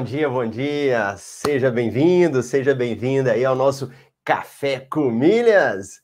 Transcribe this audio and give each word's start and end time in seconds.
Bom 0.00 0.04
dia, 0.04 0.30
bom 0.30 0.46
dia. 0.46 1.14
Seja 1.18 1.70
bem-vindo, 1.70 2.42
seja 2.42 2.74
bem-vinda 2.74 3.32
aí 3.32 3.44
ao 3.44 3.54
nosso 3.54 3.90
Café 4.24 4.80
com 4.80 5.10
Milhas. 5.10 6.00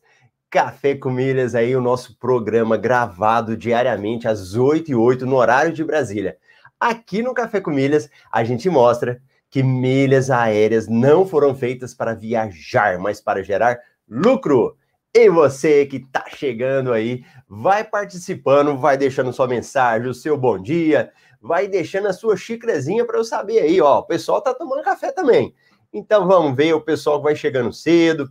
Café 0.51 0.95
com 0.95 1.09
Milhas 1.09 1.55
aí, 1.55 1.75
o 1.75 1.81
nosso 1.81 2.15
programa 2.19 2.77
gravado 2.77 3.57
diariamente 3.57 4.29
às 4.29 4.55
8 4.55 4.91
e 4.91 4.95
8 4.95 5.25
no 5.25 5.37
horário 5.37 5.73
de 5.73 5.83
Brasília. 5.83 6.37
Aqui 6.79 7.23
no 7.23 7.33
Café 7.33 7.59
com 7.59 7.71
Milhas, 7.71 8.11
a 8.31 8.45
gente 8.45 8.69
mostra 8.69 9.19
que 9.49 9.63
milhas 9.63 10.31
aéreas 10.31 10.87
não 10.87 11.27
foram 11.27 11.55
feitas 11.55 11.95
para 11.95 12.13
viajar, 12.13 12.99
mas 12.99 13.19
para 13.19 13.43
gerar 13.43 13.79
lucro. 14.07 14.77
E 15.15 15.31
você 15.31 15.87
que 15.87 15.97
está 15.97 16.27
chegando 16.29 16.93
aí, 16.93 17.25
vai 17.49 17.83
participando, 17.83 18.77
vai 18.77 18.99
deixando 18.99 19.33
sua 19.33 19.49
mensagem, 19.49 20.07
o 20.07 20.13
seu 20.13 20.37
bom 20.37 20.59
dia, 20.59 21.11
vai 21.47 21.69
deixando 21.69 22.09
a 22.09 22.13
sua 22.13 22.37
xícarazinha 22.37 23.05
para 23.07 23.19
eu 23.19 23.25
saber 23.25 23.61
aí, 23.61 23.81
ó. 23.81 24.01
O 24.01 24.07
pessoal 24.07 24.43
tá 24.43 24.53
tomando 24.53 24.83
café 24.83 25.13
também. 25.13 25.55
Então 25.93 26.27
vamos 26.27 26.57
ver 26.57 26.75
o 26.75 26.81
pessoal 26.81 27.19
que 27.19 27.25
vai 27.25 27.37
chegando 27.37 27.73
cedo. 27.73 28.31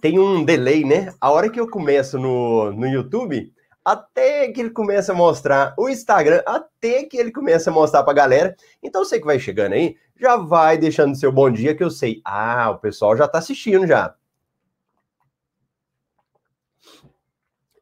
Tem 0.00 0.18
um 0.18 0.44
delay, 0.44 0.84
né? 0.84 1.14
A 1.20 1.30
hora 1.30 1.48
que 1.48 1.58
eu 1.58 1.68
começo 1.68 2.18
no, 2.18 2.72
no 2.72 2.86
YouTube, 2.86 3.52
até 3.84 4.50
que 4.52 4.60
ele 4.60 4.70
começa 4.70 5.12
a 5.12 5.14
mostrar 5.14 5.74
o 5.78 5.88
Instagram, 5.88 6.42
até 6.46 7.04
que 7.04 7.16
ele 7.16 7.30
começa 7.30 7.70
a 7.70 7.72
mostrar 7.72 8.02
para 8.02 8.12
a 8.12 8.16
galera. 8.16 8.56
Então 8.82 9.04
você 9.04 9.18
que 9.18 9.26
vai 9.26 9.38
chegando 9.38 9.72
aí, 9.72 9.96
já 10.20 10.36
vai 10.36 10.78
deixando 10.78 11.16
seu 11.16 11.32
bom 11.32 11.50
dia 11.50 11.74
que 11.74 11.82
eu 11.82 11.90
sei. 11.90 12.20
Ah, 12.24 12.70
o 12.70 12.78
pessoal 12.78 13.16
já 13.16 13.24
está 13.24 13.38
assistindo 13.38 13.86
já. 13.86 14.14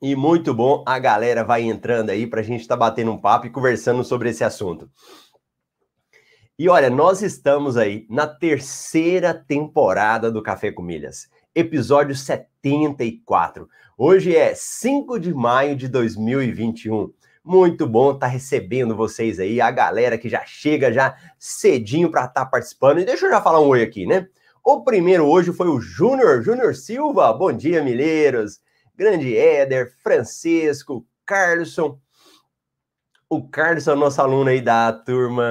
E 0.02 0.16
muito 0.16 0.52
bom, 0.52 0.82
a 0.84 0.98
galera 0.98 1.44
vai 1.44 1.62
entrando 1.62 2.10
aí 2.10 2.26
para 2.26 2.40
a 2.40 2.42
gente 2.42 2.62
estar 2.62 2.74
tá 2.74 2.80
batendo 2.80 3.12
um 3.12 3.16
papo 3.16 3.46
e 3.46 3.50
conversando 3.50 4.02
sobre 4.02 4.30
esse 4.30 4.42
assunto. 4.42 4.90
E 6.58 6.68
olha, 6.68 6.90
nós 6.90 7.22
estamos 7.22 7.76
aí 7.76 8.04
na 8.10 8.26
terceira 8.26 9.32
temporada 9.32 10.28
do 10.28 10.42
Café 10.42 10.72
com 10.72 10.82
Milhas, 10.82 11.28
episódio 11.54 12.16
74. 12.16 13.68
Hoje 13.96 14.34
é 14.34 14.56
5 14.56 15.20
de 15.20 15.32
maio 15.32 15.76
de 15.76 15.86
2021. 15.86 17.12
Muito 17.44 17.86
bom 17.86 18.10
estar 18.10 18.26
tá 18.26 18.32
recebendo 18.32 18.96
vocês 18.96 19.38
aí, 19.38 19.60
a 19.60 19.70
galera 19.70 20.18
que 20.18 20.28
já 20.28 20.44
chega 20.44 20.92
já 20.92 21.16
cedinho 21.38 22.10
para 22.10 22.24
estar 22.24 22.44
tá 22.44 22.50
participando. 22.50 22.98
E 22.98 23.04
deixa 23.04 23.26
eu 23.26 23.30
já 23.30 23.40
falar 23.40 23.60
um 23.60 23.68
oi 23.68 23.84
aqui, 23.84 24.04
né? 24.04 24.26
O 24.64 24.82
primeiro 24.82 25.28
hoje 25.28 25.52
foi 25.52 25.68
o 25.68 25.80
Júnior, 25.80 26.42
Júnior 26.42 26.74
Silva. 26.74 27.32
Bom 27.32 27.52
dia, 27.52 27.84
milheiros. 27.84 28.60
Grande 28.94 29.36
Éder, 29.36 29.94
Francisco, 30.02 31.06
Carlson. 31.24 31.98
O 33.28 33.48
Carlson 33.48 33.92
é 33.92 33.94
nosso 33.94 34.20
aluno 34.20 34.50
aí 34.50 34.60
da 34.60 34.92
turma 34.92 35.50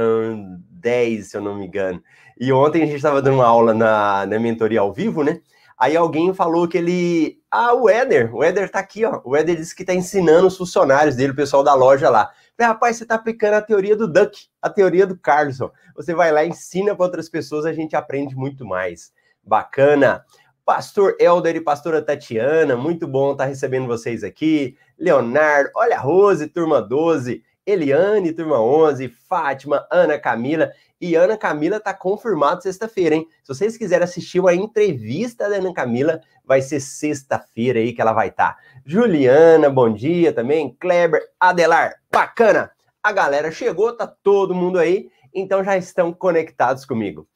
10, 0.70 1.28
se 1.32 1.38
eu 1.38 1.42
não 1.42 1.58
me 1.58 1.66
engano. 1.66 2.02
E 2.40 2.54
ontem 2.54 2.84
a 2.84 2.86
gente 2.86 2.98
estava 2.98 3.22
dando 3.22 3.36
uma 3.36 3.48
aula 3.48 3.74
na, 3.74 4.26
na 4.26 4.40
mentoria 4.40 4.80
ao 4.80 4.94
vivo, 4.94 5.24
né? 5.24 5.42
Aí 5.82 5.98
alguém 5.98 6.32
falou 6.32 6.68
que 6.68 6.78
ele. 6.78 7.42
Ah, 7.50 7.74
o 7.74 7.90
Éder, 7.90 8.36
o 8.36 8.44
Éder 8.44 8.70
tá 8.70 8.78
aqui, 8.78 9.04
ó. 9.04 9.20
O 9.26 9.36
Éder 9.36 9.56
disse 9.56 9.76
que 9.76 9.84
tá 9.84 9.96
ensinando 9.96 10.46
os 10.46 10.56
funcionários 10.56 11.16
dele, 11.16 11.32
o 11.32 11.36
pessoal 11.36 11.64
da 11.64 11.74
loja 11.74 12.08
lá. 12.08 12.30
Falei, 12.56 12.72
rapaz, 12.72 12.98
você 12.98 13.06
tá 13.08 13.16
aplicando 13.16 13.56
a 13.56 13.62
teoria 13.64 13.96
do 13.96 14.08
Duck, 14.08 14.46
a 14.62 14.70
teoria 14.70 15.08
do 15.08 15.18
Carlson. 15.18 15.72
Você 15.96 16.14
vai 16.14 16.32
lá, 16.32 16.46
ensina 16.46 16.96
para 16.96 17.06
outras 17.06 17.28
pessoas, 17.28 17.66
a 17.66 17.74
gente 17.74 17.96
aprende 17.96 18.36
muito 18.36 18.64
mais. 18.64 19.12
Bacana. 19.44 20.24
Pastor 20.66 21.16
Helder 21.20 21.56
e 21.56 21.62
pastora 21.62 22.02
Tatiana, 22.02 22.76
muito 22.76 23.08
bom 23.08 23.32
estar 23.32 23.46
tá 23.46 23.50
recebendo 23.50 23.88
vocês 23.88 24.24
aqui. 24.24 24.78
Leonardo, 24.98 25.72
olha 25.76 25.98
a 25.98 26.00
Rose, 26.00 26.48
turma 26.48 26.82
12. 26.82 27.44
Eliane, 27.66 28.34
turma 28.34 28.60
11, 28.60 29.08
Fátima, 29.08 29.88
Ana 29.92 30.20
Camila. 30.20 30.72
E 31.00 31.16
Ana 31.16 31.38
Camila 31.38 31.80
tá 31.80 31.94
confirmado 31.94 32.62
sexta-feira, 32.62 33.16
hein? 33.16 33.28
Se 33.44 33.54
vocês 33.54 33.78
quiserem 33.78 34.04
assistir 34.04 34.40
uma 34.40 34.54
entrevista 34.54 35.50
da 35.50 35.56
Ana 35.58 35.74
Camila, 35.74 36.22
vai 36.44 36.62
ser 36.62 36.80
sexta-feira 36.80 37.80
aí 37.80 37.94
que 37.94 38.02
ela 38.02 38.14
vai 38.14 38.30
estar. 38.30 38.56
Tá. 38.56 38.60
Juliana, 38.86 39.70
bom 39.70 39.92
dia 39.92 40.34
também. 40.34 40.76
Kleber, 40.80 41.22
Adelar, 41.40 41.96
bacana. 42.12 42.72
A 43.02 43.12
galera 43.12 43.52
chegou, 43.52 43.96
tá 43.96 44.06
todo 44.08 44.54
mundo 44.54 44.78
aí, 44.78 45.10
então 45.34 45.64
já 45.64 45.76
estão 45.76 46.14
conectados 46.14 46.86
comigo. 46.86 47.28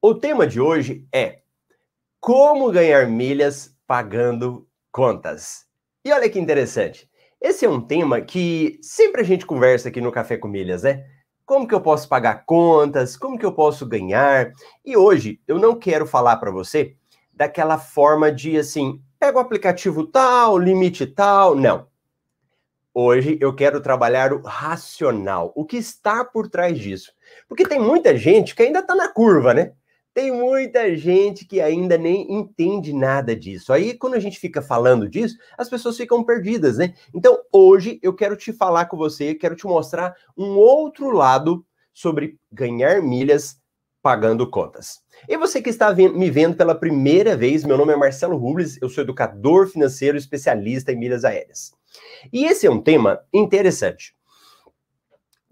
O 0.00 0.14
tema 0.14 0.46
de 0.46 0.60
hoje 0.60 1.06
é 1.12 1.40
como 2.20 2.70
ganhar 2.70 3.06
milhas 3.06 3.74
pagando 3.86 4.66
contas. 4.90 5.66
E 6.04 6.12
olha 6.12 6.28
que 6.28 6.38
interessante. 6.38 7.08
Esse 7.40 7.64
é 7.64 7.68
um 7.68 7.80
tema 7.80 8.20
que 8.20 8.78
sempre 8.82 9.20
a 9.20 9.24
gente 9.24 9.46
conversa 9.46 9.88
aqui 9.88 10.00
no 10.00 10.10
Café 10.10 10.36
com 10.36 10.48
Milhas, 10.48 10.82
né? 10.82 11.04
Como 11.46 11.66
que 11.66 11.74
eu 11.74 11.80
posso 11.80 12.08
pagar 12.08 12.44
contas? 12.44 13.16
Como 13.16 13.38
que 13.38 13.46
eu 13.46 13.52
posso 13.52 13.86
ganhar? 13.86 14.52
E 14.84 14.96
hoje 14.96 15.40
eu 15.46 15.58
não 15.58 15.78
quero 15.78 16.06
falar 16.06 16.36
para 16.36 16.50
você 16.50 16.96
daquela 17.32 17.78
forma 17.78 18.32
de 18.32 18.58
assim, 18.58 19.00
pega 19.18 19.38
o 19.38 19.40
aplicativo 19.40 20.04
tal, 20.04 20.58
limite 20.58 21.06
tal, 21.06 21.54
não. 21.54 21.86
Hoje 22.92 23.38
eu 23.40 23.54
quero 23.54 23.80
trabalhar 23.80 24.32
o 24.32 24.42
racional, 24.42 25.52
o 25.54 25.64
que 25.64 25.76
está 25.76 26.24
por 26.24 26.48
trás 26.48 26.76
disso. 26.76 27.12
Porque 27.48 27.64
tem 27.64 27.78
muita 27.78 28.16
gente 28.16 28.56
que 28.56 28.62
ainda 28.62 28.80
está 28.80 28.94
na 28.94 29.08
curva, 29.08 29.54
né? 29.54 29.72
Tem 30.18 30.32
muita 30.32 30.96
gente 30.96 31.44
que 31.44 31.60
ainda 31.60 31.96
nem 31.96 32.26
entende 32.28 32.92
nada 32.92 33.36
disso. 33.36 33.72
Aí, 33.72 33.94
quando 33.94 34.14
a 34.14 34.18
gente 34.18 34.40
fica 34.40 34.60
falando 34.60 35.08
disso, 35.08 35.38
as 35.56 35.70
pessoas 35.70 35.96
ficam 35.96 36.24
perdidas, 36.24 36.76
né? 36.76 36.92
Então, 37.14 37.38
hoje 37.52 38.00
eu 38.02 38.12
quero 38.12 38.36
te 38.36 38.52
falar 38.52 38.86
com 38.86 38.96
você, 38.96 39.32
quero 39.32 39.54
te 39.54 39.64
mostrar 39.64 40.16
um 40.36 40.56
outro 40.56 41.12
lado 41.12 41.64
sobre 41.94 42.36
ganhar 42.50 43.00
milhas 43.00 43.60
pagando 44.02 44.50
contas. 44.50 44.98
E 45.28 45.36
você 45.36 45.62
que 45.62 45.70
está 45.70 45.94
me 45.94 46.30
vendo 46.32 46.56
pela 46.56 46.74
primeira 46.74 47.36
vez, 47.36 47.62
meu 47.62 47.78
nome 47.78 47.92
é 47.92 47.96
Marcelo 47.96 48.36
Rubles, 48.36 48.76
eu 48.82 48.88
sou 48.88 49.04
educador 49.04 49.68
financeiro 49.68 50.18
especialista 50.18 50.90
em 50.90 50.98
milhas 50.98 51.24
aéreas. 51.24 51.70
E 52.32 52.44
esse 52.44 52.66
é 52.66 52.70
um 52.72 52.82
tema 52.82 53.20
interessante. 53.32 54.16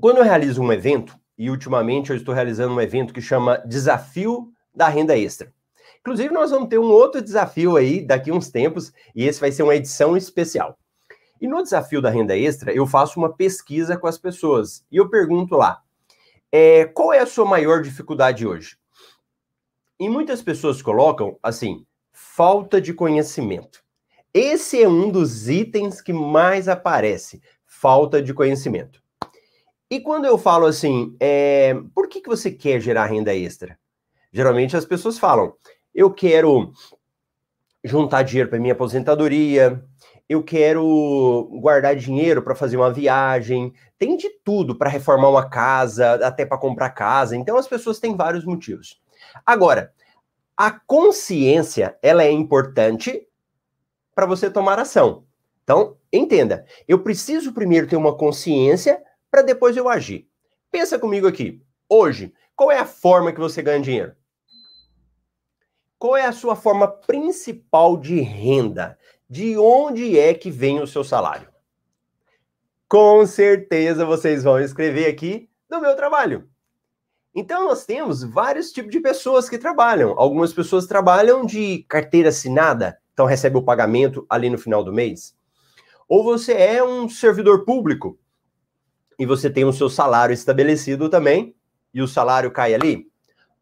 Quando 0.00 0.16
eu 0.16 0.24
realizo 0.24 0.60
um 0.60 0.72
evento, 0.72 1.16
e 1.38 1.50
ultimamente 1.50 2.10
eu 2.10 2.16
estou 2.16 2.34
realizando 2.34 2.74
um 2.74 2.80
evento 2.80 3.14
que 3.14 3.22
chama 3.22 3.58
Desafio 3.58 4.52
da 4.76 4.88
renda 4.88 5.18
extra. 5.18 5.52
Inclusive, 6.00 6.32
nós 6.32 6.50
vamos 6.50 6.68
ter 6.68 6.78
um 6.78 6.90
outro 6.90 7.22
desafio 7.22 7.76
aí 7.76 8.00
daqui 8.04 8.30
uns 8.30 8.50
tempos, 8.50 8.92
e 9.14 9.24
esse 9.24 9.40
vai 9.40 9.50
ser 9.50 9.62
uma 9.62 9.74
edição 9.74 10.16
especial. 10.16 10.78
E 11.40 11.48
no 11.48 11.62
desafio 11.62 12.00
da 12.00 12.10
renda 12.10 12.36
extra, 12.36 12.72
eu 12.72 12.86
faço 12.86 13.18
uma 13.18 13.32
pesquisa 13.32 13.96
com 13.96 14.06
as 14.06 14.16
pessoas 14.16 14.84
e 14.90 14.96
eu 14.96 15.08
pergunto 15.08 15.56
lá: 15.56 15.82
é, 16.52 16.84
qual 16.84 17.12
é 17.12 17.18
a 17.18 17.26
sua 17.26 17.44
maior 17.44 17.82
dificuldade 17.82 18.46
hoje? 18.46 18.78
E 19.98 20.08
muitas 20.08 20.40
pessoas 20.42 20.80
colocam 20.80 21.38
assim: 21.42 21.84
falta 22.12 22.80
de 22.80 22.94
conhecimento. 22.94 23.82
Esse 24.32 24.82
é 24.82 24.88
um 24.88 25.10
dos 25.10 25.48
itens 25.48 26.00
que 26.00 26.12
mais 26.12 26.68
aparece: 26.68 27.42
falta 27.66 28.22
de 28.22 28.32
conhecimento. 28.32 29.02
E 29.90 30.00
quando 30.00 30.24
eu 30.24 30.36
falo 30.36 30.66
assim, 30.66 31.14
é, 31.20 31.74
por 31.94 32.08
que, 32.08 32.20
que 32.20 32.28
você 32.28 32.50
quer 32.50 32.80
gerar 32.80 33.06
renda 33.06 33.34
extra? 33.34 33.78
Geralmente 34.36 34.76
as 34.76 34.84
pessoas 34.84 35.18
falam: 35.18 35.54
eu 35.94 36.12
quero 36.12 36.70
juntar 37.82 38.22
dinheiro 38.22 38.50
para 38.50 38.58
minha 38.58 38.74
aposentadoria, 38.74 39.82
eu 40.28 40.44
quero 40.44 41.48
guardar 41.58 41.96
dinheiro 41.96 42.42
para 42.42 42.54
fazer 42.54 42.76
uma 42.76 42.92
viagem, 42.92 43.72
tem 43.98 44.14
de 44.14 44.28
tudo 44.44 44.76
para 44.76 44.90
reformar 44.90 45.30
uma 45.30 45.48
casa, 45.48 46.16
até 46.16 46.44
para 46.44 46.58
comprar 46.58 46.90
casa. 46.90 47.34
Então 47.34 47.56
as 47.56 47.66
pessoas 47.66 47.98
têm 47.98 48.14
vários 48.14 48.44
motivos. 48.44 49.00
Agora, 49.46 49.90
a 50.54 50.70
consciência, 50.70 51.96
ela 52.02 52.22
é 52.22 52.30
importante 52.30 53.26
para 54.14 54.26
você 54.26 54.50
tomar 54.50 54.78
ação. 54.78 55.24
Então, 55.64 55.96
entenda, 56.12 56.66
eu 56.86 57.02
preciso 57.02 57.54
primeiro 57.54 57.86
ter 57.86 57.96
uma 57.96 58.14
consciência 58.14 59.02
para 59.30 59.40
depois 59.40 59.74
eu 59.78 59.88
agir. 59.88 60.28
Pensa 60.70 60.98
comigo 60.98 61.26
aqui. 61.26 61.62
Hoje, 61.88 62.34
qual 62.54 62.70
é 62.70 62.78
a 62.78 62.84
forma 62.84 63.32
que 63.32 63.40
você 63.40 63.62
ganha 63.62 63.80
dinheiro? 63.80 64.14
Qual 65.98 66.16
é 66.16 66.26
a 66.26 66.32
sua 66.32 66.54
forma 66.54 66.86
principal 66.86 67.96
de 67.96 68.20
renda? 68.20 68.98
De 69.28 69.56
onde 69.56 70.18
é 70.18 70.34
que 70.34 70.50
vem 70.50 70.80
o 70.80 70.86
seu 70.86 71.02
salário? 71.02 71.48
Com 72.88 73.26
certeza 73.26 74.04
vocês 74.04 74.44
vão 74.44 74.60
escrever 74.60 75.06
aqui 75.06 75.48
no 75.70 75.80
meu 75.80 75.96
trabalho. 75.96 76.48
Então 77.34 77.64
nós 77.64 77.84
temos 77.84 78.22
vários 78.22 78.72
tipos 78.72 78.90
de 78.90 79.00
pessoas 79.00 79.48
que 79.48 79.58
trabalham. 79.58 80.14
Algumas 80.18 80.52
pessoas 80.52 80.86
trabalham 80.86 81.44
de 81.44 81.84
carteira 81.88 82.28
assinada, 82.28 82.98
então 83.12 83.26
recebe 83.26 83.56
o 83.56 83.62
pagamento 83.62 84.26
ali 84.28 84.48
no 84.48 84.58
final 84.58 84.84
do 84.84 84.92
mês. 84.92 85.36
Ou 86.08 86.22
você 86.22 86.52
é 86.52 86.84
um 86.84 87.08
servidor 87.08 87.64
público 87.64 88.18
e 89.18 89.26
você 89.26 89.50
tem 89.50 89.64
o 89.64 89.72
seu 89.72 89.88
salário 89.88 90.32
estabelecido 90.32 91.08
também 91.08 91.54
e 91.92 92.00
o 92.00 92.08
salário 92.08 92.50
cai 92.50 92.74
ali. 92.74 93.10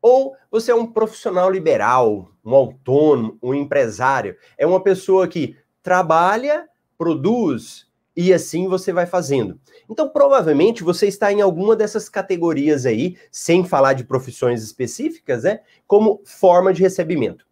Ou 0.06 0.36
você 0.50 0.70
é 0.70 0.74
um 0.74 0.86
profissional 0.86 1.50
liberal, 1.50 2.30
um 2.44 2.54
autônomo, 2.54 3.38
um 3.42 3.54
empresário. 3.54 4.36
É 4.58 4.66
uma 4.66 4.82
pessoa 4.82 5.26
que 5.26 5.56
trabalha, 5.82 6.68
produz 6.98 7.90
E 8.14 8.30
assim 8.30 8.68
você 8.68 8.92
vai 8.92 9.06
fazendo. 9.06 9.58
Então, 9.88 10.10
provavelmente 10.10 10.84
você 10.84 11.08
está 11.08 11.32
em 11.32 11.40
alguma 11.40 11.74
dessas 11.74 12.10
categorias 12.10 12.84
aí, 12.84 13.16
sem 13.32 13.64
falar 13.64 13.94
de 13.94 14.04
profissões 14.04 14.62
específicas, 14.62 15.44
né? 15.44 15.60
Como 15.86 16.20
forma 16.26 16.70
de 16.74 16.82
recebimento. 16.82 17.46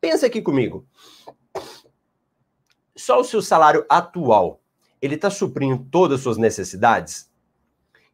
Pensa 0.00 0.26
aqui 0.26 0.40
comigo. 0.40 0.86
Só 2.96 3.18
o 3.18 3.24
seu 3.24 3.42
salário 3.42 3.84
atual, 3.88 4.62
ele 5.02 5.16
está 5.16 5.28
suprindo 5.28 5.84
todas 5.90 6.18
as 6.18 6.22
suas 6.22 6.36
necessidades? 6.38 7.28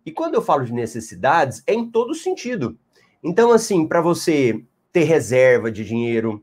E 0.05 0.11
quando 0.11 0.35
eu 0.35 0.41
falo 0.41 0.65
de 0.65 0.73
necessidades, 0.73 1.63
é 1.67 1.75
em 1.75 1.91
todo 1.91 2.15
sentido. 2.15 2.79
Então, 3.27 3.51
assim, 3.51 3.87
para 3.87 4.01
você 4.01 4.63
ter 4.93 5.03
reserva 5.03 5.71
de 5.71 5.85
dinheiro, 5.85 6.43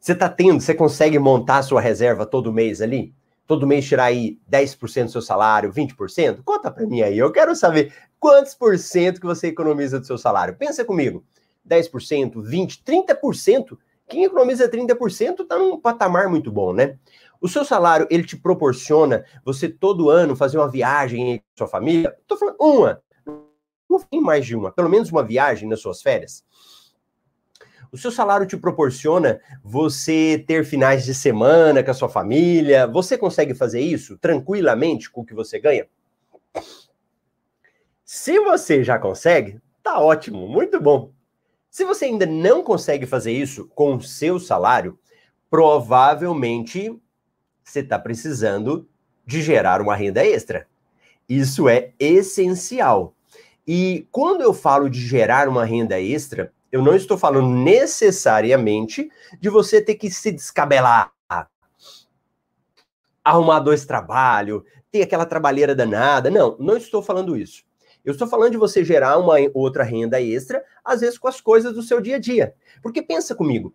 você 0.00 0.12
está 0.12 0.28
tendo, 0.28 0.60
você 0.60 0.74
consegue 0.74 1.18
montar 1.18 1.62
sua 1.62 1.80
reserva 1.80 2.26
todo 2.26 2.52
mês 2.52 2.80
ali? 2.80 3.14
todo 3.48 3.66
mês 3.66 3.86
tirar 3.86 4.04
aí 4.04 4.38
10% 4.48 5.04
do 5.04 5.10
seu 5.10 5.22
salário, 5.22 5.72
20%? 5.72 6.42
Conta 6.44 6.70
para 6.70 6.86
mim 6.86 7.00
aí, 7.00 7.16
eu 7.18 7.32
quero 7.32 7.56
saber 7.56 7.94
quantos 8.20 8.54
por 8.54 8.78
cento 8.78 9.18
que 9.18 9.26
você 9.26 9.46
economiza 9.46 9.98
do 9.98 10.06
seu 10.06 10.18
salário. 10.18 10.54
Pensa 10.54 10.84
comigo, 10.84 11.24
10%, 11.66 12.34
20%, 12.34 12.82
30%? 12.84 13.78
Quem 14.06 14.24
economiza 14.24 14.70
30% 14.70 15.40
está 15.40 15.58
num 15.58 15.80
patamar 15.80 16.28
muito 16.28 16.52
bom, 16.52 16.74
né? 16.74 16.98
O 17.40 17.48
seu 17.48 17.64
salário, 17.64 18.06
ele 18.10 18.24
te 18.24 18.36
proporciona 18.36 19.24
você 19.44 19.66
todo 19.66 20.10
ano 20.10 20.36
fazer 20.36 20.58
uma 20.58 20.68
viagem 20.68 21.38
com 21.38 21.44
sua 21.56 21.68
família? 21.68 22.14
Estou 22.20 22.36
falando 22.36 22.56
uma, 22.60 23.00
não 23.88 24.00
tem 24.00 24.20
mais 24.20 24.44
de 24.44 24.54
uma, 24.54 24.70
pelo 24.70 24.88
menos 24.88 25.10
uma 25.10 25.24
viagem 25.24 25.68
nas 25.68 25.80
suas 25.80 26.02
férias. 26.02 26.44
O 27.90 27.96
seu 27.96 28.10
salário 28.10 28.46
te 28.46 28.56
proporciona 28.56 29.40
você 29.64 30.44
ter 30.46 30.64
finais 30.64 31.04
de 31.04 31.14
semana 31.14 31.82
com 31.82 31.90
a 31.90 31.94
sua 31.94 32.08
família? 32.08 32.86
Você 32.86 33.16
consegue 33.16 33.54
fazer 33.54 33.80
isso 33.80 34.18
tranquilamente 34.18 35.10
com 35.10 35.22
o 35.22 35.24
que 35.24 35.34
você 35.34 35.58
ganha? 35.58 35.88
Se 38.04 38.38
você 38.40 38.84
já 38.84 38.98
consegue, 38.98 39.60
tá 39.82 40.00
ótimo, 40.00 40.46
muito 40.46 40.78
bom. 40.80 41.12
Se 41.70 41.84
você 41.84 42.06
ainda 42.06 42.26
não 42.26 42.62
consegue 42.62 43.06
fazer 43.06 43.32
isso 43.32 43.66
com 43.68 43.96
o 43.96 44.02
seu 44.02 44.38
salário, 44.38 44.98
provavelmente 45.50 46.94
você 47.62 47.80
está 47.80 47.98
precisando 47.98 48.88
de 49.24 49.42
gerar 49.42 49.80
uma 49.80 49.94
renda 49.94 50.24
extra. 50.24 50.66
Isso 51.28 51.68
é 51.68 51.92
essencial. 51.98 53.14
E 53.70 54.08
quando 54.10 54.40
eu 54.40 54.54
falo 54.54 54.88
de 54.88 54.98
gerar 54.98 55.46
uma 55.46 55.62
renda 55.62 56.00
extra, 56.00 56.50
eu 56.72 56.80
não 56.80 56.96
estou 56.96 57.18
falando 57.18 57.50
necessariamente 57.50 59.10
de 59.38 59.50
você 59.50 59.78
ter 59.78 59.96
que 59.96 60.10
se 60.10 60.32
descabelar, 60.32 61.12
arrumar 63.22 63.60
dois 63.60 63.84
trabalhos, 63.84 64.62
ter 64.90 65.02
aquela 65.02 65.26
trabalheira 65.26 65.74
danada. 65.74 66.30
Não, 66.30 66.56
não 66.58 66.78
estou 66.78 67.02
falando 67.02 67.36
isso. 67.36 67.62
Eu 68.02 68.12
estou 68.12 68.26
falando 68.26 68.52
de 68.52 68.56
você 68.56 68.82
gerar 68.82 69.18
uma 69.18 69.34
outra 69.52 69.84
renda 69.84 70.18
extra, 70.18 70.64
às 70.82 71.02
vezes 71.02 71.18
com 71.18 71.28
as 71.28 71.38
coisas 71.38 71.74
do 71.74 71.82
seu 71.82 72.00
dia 72.00 72.16
a 72.16 72.18
dia. 72.18 72.54
Porque 72.82 73.02
pensa 73.02 73.34
comigo, 73.34 73.74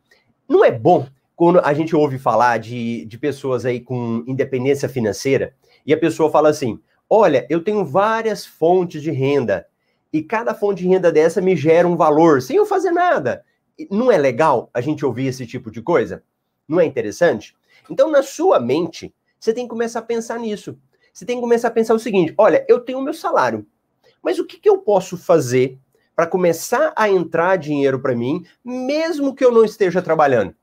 não 0.50 0.66
é 0.66 0.72
bom 0.72 1.08
quando 1.36 1.60
a 1.60 1.72
gente 1.72 1.96
ouve 1.96 2.18
falar 2.18 2.58
de, 2.58 3.06
de 3.06 3.18
pessoas 3.20 3.64
aí 3.64 3.80
com 3.80 4.24
independência 4.26 4.90
financeira 4.90 5.54
e 5.86 5.94
a 5.94 6.00
pessoa 6.00 6.32
fala 6.32 6.50
assim: 6.50 6.80
olha, 7.08 7.46
eu 7.48 7.64
tenho 7.64 7.86
várias 7.86 8.44
fontes 8.44 9.04
de 9.04 9.12
renda 9.12 9.68
e 10.14 10.22
cada 10.22 10.54
fonte 10.54 10.84
de 10.84 10.88
renda 10.88 11.12
dessa 11.12 11.42
me 11.42 11.56
gera 11.56 11.88
um 11.88 11.98
valor 11.98 12.40
sem 12.40 12.56
eu 12.56 12.66
fazer 12.68 12.92
nada. 12.92 13.44
Não 13.90 14.12
é 14.12 14.18
legal 14.18 14.70
a 14.72 14.80
gente 14.80 15.04
ouvir 15.04 15.26
esse 15.26 15.48
tipo 15.48 15.72
de 15.72 15.82
coisa? 15.82 16.24
Não 16.68 16.80
é 16.80 16.86
interessante? 16.86 17.56
Então, 17.90 18.12
na 18.12 18.22
sua 18.22 18.60
mente, 18.60 19.14
você 19.40 19.52
tem 19.52 19.66
que 19.66 19.72
começar 19.72 20.00
a 20.00 20.04
pensar 20.04 20.40
nisso. 20.40 20.78
Você 21.12 21.26
tem 21.26 21.38
que 21.38 21.42
começar 21.42 21.70
a 21.70 21.72
pensar 21.72 21.96
o 21.96 22.00
seguinte: 22.00 22.34
olha, 22.38 22.64
eu 22.70 22.80
tenho 22.80 23.00
o 23.00 23.02
meu 23.02 23.14
salário, 23.14 23.66
mas 24.22 24.38
o 24.38 24.46
que, 24.46 24.60
que 24.60 24.70
eu 24.70 24.78
posso 24.78 25.18
fazer 25.18 25.80
para 26.16 26.28
começar 26.28 26.94
a 26.96 27.10
entrar 27.10 27.58
dinheiro 27.58 28.00
para 28.00 28.16
mim, 28.16 28.46
mesmo 28.64 29.34
que 29.34 29.44
eu 29.44 29.52
não 29.52 29.66
esteja 29.66 30.02
trabalhando? 30.02 30.56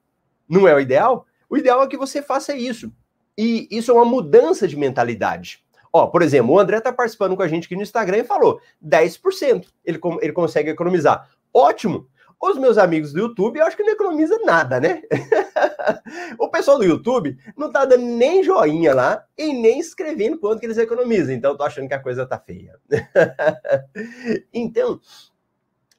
Não 0.49 0.67
é 0.69 0.75
o 0.75 0.81
ideal? 0.81 1.26
O 1.49 1.56
ideal 1.56 1.82
é 1.82 1.88
que 1.88 1.97
você 1.97 2.23
faça 2.23 2.55
isso. 2.55 2.93
E 3.37 3.67
isso 3.70 3.91
é 3.91 3.94
uma 3.94 4.05
mudança 4.05 4.67
de 4.69 4.76
mentalidade. 4.76 5.64
Ó, 5.93 6.07
por 6.07 6.23
exemplo, 6.23 6.53
o 6.53 6.59
André 6.59 6.79
está 6.79 6.93
participando 6.93 7.37
com 7.37 7.43
a 7.43 7.49
gente 7.49 7.67
aqui 7.67 7.77
no 7.77 7.83
Instagram 7.83 8.19
e 8.19 8.25
falou 8.25 8.61
10%. 8.85 9.67
Ele, 9.85 9.99
ele 10.21 10.33
consegue 10.33 10.71
economizar. 10.71 11.29
Ótimo! 11.53 12.07
Os 12.43 12.57
meus 12.57 12.79
amigos 12.79 13.13
do 13.13 13.21
YouTube, 13.21 13.59
eu 13.59 13.67
acho 13.67 13.77
que 13.77 13.83
não 13.83 13.93
economiza 13.93 14.39
nada, 14.47 14.81
né? 14.81 15.03
o 16.41 16.49
pessoal 16.49 16.79
do 16.79 16.85
YouTube 16.85 17.37
não 17.55 17.71
tá 17.71 17.85
dando 17.85 18.07
nem 18.07 18.43
joinha 18.43 18.95
lá 18.95 19.23
e 19.37 19.53
nem 19.53 19.79
escrevendo 19.79 20.39
quanto 20.39 20.59
que 20.59 20.65
eles 20.65 20.79
economizam. 20.79 21.35
Então, 21.35 21.51
eu 21.51 21.59
tô 21.59 21.65
achando 21.65 21.87
que 21.87 21.93
a 21.93 22.03
coisa 22.03 22.25
tá 22.25 22.39
feia. 22.39 22.79
então, 24.55 24.99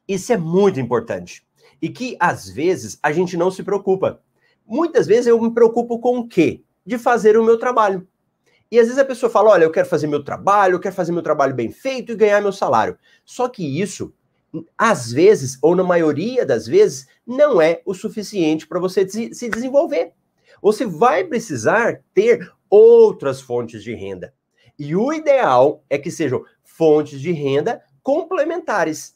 isso 0.08 0.32
é 0.32 0.36
muito 0.36 0.80
importante. 0.80 1.46
E 1.80 1.88
que, 1.88 2.16
às 2.18 2.48
vezes, 2.48 2.98
a 3.00 3.12
gente 3.12 3.36
não 3.36 3.48
se 3.48 3.62
preocupa. 3.62 4.20
Muitas 4.66 5.06
vezes 5.06 5.28
eu 5.28 5.40
me 5.40 5.52
preocupo 5.54 6.00
com 6.00 6.18
o 6.18 6.28
quê? 6.28 6.64
De 6.84 6.98
fazer 6.98 7.36
o 7.36 7.44
meu 7.44 7.56
trabalho. 7.56 8.04
E 8.72 8.78
às 8.78 8.86
vezes 8.86 8.98
a 8.98 9.04
pessoa 9.04 9.28
fala: 9.28 9.50
olha, 9.50 9.64
eu 9.64 9.70
quero 9.70 9.86
fazer 9.86 10.06
meu 10.06 10.24
trabalho, 10.24 10.76
eu 10.76 10.80
quero 10.80 10.94
fazer 10.94 11.12
meu 11.12 11.20
trabalho 11.20 11.54
bem 11.54 11.70
feito 11.70 12.12
e 12.12 12.16
ganhar 12.16 12.40
meu 12.40 12.52
salário. 12.52 12.96
Só 13.22 13.46
que 13.46 13.62
isso, 13.78 14.14
às 14.78 15.12
vezes, 15.12 15.58
ou 15.60 15.76
na 15.76 15.84
maioria 15.84 16.46
das 16.46 16.66
vezes, 16.66 17.06
não 17.26 17.60
é 17.60 17.82
o 17.84 17.92
suficiente 17.92 18.66
para 18.66 18.80
você 18.80 19.06
se 19.06 19.50
desenvolver. 19.50 20.14
Você 20.62 20.86
vai 20.86 21.22
precisar 21.22 22.02
ter 22.14 22.50
outras 22.70 23.42
fontes 23.42 23.84
de 23.84 23.94
renda. 23.94 24.32
E 24.78 24.96
o 24.96 25.12
ideal 25.12 25.84
é 25.90 25.98
que 25.98 26.10
sejam 26.10 26.42
fontes 26.64 27.20
de 27.20 27.30
renda 27.30 27.82
complementares 28.02 29.14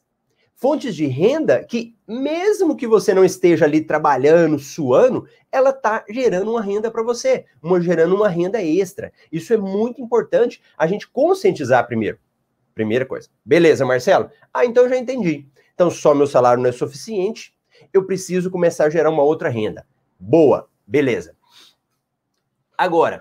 fontes 0.56 0.96
de 0.96 1.06
renda 1.06 1.62
que, 1.62 1.94
mesmo 2.08 2.76
que 2.76 2.86
você 2.86 3.14
não 3.14 3.24
esteja 3.24 3.66
ali 3.66 3.82
trabalhando, 3.82 4.58
suando, 4.58 5.28
ela 5.52 5.70
está 5.70 6.04
gerando 6.08 6.50
uma 6.50 6.62
renda 6.62 6.90
para 6.90 7.02
você, 7.02 7.44
uma, 7.62 7.80
gerando 7.80 8.16
uma 8.16 8.28
renda 8.28 8.60
extra. 8.62 9.12
Isso 9.30 9.52
é 9.52 9.56
muito 9.56 10.00
importante 10.00 10.60
a 10.76 10.86
gente 10.86 11.08
conscientizar 11.08 11.86
primeiro. 11.86 12.18
Primeira 12.74 13.06
coisa. 13.06 13.28
Beleza, 13.44 13.84
Marcelo? 13.84 14.30
Ah, 14.52 14.64
então 14.64 14.88
já 14.88 14.96
entendi. 14.96 15.46
Então 15.74 15.90
só 15.90 16.14
meu 16.14 16.26
salário 16.26 16.62
não 16.62 16.70
é 16.70 16.72
suficiente, 16.72 17.54
eu 17.92 18.04
preciso 18.04 18.50
começar 18.50 18.86
a 18.86 18.90
gerar 18.90 19.10
uma 19.10 19.22
outra 19.22 19.50
renda. 19.50 19.86
Boa, 20.18 20.68
beleza. 20.86 21.36
Agora, 22.76 23.20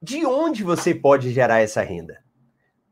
de 0.00 0.24
onde 0.24 0.62
você 0.62 0.94
pode 0.94 1.32
gerar 1.32 1.60
essa 1.60 1.82
renda? 1.82 2.22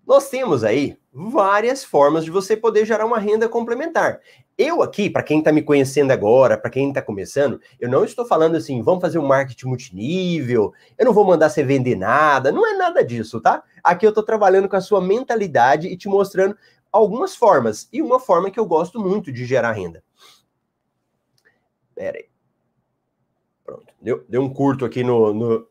Nós 0.08 0.30
temos 0.30 0.64
aí 0.64 0.96
várias 1.12 1.84
formas 1.84 2.24
de 2.24 2.30
você 2.30 2.56
poder 2.56 2.86
gerar 2.86 3.04
uma 3.04 3.18
renda 3.18 3.46
complementar. 3.46 4.20
Eu 4.56 4.82
aqui, 4.82 5.10
para 5.10 5.22
quem 5.22 5.40
está 5.40 5.52
me 5.52 5.60
conhecendo 5.60 6.10
agora, 6.12 6.56
para 6.56 6.70
quem 6.70 6.88
está 6.88 7.02
começando, 7.02 7.60
eu 7.78 7.90
não 7.90 8.06
estou 8.06 8.24
falando 8.24 8.56
assim, 8.56 8.80
vamos 8.80 9.02
fazer 9.02 9.18
um 9.18 9.26
marketing 9.26 9.66
multinível, 9.66 10.72
eu 10.96 11.04
não 11.04 11.12
vou 11.12 11.26
mandar 11.26 11.50
você 11.50 11.62
vender 11.62 11.94
nada, 11.94 12.50
não 12.50 12.66
é 12.66 12.72
nada 12.72 13.04
disso, 13.04 13.38
tá? 13.38 13.62
Aqui 13.84 14.06
eu 14.06 14.08
estou 14.08 14.24
trabalhando 14.24 14.66
com 14.66 14.76
a 14.76 14.80
sua 14.80 14.98
mentalidade 14.98 15.88
e 15.88 15.96
te 15.96 16.08
mostrando 16.08 16.56
algumas 16.90 17.36
formas. 17.36 17.86
E 17.92 18.00
uma 18.00 18.18
forma 18.18 18.50
que 18.50 18.58
eu 18.58 18.64
gosto 18.64 18.98
muito 18.98 19.30
de 19.30 19.44
gerar 19.44 19.72
renda. 19.72 20.02
Pera 21.94 22.16
aí. 22.16 22.24
Pronto, 23.62 23.92
deu, 24.00 24.24
deu 24.26 24.40
um 24.40 24.48
curto 24.48 24.86
aqui 24.86 25.04
no, 25.04 25.34
no, 25.34 25.68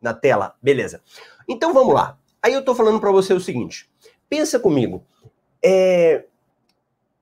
na 0.00 0.14
tela. 0.14 0.54
Beleza. 0.62 1.02
Então 1.48 1.74
vamos 1.74 1.92
lá. 1.92 2.16
Aí 2.44 2.52
eu 2.52 2.60
estou 2.60 2.74
falando 2.74 3.00
para 3.00 3.10
você 3.10 3.32
o 3.32 3.40
seguinte: 3.40 3.88
pensa 4.28 4.60
comigo. 4.60 5.02
É, 5.64 6.26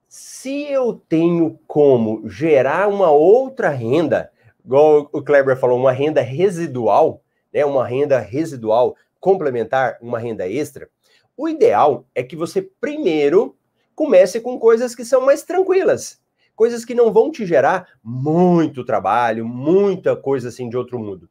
se 0.08 0.64
eu 0.64 1.00
tenho 1.08 1.60
como 1.64 2.28
gerar 2.28 2.88
uma 2.88 3.08
outra 3.12 3.68
renda, 3.68 4.32
igual 4.64 5.08
o 5.12 5.22
Kleber 5.22 5.56
falou, 5.56 5.78
uma 5.78 5.92
renda 5.92 6.20
residual, 6.20 7.22
né, 7.54 7.64
uma 7.64 7.86
renda 7.86 8.18
residual 8.18 8.96
complementar, 9.20 9.96
uma 10.02 10.18
renda 10.18 10.48
extra, 10.48 10.90
o 11.36 11.48
ideal 11.48 12.04
é 12.16 12.24
que 12.24 12.34
você 12.34 12.60
primeiro 12.60 13.56
comece 13.94 14.40
com 14.40 14.58
coisas 14.58 14.92
que 14.92 15.04
são 15.04 15.24
mais 15.24 15.44
tranquilas, 15.44 16.20
coisas 16.56 16.84
que 16.84 16.96
não 16.96 17.12
vão 17.12 17.30
te 17.30 17.46
gerar 17.46 17.86
muito 18.02 18.84
trabalho, 18.84 19.46
muita 19.46 20.16
coisa 20.16 20.48
assim 20.48 20.68
de 20.68 20.76
outro 20.76 20.98
mundo. 20.98 21.30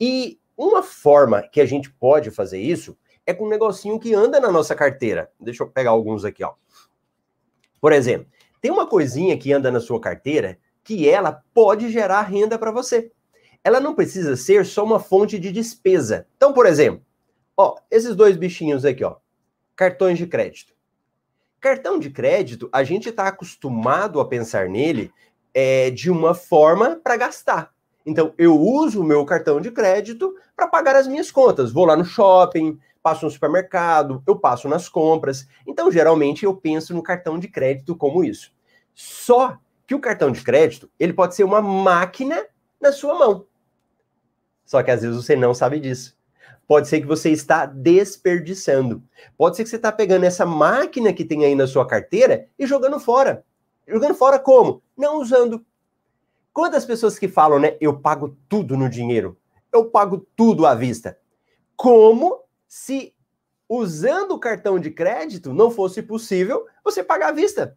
E 0.00 0.40
uma 0.56 0.82
forma 0.82 1.42
que 1.42 1.60
a 1.60 1.66
gente 1.66 1.90
pode 1.90 2.30
fazer 2.30 2.58
isso 2.58 2.96
é 3.26 3.34
com 3.34 3.46
um 3.46 3.48
negocinho 3.48 3.98
que 3.98 4.14
anda 4.14 4.40
na 4.40 4.50
nossa 4.50 4.74
carteira. 4.74 5.30
Deixa 5.38 5.62
eu 5.62 5.68
pegar 5.68 5.90
alguns 5.90 6.24
aqui, 6.24 6.42
ó. 6.44 6.54
Por 7.80 7.92
exemplo, 7.92 8.26
tem 8.60 8.70
uma 8.70 8.86
coisinha 8.86 9.38
que 9.38 9.52
anda 9.52 9.70
na 9.70 9.80
sua 9.80 10.00
carteira 10.00 10.58
que 10.84 11.08
ela 11.08 11.42
pode 11.54 11.90
gerar 11.90 12.22
renda 12.22 12.58
para 12.58 12.70
você. 12.70 13.10
Ela 13.62 13.80
não 13.80 13.94
precisa 13.94 14.36
ser 14.36 14.64
só 14.66 14.84
uma 14.84 14.98
fonte 14.98 15.38
de 15.38 15.52
despesa. 15.52 16.26
Então, 16.36 16.52
por 16.52 16.66
exemplo, 16.66 17.02
ó, 17.56 17.76
esses 17.90 18.14
dois 18.16 18.36
bichinhos 18.36 18.84
aqui, 18.84 19.04
ó, 19.04 19.16
cartões 19.76 20.18
de 20.18 20.26
crédito. 20.26 20.74
Cartão 21.60 21.98
de 21.98 22.10
crédito, 22.10 22.68
a 22.72 22.82
gente 22.82 23.10
está 23.10 23.28
acostumado 23.28 24.18
a 24.18 24.26
pensar 24.26 24.68
nele 24.68 25.12
é, 25.52 25.90
de 25.90 26.10
uma 26.10 26.34
forma 26.34 26.96
para 26.96 27.16
gastar. 27.16 27.72
Então, 28.04 28.32
eu 28.38 28.58
uso 28.58 29.02
o 29.02 29.04
meu 29.04 29.24
cartão 29.26 29.60
de 29.60 29.70
crédito 29.70 30.34
para 30.56 30.66
pagar 30.66 30.96
as 30.96 31.06
minhas 31.06 31.30
contas. 31.30 31.70
Vou 31.70 31.84
lá 31.84 31.96
no 31.96 32.04
shopping, 32.04 32.78
passo 33.02 33.24
no 33.24 33.30
supermercado, 33.30 34.22
eu 34.26 34.38
passo 34.38 34.68
nas 34.68 34.88
compras. 34.88 35.46
Então, 35.66 35.90
geralmente, 35.90 36.44
eu 36.44 36.54
penso 36.54 36.94
no 36.94 37.02
cartão 37.02 37.38
de 37.38 37.48
crédito 37.48 37.96
como 37.96 38.24
isso. 38.24 38.52
Só 38.94 39.58
que 39.86 39.94
o 39.94 40.00
cartão 40.00 40.30
de 40.30 40.42
crédito, 40.42 40.90
ele 40.98 41.12
pode 41.12 41.34
ser 41.34 41.44
uma 41.44 41.60
máquina 41.60 42.46
na 42.80 42.92
sua 42.92 43.18
mão. 43.18 43.46
Só 44.64 44.82
que 44.82 44.90
às 44.90 45.02
vezes 45.02 45.16
você 45.16 45.34
não 45.34 45.52
sabe 45.52 45.80
disso. 45.80 46.16
Pode 46.66 46.86
ser 46.86 47.00
que 47.00 47.06
você 47.06 47.30
está 47.30 47.66
desperdiçando. 47.66 49.02
Pode 49.36 49.56
ser 49.56 49.64
que 49.64 49.68
você 49.68 49.76
está 49.76 49.90
pegando 49.90 50.24
essa 50.24 50.46
máquina 50.46 51.12
que 51.12 51.24
tem 51.24 51.44
aí 51.44 51.56
na 51.56 51.66
sua 51.66 51.84
carteira 51.84 52.46
e 52.56 52.64
jogando 52.64 53.00
fora. 53.00 53.44
Jogando 53.88 54.14
fora 54.14 54.38
como? 54.38 54.80
Não 54.96 55.20
usando. 55.20 55.66
Quantas 56.52 56.84
pessoas 56.84 57.18
que 57.18 57.26
falam, 57.26 57.58
né? 57.58 57.76
Eu 57.80 57.98
pago 57.98 58.36
tudo 58.48 58.76
no 58.76 58.88
dinheiro. 58.88 59.36
Eu 59.72 59.86
pago 59.86 60.24
tudo 60.36 60.64
à 60.64 60.74
vista. 60.74 61.18
Como 61.74 62.40
se 62.70 63.12
usando 63.68 64.30
o 64.30 64.38
cartão 64.38 64.78
de 64.78 64.92
crédito 64.92 65.52
não 65.52 65.72
fosse 65.72 66.00
possível 66.00 66.66
você 66.84 67.02
pagar 67.02 67.30
à 67.30 67.32
vista. 67.32 67.76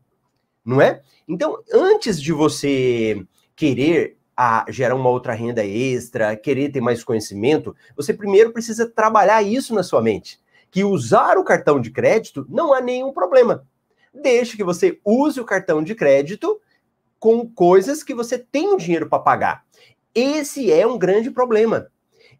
Não 0.63 0.79
é? 0.79 1.01
Então, 1.27 1.57
antes 1.73 2.21
de 2.21 2.31
você 2.31 3.25
querer 3.55 4.15
a 4.37 4.63
gerar 4.69 4.93
uma 4.93 5.09
outra 5.09 5.33
renda 5.33 5.65
extra, 5.65 6.35
querer 6.35 6.71
ter 6.71 6.79
mais 6.79 7.03
conhecimento, 7.03 7.75
você 7.95 8.13
primeiro 8.13 8.53
precisa 8.53 8.87
trabalhar 8.87 9.41
isso 9.41 9.73
na 9.73 9.81
sua 9.81 9.99
mente. 9.99 10.39
Que 10.69 10.83
usar 10.83 11.39
o 11.39 11.43
cartão 11.43 11.81
de 11.81 11.89
crédito 11.89 12.45
não 12.47 12.71
há 12.71 12.79
nenhum 12.79 13.11
problema. 13.11 13.65
Deixe 14.13 14.55
que 14.55 14.63
você 14.63 14.99
use 15.03 15.39
o 15.41 15.45
cartão 15.45 15.83
de 15.83 15.95
crédito 15.95 16.61
com 17.19 17.49
coisas 17.49 18.03
que 18.03 18.13
você 18.13 18.37
tem 18.37 18.71
o 18.71 18.77
dinheiro 18.77 19.09
para 19.09 19.17
pagar. 19.17 19.65
Esse 20.13 20.71
é 20.71 20.85
um 20.85 20.99
grande 20.99 21.31
problema. 21.31 21.91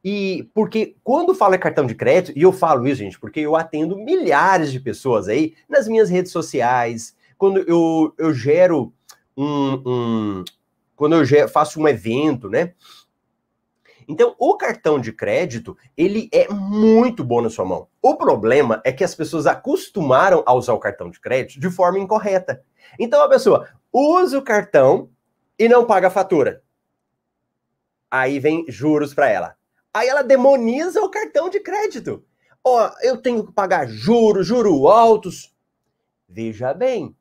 E 0.04 0.50
porque 0.54 0.98
quando 1.04 1.34
fala 1.34 1.58
cartão 1.58 1.86
de 1.86 1.96
crédito, 1.96 2.38
e 2.38 2.42
eu 2.42 2.52
falo 2.52 2.86
isso, 2.88 3.00
gente, 3.00 3.20
porque 3.20 3.40
eu 3.40 3.56
atendo 3.56 3.98
milhares 3.98 4.72
de 4.72 4.80
pessoas 4.80 5.30
aí 5.30 5.56
nas 5.70 5.88
minhas 5.88 6.10
redes 6.10 6.32
sociais, 6.32 7.16
quando 7.38 7.60
eu, 7.60 8.14
eu 8.18 8.34
gero 8.34 8.94
um, 9.36 9.82
um, 9.86 10.44
quando 10.96 11.16
eu 11.16 11.48
faço 11.48 11.80
um 11.80 11.88
evento, 11.88 12.50
né? 12.50 12.74
Então, 14.06 14.36
o 14.38 14.58
cartão 14.58 15.00
de 15.00 15.14
crédito, 15.14 15.78
ele 15.96 16.30
é 16.34 16.50
muito 16.50 17.24
bom 17.24 17.42
na 17.42 17.50
sua 17.50 17.64
mão. 17.64 17.88
O 18.02 18.18
problema 18.18 18.82
é 18.84 18.92
que 18.92 19.04
as 19.04 19.16
pessoas 19.16 19.48
acostumaram 19.48 20.44
a 20.46 20.54
usar 20.54 20.74
o 20.74 20.80
cartão 20.80 21.10
de 21.10 21.22
crédito 21.22 21.60
de 21.60 21.70
forma 21.70 22.00
incorreta. 22.00 22.62
Então, 23.00 23.22
a 23.22 23.30
pessoa 23.30 23.70
usa 23.94 24.38
o 24.38 24.44
cartão 24.44 25.10
e 25.58 25.70
não 25.70 25.86
paga 25.86 26.08
a 26.08 26.12
fatura. 26.12 26.62
Aí 28.12 28.40
vem 28.40 28.66
juros 28.68 29.14
para 29.14 29.30
ela. 29.30 29.56
Aí 29.94 30.08
ela 30.08 30.24
demoniza 30.24 31.02
o 31.02 31.10
cartão 31.10 31.50
de 31.50 31.60
crédito. 31.60 32.24
Ó, 32.64 32.88
oh, 32.88 33.06
eu 33.06 33.18
tenho 33.18 33.46
que 33.46 33.52
pagar 33.52 33.88
juros, 33.88 34.48
juros 34.48 34.86
altos. 34.90 35.54
Veja 36.28 36.74
bem, 36.74 37.16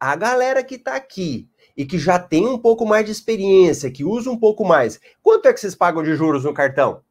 a 0.00 0.16
galera 0.16 0.64
que 0.64 0.76
está 0.76 0.96
aqui 0.96 1.48
e 1.76 1.86
que 1.86 1.98
já 1.98 2.18
tem 2.18 2.46
um 2.46 2.58
pouco 2.58 2.84
mais 2.84 3.04
de 3.04 3.12
experiência, 3.12 3.90
que 3.90 4.04
usa 4.04 4.30
um 4.30 4.38
pouco 4.38 4.64
mais, 4.64 5.00
quanto 5.22 5.46
é 5.46 5.52
que 5.52 5.60
vocês 5.60 5.74
pagam 5.74 6.02
de 6.02 6.16
juros 6.16 6.44
no 6.44 6.54
cartão? 6.54 7.02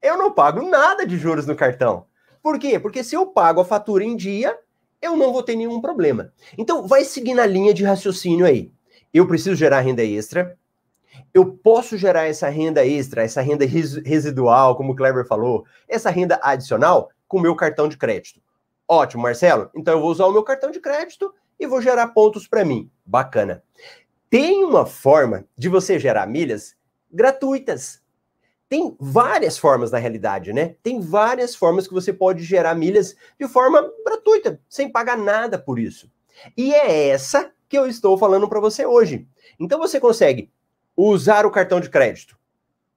Eu 0.00 0.16
não 0.16 0.32
pago 0.32 0.62
nada 0.62 1.06
de 1.06 1.18
juros 1.18 1.46
no 1.46 1.56
cartão. 1.56 2.06
Por 2.42 2.58
quê? 2.58 2.78
Porque 2.78 3.02
se 3.02 3.14
eu 3.14 3.26
pago 3.26 3.60
a 3.60 3.64
fatura 3.64 4.04
em 4.04 4.16
dia, 4.16 4.56
eu 5.02 5.16
não 5.16 5.32
vou 5.32 5.42
ter 5.42 5.56
nenhum 5.56 5.80
problema. 5.80 6.32
Então, 6.56 6.86
vai 6.86 7.04
seguir 7.04 7.34
na 7.34 7.44
linha 7.44 7.74
de 7.74 7.84
raciocínio 7.84 8.46
aí. 8.46 8.72
Eu 9.12 9.26
preciso 9.26 9.56
gerar 9.56 9.80
renda 9.80 10.04
extra. 10.04 10.56
Eu 11.32 11.46
posso 11.46 11.96
gerar 11.96 12.26
essa 12.26 12.48
renda 12.48 12.86
extra, 12.86 13.22
essa 13.22 13.40
renda 13.40 13.64
residual, 13.66 14.76
como 14.76 14.92
o 14.92 14.96
Kleber 14.96 15.26
falou, 15.26 15.64
essa 15.88 16.10
renda 16.10 16.38
adicional 16.42 17.10
com 17.26 17.38
o 17.38 17.40
meu 17.40 17.54
cartão 17.54 17.88
de 17.88 17.96
crédito. 17.96 18.40
Ótimo, 18.86 19.22
Marcelo. 19.22 19.70
Então 19.74 19.94
eu 19.94 20.00
vou 20.00 20.10
usar 20.10 20.26
o 20.26 20.32
meu 20.32 20.42
cartão 20.42 20.70
de 20.70 20.80
crédito 20.80 21.32
e 21.60 21.66
vou 21.66 21.82
gerar 21.82 22.08
pontos 22.08 22.48
para 22.48 22.64
mim. 22.64 22.90
Bacana. 23.04 23.62
Tem 24.30 24.64
uma 24.64 24.86
forma 24.86 25.44
de 25.56 25.68
você 25.68 25.98
gerar 25.98 26.26
milhas 26.26 26.74
gratuitas. 27.10 28.02
Tem 28.68 28.94
várias 29.00 29.56
formas 29.56 29.90
na 29.90 29.98
realidade, 29.98 30.52
né? 30.52 30.74
Tem 30.82 31.00
várias 31.00 31.54
formas 31.54 31.88
que 31.88 31.94
você 31.94 32.12
pode 32.12 32.44
gerar 32.44 32.74
milhas 32.74 33.16
de 33.40 33.48
forma 33.48 33.90
gratuita, 34.04 34.60
sem 34.68 34.90
pagar 34.90 35.16
nada 35.16 35.58
por 35.58 35.78
isso. 35.78 36.10
E 36.56 36.74
é 36.74 37.08
essa 37.08 37.50
que 37.68 37.78
eu 37.78 37.86
estou 37.86 38.18
falando 38.18 38.48
para 38.48 38.60
você 38.60 38.84
hoje. 38.84 39.26
Então 39.58 39.78
você 39.78 39.98
consegue 39.98 40.50
usar 41.06 41.46
o 41.46 41.50
cartão 41.50 41.80
de 41.80 41.88
crédito. 41.88 42.38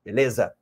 Beleza? 0.04 0.54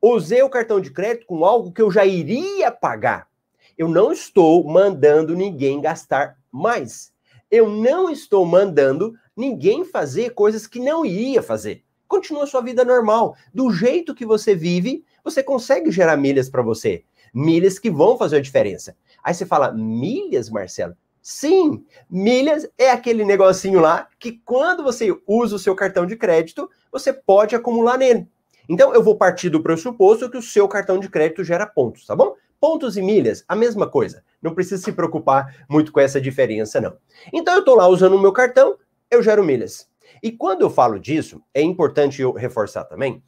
Usei 0.00 0.42
o 0.42 0.50
cartão 0.50 0.80
de 0.80 0.90
crédito 0.90 1.26
com 1.26 1.44
algo 1.44 1.72
que 1.72 1.82
eu 1.82 1.90
já 1.90 2.04
iria 2.04 2.70
pagar. 2.70 3.28
Eu 3.76 3.88
não 3.88 4.12
estou 4.12 4.64
mandando 4.64 5.34
ninguém 5.34 5.80
gastar 5.80 6.36
mais 6.50 7.14
eu 7.50 7.68
não 7.68 8.10
estou 8.10 8.44
mandando 8.44 9.14
ninguém 9.36 9.84
fazer 9.84 10.30
coisas 10.30 10.66
que 10.66 10.80
não 10.80 11.04
iria 11.04 11.42
fazer. 11.42 11.84
Continua 12.08 12.46
sua 12.46 12.60
vida 12.60 12.84
normal. 12.84 13.36
Do 13.52 13.70
jeito 13.70 14.14
que 14.14 14.26
você 14.26 14.54
vive, 14.54 15.04
você 15.24 15.42
consegue 15.42 15.90
gerar 15.90 16.16
milhas 16.16 16.48
para 16.48 16.62
você. 16.62 17.04
Milhas 17.34 17.78
que 17.78 17.90
vão 17.90 18.16
fazer 18.16 18.36
a 18.36 18.40
diferença. 18.40 18.96
Aí 19.22 19.34
você 19.34 19.44
fala, 19.44 19.72
milhas, 19.72 20.48
Marcelo? 20.48 20.96
Sim, 21.28 21.84
milhas 22.08 22.68
é 22.78 22.88
aquele 22.88 23.24
negocinho 23.24 23.80
lá 23.80 24.06
que 24.16 24.40
quando 24.44 24.84
você 24.84 25.12
usa 25.26 25.56
o 25.56 25.58
seu 25.58 25.74
cartão 25.74 26.06
de 26.06 26.14
crédito, 26.14 26.70
você 26.92 27.12
pode 27.12 27.56
acumular 27.56 27.98
nele. 27.98 28.28
Então 28.68 28.94
eu 28.94 29.02
vou 29.02 29.16
partir 29.16 29.50
do 29.50 29.60
pressuposto 29.60 30.30
que 30.30 30.36
o 30.36 30.42
seu 30.42 30.68
cartão 30.68 31.00
de 31.00 31.08
crédito 31.08 31.42
gera 31.42 31.66
pontos, 31.66 32.06
tá 32.06 32.14
bom? 32.14 32.36
Pontos 32.60 32.96
e 32.96 33.02
milhas, 33.02 33.44
a 33.48 33.56
mesma 33.56 33.90
coisa. 33.90 34.22
Não 34.40 34.54
precisa 34.54 34.80
se 34.80 34.92
preocupar 34.92 35.66
muito 35.68 35.90
com 35.90 35.98
essa 35.98 36.20
diferença, 36.20 36.80
não. 36.80 36.96
Então 37.32 37.54
eu 37.54 37.58
estou 37.58 37.74
lá 37.74 37.88
usando 37.88 38.14
o 38.14 38.22
meu 38.22 38.32
cartão, 38.32 38.78
eu 39.10 39.20
gero 39.20 39.42
milhas. 39.42 39.90
E 40.22 40.30
quando 40.30 40.62
eu 40.62 40.70
falo 40.70 40.96
disso, 40.96 41.42
é 41.52 41.60
importante 41.60 42.22
eu 42.22 42.30
reforçar 42.30 42.84
também 42.84 43.20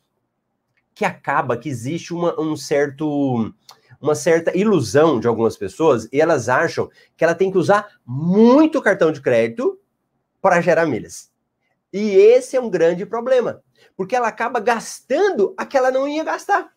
que 0.95 1.05
acaba 1.05 1.57
que 1.57 1.69
existe 1.69 2.14
uma, 2.14 2.40
um 2.40 2.57
certo, 2.57 3.52
uma 4.00 4.14
certa 4.14 4.57
ilusão 4.57 5.19
de 5.19 5.26
algumas 5.26 5.57
pessoas 5.57 6.09
e 6.12 6.21
elas 6.21 6.49
acham 6.49 6.88
que 7.17 7.25
ela 7.25 7.35
tem 7.35 7.50
que 7.50 7.59
usar 7.59 7.99
muito 8.05 8.81
cartão 8.81 9.11
de 9.11 9.21
crédito 9.21 9.78
para 10.40 10.61
gerar 10.61 10.87
milhas. 10.87 11.31
E 11.93 12.17
esse 12.17 12.57
é 12.57 12.61
um 12.61 12.71
grande 12.71 13.05
problema, 13.07 13.62
porque 13.97 14.14
ela 14.14 14.28
acaba 14.28 14.61
gastando 14.61 15.55
a 15.57 15.64
que 15.64 15.76
ela 15.76 15.90
não 15.90 16.07
ia 16.07 16.23
gastar. 16.23 16.71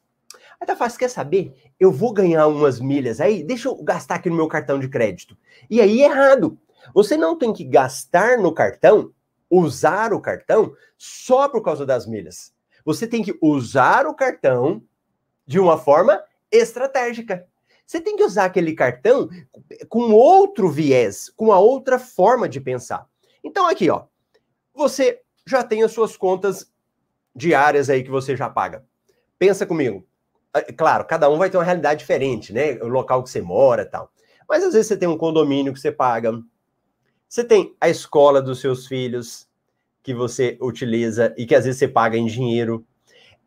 Aí 0.60 0.68
tá 0.68 0.76
fácil, 0.76 1.00
quer 1.00 1.10
saber? 1.10 1.54
Eu 1.80 1.92
vou 1.92 2.14
ganhar 2.14 2.48
umas 2.48 2.80
milhas 2.80 3.20
aí, 3.20 3.44
deixa 3.44 3.68
eu 3.68 3.76
gastar 3.84 4.16
aqui 4.16 4.30
no 4.30 4.36
meu 4.36 4.48
cartão 4.48 4.80
de 4.80 4.88
crédito. 4.88 5.38
E 5.70 5.82
aí, 5.82 6.02
errado. 6.02 6.58
Você 6.94 7.16
não 7.16 7.38
tem 7.38 7.54
que 7.54 7.64
gastar 7.64 8.38
no 8.38 8.54
cartão, 8.54 9.12
usar 9.50 10.14
o 10.14 10.22
cartão, 10.22 10.74
só 10.98 11.48
por 11.50 11.64
causa 11.64 11.86
das 11.86 12.08
milhas. 12.08 12.54
Você 12.86 13.06
tem 13.06 13.24
que 13.24 13.38
usar 13.42 14.08
o 14.08 14.16
cartão 14.16 14.82
de 15.46 15.60
uma 15.60 15.78
forma 15.78 16.22
estratégica. 16.52 17.48
Você 17.86 18.00
tem 18.00 18.16
que 18.16 18.24
usar 18.24 18.46
aquele 18.46 18.74
cartão 18.74 19.30
com 19.90 20.12
outro 20.12 20.70
viés, 20.70 21.30
com 21.36 21.52
a 21.52 21.60
outra 21.60 22.00
forma 22.00 22.48
de 22.48 22.62
pensar. 22.62 23.08
Então, 23.44 23.68
aqui, 23.68 23.90
ó, 23.90 24.06
você 24.74 25.22
já 25.46 25.64
tem 25.64 25.84
as 25.84 25.92
suas 25.92 26.16
contas 26.16 26.72
diárias 27.36 27.90
aí 27.90 28.04
que 28.04 28.10
você 28.10 28.36
já 28.36 28.50
paga. 28.50 28.86
Pensa 29.38 29.66
comigo. 29.66 30.06
Ah, 30.54 30.62
claro, 30.62 31.06
cada 31.06 31.30
um 31.30 31.38
vai 31.38 31.50
ter 31.50 31.58
uma 31.58 31.64
realidade 31.64 32.00
diferente, 32.00 32.54
né? 32.54 32.74
O 32.82 32.88
local 32.88 33.24
que 33.24 33.30
você 33.30 33.42
mora 33.42 33.86
tal. 33.86 34.12
Mas 34.48 34.64
às 34.64 34.74
vezes 34.74 34.88
você 34.88 34.98
tem 34.98 35.08
um 35.08 35.18
condomínio 35.18 35.74
que 35.74 35.80
você 35.80 35.92
paga. 35.92 36.32
Você 37.28 37.44
tem 37.44 37.76
a 37.80 37.90
escola 37.90 38.42
dos 38.42 38.60
seus 38.60 38.86
filhos 38.86 39.48
que 40.04 40.14
você 40.14 40.58
utiliza 40.62 41.34
e 41.38 41.46
que 41.46 41.56
às 41.56 41.66
vezes 41.66 41.80
você 41.80 41.88
paga 41.88 42.18
em 42.18 42.26
dinheiro. 42.26 42.86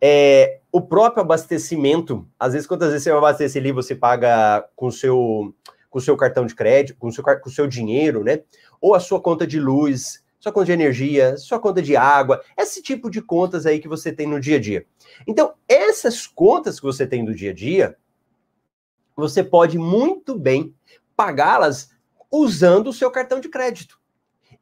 É, 0.00 0.60
o 0.70 0.80
próprio 0.80 1.22
abastecimento, 1.22 2.26
às 2.38 2.52
vezes, 2.52 2.66
quantas 2.66 2.88
vezes 2.90 3.04
você 3.04 3.10
vai 3.10 3.18
abastecer 3.18 3.62
ali, 3.62 3.72
você 3.72 3.94
paga 3.94 4.68
com 4.74 4.90
seu, 4.90 5.54
com 5.88 6.00
seu 6.00 6.16
cartão 6.16 6.44
de 6.44 6.54
crédito, 6.54 6.98
com 6.98 7.10
seu, 7.10 7.22
com 7.22 7.50
seu 7.50 7.66
dinheiro, 7.66 8.22
né? 8.22 8.42
Ou 8.80 8.94
a 8.94 9.00
sua 9.00 9.20
conta 9.20 9.46
de 9.46 9.58
luz, 9.58 10.22
sua 10.44 10.52
conta 10.52 10.66
de 10.66 10.72
energia, 10.72 11.38
sua 11.38 11.58
conta 11.58 11.80
de 11.80 11.96
água, 11.96 12.42
esse 12.54 12.82
tipo 12.82 13.08
de 13.08 13.22
contas 13.22 13.64
aí 13.64 13.78
que 13.78 13.88
você 13.88 14.12
tem 14.12 14.26
no 14.26 14.38
dia 14.38 14.56
a 14.56 14.60
dia. 14.60 14.84
Então, 15.26 15.54
essas 15.66 16.26
contas 16.26 16.78
que 16.78 16.84
você 16.84 17.06
tem 17.06 17.24
do 17.24 17.34
dia 17.34 17.50
a 17.50 17.54
dia, 17.54 17.96
você 19.16 19.42
pode 19.42 19.78
muito 19.78 20.38
bem 20.38 20.74
pagá-las 21.16 21.90
usando 22.30 22.88
o 22.88 22.92
seu 22.92 23.10
cartão 23.10 23.40
de 23.40 23.48
crédito. 23.48 23.98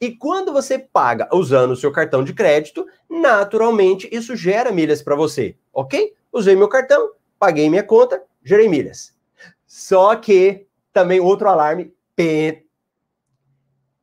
E 0.03 0.11
quando 0.11 0.53
você 0.53 0.81
paga 0.81 1.29
usando 1.33 1.71
o 1.71 1.77
seu 1.77 1.93
cartão 1.93 2.25
de 2.25 2.35
crédito, 2.35 2.85
naturalmente 3.09 4.09
isso 4.11 4.35
gera 4.35 4.73
milhas 4.73 5.01
para 5.01 5.15
você, 5.15 5.57
ok? 5.73 6.13
Usei 6.33 6.57
meu 6.57 6.69
cartão, 6.69 7.13
paguei 7.39 7.71
minha 7.71 7.85
conta, 7.85 8.21
gerei 8.43 8.69
milhas. 8.69 9.17
Só 9.65 10.17
que 10.17 10.67
também 10.93 11.21
outro 11.21 11.49
alarme, 11.49 11.95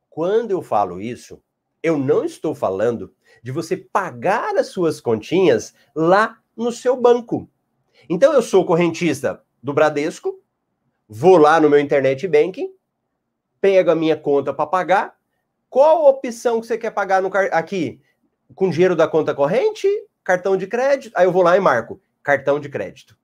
quando 0.09 0.51
eu 0.51 0.61
falo 0.61 1.01
isso, 1.01 1.43
eu 1.83 1.97
não 1.97 2.23
estou 2.23 2.55
falando 2.55 3.13
de 3.43 3.51
você 3.51 3.75
pagar 3.75 4.55
as 4.55 4.67
suas 4.67 5.01
continhas 5.01 5.73
lá 5.93 6.39
no 6.55 6.71
seu 6.71 6.95
banco. 6.95 7.49
Então 8.09 8.31
eu 8.31 8.41
sou 8.41 8.65
correntista 8.65 9.43
do 9.61 9.73
Bradesco, 9.73 10.41
vou 11.09 11.37
lá 11.37 11.59
no 11.59 11.69
meu 11.69 11.77
internet 11.77 12.25
banking, 12.25 12.73
pego 13.59 13.91
a 13.91 13.95
minha 13.95 14.15
conta 14.15 14.53
para 14.53 14.65
pagar. 14.65 15.18
Qual 15.69 16.05
opção 16.05 16.59
que 16.59 16.67
você 16.67 16.77
quer 16.77 16.91
pagar 16.91 17.21
no 17.21 17.29
aqui? 17.51 18.01
Com 18.55 18.69
dinheiro 18.69 18.95
da 18.95 19.07
conta 19.07 19.35
corrente, 19.35 19.87
cartão 20.23 20.57
de 20.57 20.65
crédito? 20.65 21.13
Aí 21.15 21.25
eu 21.25 21.31
vou 21.31 21.43
lá 21.43 21.55
e 21.55 21.59
marco 21.59 22.01
cartão 22.23 22.59
de 22.59 22.69
crédito. 22.69 23.17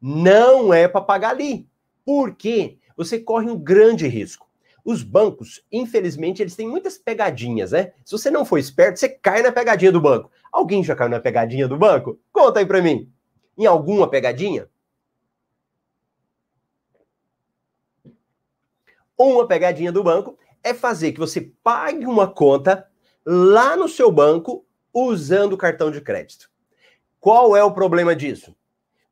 Não 0.00 0.72
é 0.74 0.86
para 0.86 1.00
pagar 1.00 1.30
ali. 1.30 1.66
Por 2.04 2.34
quê? 2.34 2.78
Você 2.96 3.18
corre 3.18 3.48
um 3.48 3.56
grande 3.56 4.06
risco. 4.06 4.46
Os 4.84 5.02
bancos, 5.02 5.64
infelizmente, 5.72 6.42
eles 6.42 6.54
têm 6.54 6.68
muitas 6.68 6.98
pegadinhas, 6.98 7.72
né? 7.72 7.92
Se 8.04 8.12
você 8.12 8.30
não 8.30 8.44
for 8.44 8.58
esperto, 8.58 9.00
você 9.00 9.08
cai 9.08 9.40
na 9.40 9.50
pegadinha 9.50 9.90
do 9.90 10.00
banco. 10.00 10.30
Alguém 10.52 10.84
já 10.84 10.94
caiu 10.94 11.08
na 11.08 11.20
pegadinha 11.20 11.66
do 11.66 11.78
banco? 11.78 12.20
Conta 12.30 12.60
aí 12.60 12.66
para 12.66 12.82
mim. 12.82 13.10
Em 13.56 13.64
alguma 13.64 14.10
pegadinha? 14.10 14.68
Uma 19.16 19.48
pegadinha 19.48 19.90
do 19.90 20.04
banco 20.04 20.38
é 20.64 20.72
fazer 20.72 21.12
que 21.12 21.20
você 21.20 21.52
pague 21.62 22.06
uma 22.06 22.26
conta 22.26 22.88
lá 23.24 23.76
no 23.76 23.88
seu 23.88 24.10
banco 24.10 24.64
usando 24.92 25.52
o 25.52 25.58
cartão 25.58 25.90
de 25.90 26.00
crédito. 26.00 26.50
Qual 27.20 27.54
é 27.56 27.62
o 27.62 27.72
problema 27.72 28.16
disso? 28.16 28.56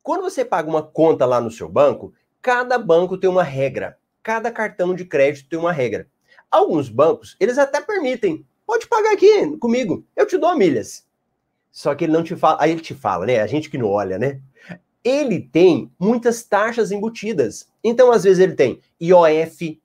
Quando 0.01 0.23
você 0.23 0.43
paga 0.43 0.67
uma 0.67 0.83
conta 0.83 1.25
lá 1.25 1.39
no 1.39 1.51
seu 1.51 1.69
banco, 1.69 2.13
cada 2.41 2.77
banco 2.77 3.17
tem 3.17 3.29
uma 3.29 3.43
regra. 3.43 3.97
Cada 4.21 4.51
cartão 4.51 4.95
de 4.95 5.05
crédito 5.05 5.49
tem 5.49 5.59
uma 5.59 5.71
regra. 5.71 6.07
Alguns 6.49 6.89
bancos, 6.89 7.35
eles 7.39 7.57
até 7.57 7.79
permitem. 7.79 8.45
Pode 8.65 8.87
pagar 8.87 9.13
aqui 9.13 9.57
comigo, 9.57 10.05
eu 10.15 10.25
te 10.25 10.37
dou 10.37 10.55
milhas. 10.55 11.05
Só 11.71 11.93
que 11.93 12.05
ele 12.05 12.13
não 12.13 12.23
te 12.23 12.35
fala, 12.35 12.57
aí 12.61 12.71
ele 12.71 12.81
te 12.81 12.93
fala, 12.93 13.25
né? 13.25 13.41
A 13.41 13.47
gente 13.47 13.69
que 13.69 13.77
não 13.77 13.87
olha, 13.87 14.17
né? 14.17 14.39
Ele 15.03 15.39
tem 15.39 15.91
muitas 15.99 16.43
taxas 16.43 16.91
embutidas. 16.91 17.67
Então, 17.83 18.11
às 18.11 18.23
vezes, 18.23 18.39
ele 18.39 18.55
tem 18.55 18.79
IOF, 19.01 19.81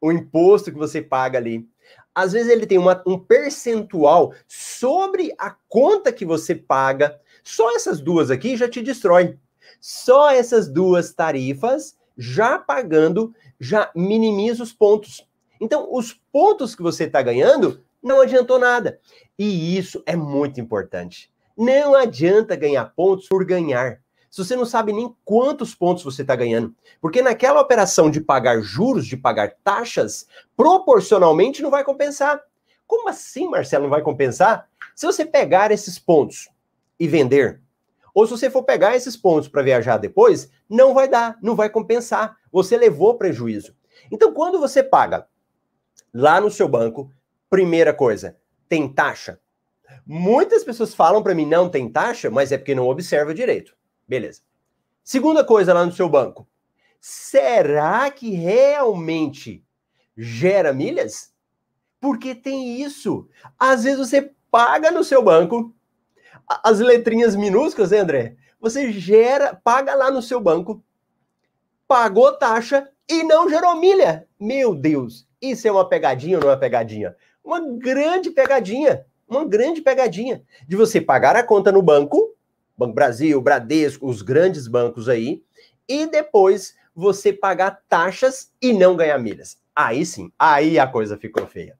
o 0.00 0.12
imposto 0.12 0.70
que 0.70 0.78
você 0.78 1.00
paga 1.02 1.38
ali. 1.38 1.68
Às 2.14 2.32
vezes, 2.32 2.50
ele 2.50 2.66
tem 2.66 2.78
uma, 2.78 3.02
um 3.06 3.18
percentual 3.18 4.32
sobre 4.48 5.32
a 5.38 5.54
conta 5.68 6.12
que 6.12 6.24
você 6.24 6.54
paga. 6.54 7.20
Só 7.44 7.74
essas 7.76 8.00
duas 8.00 8.30
aqui 8.30 8.56
já 8.56 8.68
te 8.68 8.82
destrói. 8.82 9.38
Só 9.80 10.30
essas 10.30 10.68
duas 10.68 11.12
tarifas, 11.12 11.96
já 12.16 12.58
pagando, 12.58 13.34
já 13.60 13.90
minimiza 13.94 14.62
os 14.62 14.72
pontos. 14.72 15.28
Então, 15.60 15.88
os 15.92 16.12
pontos 16.32 16.74
que 16.74 16.82
você 16.82 17.04
está 17.04 17.20
ganhando 17.22 17.84
não 18.02 18.20
adiantou 18.20 18.58
nada. 18.58 19.00
E 19.38 19.76
isso 19.76 20.02
é 20.06 20.16
muito 20.16 20.60
importante. 20.60 21.30
Não 21.56 21.94
adianta 21.94 22.56
ganhar 22.56 22.84
pontos 22.94 23.28
por 23.28 23.44
ganhar. 23.44 24.00
Se 24.36 24.44
você 24.44 24.54
não 24.54 24.66
sabe 24.66 24.92
nem 24.92 25.16
quantos 25.24 25.74
pontos 25.74 26.04
você 26.04 26.20
está 26.20 26.36
ganhando. 26.36 26.74
Porque 27.00 27.22
naquela 27.22 27.58
operação 27.58 28.10
de 28.10 28.20
pagar 28.20 28.60
juros, 28.60 29.06
de 29.06 29.16
pagar 29.16 29.54
taxas, 29.64 30.26
proporcionalmente 30.54 31.62
não 31.62 31.70
vai 31.70 31.82
compensar. 31.82 32.42
Como 32.86 33.08
assim, 33.08 33.48
Marcelo, 33.48 33.84
não 33.84 33.90
vai 33.90 34.02
compensar? 34.02 34.68
Se 34.94 35.06
você 35.06 35.24
pegar 35.24 35.70
esses 35.70 35.98
pontos 35.98 36.50
e 37.00 37.08
vender, 37.08 37.62
ou 38.12 38.26
se 38.26 38.32
você 38.32 38.50
for 38.50 38.62
pegar 38.62 38.94
esses 38.94 39.16
pontos 39.16 39.48
para 39.48 39.62
viajar 39.62 39.96
depois, 39.96 40.50
não 40.68 40.92
vai 40.92 41.08
dar, 41.08 41.38
não 41.40 41.56
vai 41.56 41.70
compensar. 41.70 42.36
Você 42.52 42.76
levou 42.76 43.16
prejuízo. 43.16 43.74
Então, 44.12 44.34
quando 44.34 44.60
você 44.60 44.82
paga 44.82 45.26
lá 46.12 46.42
no 46.42 46.50
seu 46.50 46.68
banco, 46.68 47.10
primeira 47.48 47.94
coisa, 47.94 48.36
tem 48.68 48.86
taxa? 48.86 49.40
Muitas 50.04 50.62
pessoas 50.62 50.92
falam 50.92 51.22
para 51.22 51.34
mim 51.34 51.46
não 51.46 51.70
tem 51.70 51.88
taxa, 51.88 52.28
mas 52.28 52.52
é 52.52 52.58
porque 52.58 52.74
não 52.74 52.86
observa 52.86 53.32
direito. 53.32 53.74
Beleza. 54.06 54.42
Segunda 55.02 55.44
coisa 55.44 55.72
lá 55.72 55.84
no 55.84 55.92
seu 55.92 56.08
banco. 56.08 56.48
Será 57.00 58.10
que 58.10 58.30
realmente 58.30 59.64
gera 60.16 60.72
milhas? 60.72 61.32
Porque 62.00 62.34
tem 62.34 62.80
isso. 62.80 63.28
Às 63.58 63.84
vezes 63.84 63.98
você 63.98 64.32
paga 64.50 64.90
no 64.90 65.04
seu 65.04 65.22
banco 65.22 65.74
as 66.62 66.80
letrinhas 66.80 67.34
minúsculas, 67.34 67.90
né, 67.90 67.98
André? 67.98 68.36
Você 68.60 68.92
gera, 68.92 69.54
paga 69.54 69.94
lá 69.94 70.10
no 70.10 70.22
seu 70.22 70.40
banco, 70.40 70.82
pagou 71.86 72.32
taxa 72.32 72.88
e 73.08 73.22
não 73.22 73.48
gerou 73.48 73.76
milha. 73.76 74.26
Meu 74.38 74.74
Deus, 74.74 75.26
isso 75.40 75.68
é 75.68 75.72
uma 75.72 75.88
pegadinha 75.88 76.38
ou 76.38 76.42
não 76.42 76.50
é 76.50 76.54
uma 76.54 76.60
pegadinha? 76.60 77.16
Uma 77.44 77.60
grande 77.60 78.30
pegadinha, 78.30 79.06
uma 79.28 79.44
grande 79.44 79.80
pegadinha 79.80 80.42
de 80.66 80.76
você 80.76 81.00
pagar 81.00 81.36
a 81.36 81.42
conta 81.42 81.70
no 81.70 81.82
banco, 81.82 82.35
Banco 82.76 82.94
Brasil, 82.94 83.40
Bradesco, 83.40 84.08
os 84.08 84.22
grandes 84.22 84.68
bancos 84.68 85.08
aí, 85.08 85.42
e 85.88 86.06
depois 86.06 86.74
você 86.94 87.32
pagar 87.32 87.82
taxas 87.88 88.50
e 88.60 88.72
não 88.72 88.96
ganhar 88.96 89.18
milhas. 89.18 89.58
Aí 89.74 90.04
sim, 90.06 90.30
aí 90.38 90.78
a 90.78 90.86
coisa 90.86 91.16
ficou 91.16 91.46
feia. 91.46 91.78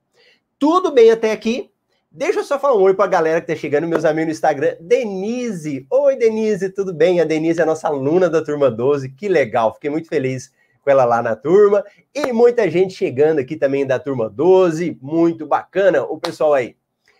Tudo 0.58 0.90
bem 0.92 1.10
até 1.10 1.32
aqui? 1.32 1.70
Deixa 2.10 2.40
eu 2.40 2.44
só 2.44 2.58
falar 2.58 2.76
um 2.76 2.82
oi 2.82 2.94
pra 2.94 3.06
galera 3.06 3.42
que 3.42 3.46
tá 3.46 3.54
chegando, 3.54 3.86
meus 3.86 4.04
amigos 4.04 4.28
no 4.28 4.32
Instagram. 4.32 4.76
Denise. 4.80 5.86
Oi, 5.90 6.16
Denise, 6.16 6.70
tudo 6.70 6.94
bem? 6.94 7.20
A 7.20 7.24
Denise 7.24 7.60
é 7.60 7.62
a 7.62 7.66
nossa 7.66 7.88
aluna 7.88 8.30
da 8.30 8.42
turma 8.42 8.70
12. 8.70 9.10
Que 9.10 9.28
legal, 9.28 9.74
fiquei 9.74 9.90
muito 9.90 10.08
feliz 10.08 10.50
com 10.80 10.90
ela 10.90 11.04
lá 11.04 11.20
na 11.20 11.36
turma. 11.36 11.84
E 12.14 12.32
muita 12.32 12.70
gente 12.70 12.94
chegando 12.94 13.40
aqui 13.40 13.54
também 13.54 13.86
da 13.86 13.98
turma 13.98 14.30
12. 14.30 14.98
Muito 15.02 15.46
bacana 15.46 16.04
o 16.04 16.18
pessoal 16.18 16.54
aí. 16.54 16.74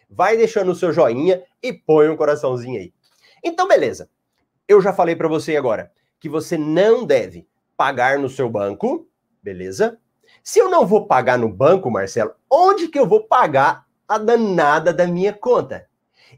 Vai 0.09 0.37
deixando 0.37 0.71
o 0.71 0.75
seu 0.75 0.93
joinha 0.93 1.43
e 1.63 1.75
põe 1.75 2.09
um 2.09 2.17
coraçãozinho 2.17 2.81
aí. 2.81 2.93
Então, 3.47 3.69
beleza. 3.69 4.11
Eu 4.67 4.83
já 4.83 4.93
falei 4.93 5.15
para 5.15 5.29
você 5.29 5.57
agora 5.57 5.93
que 6.19 6.29
você 6.29 6.59
não 6.59 7.07
deve 7.07 7.47
pagar 7.77 8.19
no 8.19 8.29
seu 8.29 8.51
banco, 8.51 9.09
beleza? 9.41 10.01
Se 10.43 10.59
eu 10.59 10.69
não 10.69 10.85
vou 10.85 11.07
pagar 11.07 11.39
no 11.39 11.49
banco, 11.49 11.89
Marcelo, 11.89 12.35
onde 12.51 12.89
que 12.89 12.99
eu 12.99 13.07
vou 13.07 13.23
pagar 13.23 13.87
a 14.09 14.19
danada 14.19 14.93
da 14.93 15.07
minha 15.07 15.33
conta? 15.33 15.87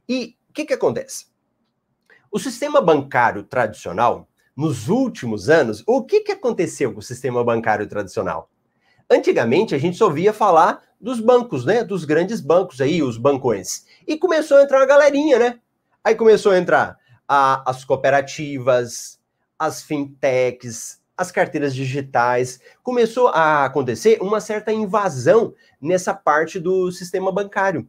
E 0.07 0.37
o 0.51 0.53
que 0.53 0.67
que 0.67 0.75
acontece? 0.75 1.29
O 2.31 2.39
sistema 2.39 2.79
bancário 2.83 3.43
tradicional, 3.43 4.29
nos 4.55 4.91
últimos 4.91 5.49
anos, 5.49 5.83
o 5.87 6.05
que 6.05 6.21
que 6.21 6.33
aconteceu 6.33 6.93
com 6.93 6.99
o 6.99 7.03
sistema 7.03 7.43
bancário 7.43 7.89
tradicional? 7.89 8.51
Antigamente 9.09 9.75
a 9.75 9.79
gente 9.79 9.97
só 9.97 10.11
via 10.11 10.35
falar 10.35 10.83
dos 11.01 11.21
bancos, 11.21 11.65
né? 11.65 11.83
Dos 11.83 12.05
grandes 12.05 12.43
bancos 12.43 12.83
aí, 12.83 13.03
os 13.03 13.17
bancões. 13.17 13.87
E 14.07 14.19
começou 14.19 14.59
a 14.59 14.63
entrar 14.63 14.81
uma 14.81 14.87
galerinha, 14.87 15.39
né? 15.39 15.61
Aí 16.05 16.15
começou 16.15 16.53
a 16.53 16.59
entrar 16.59 16.97
a, 17.27 17.69
as 17.69 17.85
cooperativas, 17.85 19.19
as 19.59 19.83
fintechs, 19.83 21.01
as 21.17 21.33
carteiras 21.33 21.75
digitais. 21.75 22.61
Começou 22.83 23.29
a 23.29 23.65
acontecer 23.65 24.19
uma 24.23 24.41
certa 24.41 24.73
invasão 24.73 25.53
nessa 25.81 26.15
parte 26.15 26.61
do 26.61 26.93
sistema 26.93 27.33
bancário. 27.33 27.89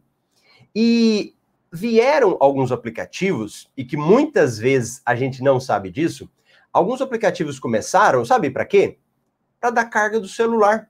E 0.74 1.34
vieram 1.72 2.36
alguns 2.40 2.72
aplicativos, 2.72 3.70
e 3.76 3.84
que 3.84 3.96
muitas 3.96 4.58
vezes 4.58 5.00
a 5.06 5.14
gente 5.14 5.40
não 5.42 5.60
sabe 5.60 5.90
disso. 5.90 6.28
Alguns 6.72 7.00
aplicativos 7.00 7.60
começaram, 7.60 8.24
sabe 8.24 8.50
para 8.50 8.64
quê? 8.64 8.98
Para 9.60 9.70
dar 9.70 9.84
carga 9.86 10.18
do 10.18 10.28
celular. 10.28 10.89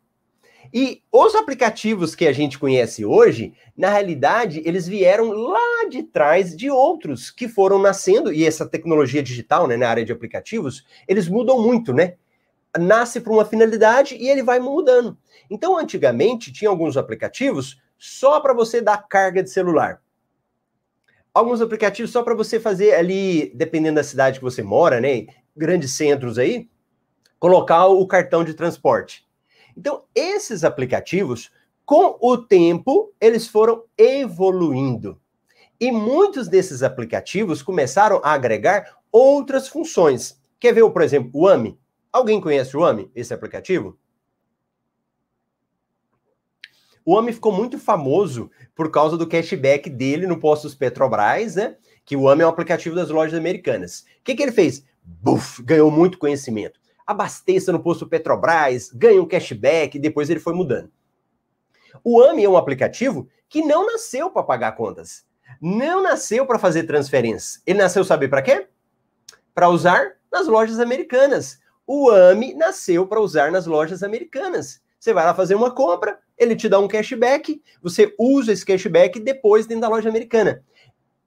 E 0.73 1.03
os 1.11 1.35
aplicativos 1.35 2.15
que 2.15 2.27
a 2.27 2.33
gente 2.33 2.59
conhece 2.59 3.05
hoje, 3.05 3.53
na 3.77 3.91
realidade, 3.91 4.63
eles 4.65 4.87
vieram 4.87 5.31
lá 5.33 5.89
de 5.89 6.05
trás 6.05 6.57
de 6.57 6.71
outros 6.71 7.31
que 7.31 7.49
foram 7.49 7.79
nascendo, 7.79 8.33
e 8.33 8.47
essa 8.47 8.69
tecnologia 8.69 9.23
digital, 9.23 9.67
né, 9.67 9.77
na 9.77 9.89
área 9.89 10.05
de 10.05 10.13
aplicativos, 10.13 10.85
eles 11.09 11.29
mudam 11.29 11.61
muito, 11.61 11.93
né? 11.93 12.15
Nasce 12.79 13.21
para 13.21 13.33
uma 13.33 13.45
finalidade 13.45 14.15
e 14.15 14.29
ele 14.29 14.45
vai 14.45 14.61
mudando. 14.61 15.19
Então, 15.51 15.77
antigamente, 15.77 16.53
tinha 16.53 16.71
alguns 16.71 16.97
aplicativos 16.97 17.81
só 17.99 18.39
para 18.39 18.55
você 18.55 18.81
dar 18.81 19.09
carga 19.09 19.43
de 19.43 19.51
celular. 19.51 20.01
Alguns 21.35 21.61
aplicativos 21.61 22.13
só 22.13 22.23
para 22.23 22.35
você 22.35 22.61
fazer 22.61 22.95
ali, 22.95 23.53
dependendo 23.55 23.97
da 23.97 24.05
cidade 24.05 24.39
que 24.39 24.45
você 24.45 24.63
mora, 24.63 25.01
né? 25.01 25.27
Grandes 25.57 25.93
centros 25.95 26.39
aí, 26.39 26.69
colocar 27.41 27.87
o 27.87 28.07
cartão 28.07 28.45
de 28.45 28.55
transporte. 28.55 29.29
Então, 29.81 30.05
esses 30.15 30.63
aplicativos, 30.63 31.51
com 31.87 32.19
o 32.21 32.37
tempo, 32.37 33.15
eles 33.19 33.49
foram 33.49 33.85
evoluindo. 33.97 35.19
E 35.81 35.91
muitos 35.91 36.49
desses 36.49 36.83
aplicativos 36.83 37.63
começaram 37.63 38.21
a 38.23 38.33
agregar 38.33 38.99
outras 39.11 39.69
funções. 39.69 40.39
Quer 40.59 40.75
ver, 40.75 40.87
por 40.91 41.01
exemplo, 41.01 41.31
o 41.33 41.49
AMI? 41.49 41.79
Alguém 42.13 42.43
conhece 42.43 42.77
o 42.77 42.85
AMI, 42.85 43.11
esse 43.15 43.33
aplicativo? 43.33 43.99
O 47.03 47.17
AMI 47.17 47.33
ficou 47.33 47.51
muito 47.51 47.79
famoso 47.79 48.51
por 48.75 48.91
causa 48.91 49.17
do 49.17 49.27
cashback 49.27 49.89
dele 49.89 50.27
no 50.27 50.39
Postos 50.39 50.75
Petrobras, 50.75 51.57
né? 51.57 51.79
Que 52.05 52.17
o 52.17 52.29
AMI 52.29 52.43
é 52.43 52.47
um 52.47 52.51
aplicativo 52.51 52.95
das 52.95 53.09
lojas 53.09 53.39
americanas. 53.39 54.01
O 54.21 54.25
que, 54.25 54.35
que 54.35 54.43
ele 54.43 54.53
fez? 54.53 54.85
Buf, 55.03 55.63
ganhou 55.63 55.91
muito 55.91 56.19
conhecimento 56.19 56.80
abasteça 57.11 57.73
no 57.73 57.83
posto 57.83 58.07
Petrobras, 58.07 58.91
ganha 58.93 59.23
um 59.23 59.27
cashback, 59.27 59.99
depois 59.99 60.31
ele 60.31 60.41
foi 60.41 60.55
mudando. 60.55 60.91
O 62.05 62.23
AMI 62.23 62.45
é 62.45 62.49
um 62.49 62.57
aplicativo 62.57 63.29
que 63.49 63.63
não 63.63 63.87
nasceu 63.87 64.31
para 64.31 64.43
pagar 64.43 64.73
contas. 64.73 65.29
não 65.61 66.01
nasceu 66.01 66.47
para 66.47 66.59
fazer 66.59 66.85
transferências. 66.85 67.61
Ele 67.67 67.81
nasceu, 67.81 68.05
saber 68.05 68.29
para 68.29 68.41
quê? 68.41 68.69
Para 69.53 69.69
usar 69.69 70.13
nas 70.31 70.47
lojas 70.47 70.79
americanas. 70.79 71.59
O 71.87 72.09
AMI 72.09 72.55
nasceu 72.55 73.07
para 73.07 73.21
usar 73.21 73.51
nas 73.51 73.67
lojas 73.67 74.05
americanas. 74.05 74.81
Você 74.99 75.13
vai 75.13 75.25
lá 75.25 75.35
fazer 75.35 75.57
uma 75.57 75.75
compra, 75.75 76.19
ele 76.39 76.55
te 76.55 76.69
dá 76.69 76.79
um 76.79 76.87
cashback, 76.87 77.61
você 77.83 78.15
usa 78.19 78.53
esse 78.53 78.65
cashback 78.65 79.19
depois 79.19 79.67
dentro 79.67 79.83
da 79.83 79.89
loja 79.89 80.09
americana. 80.09 80.63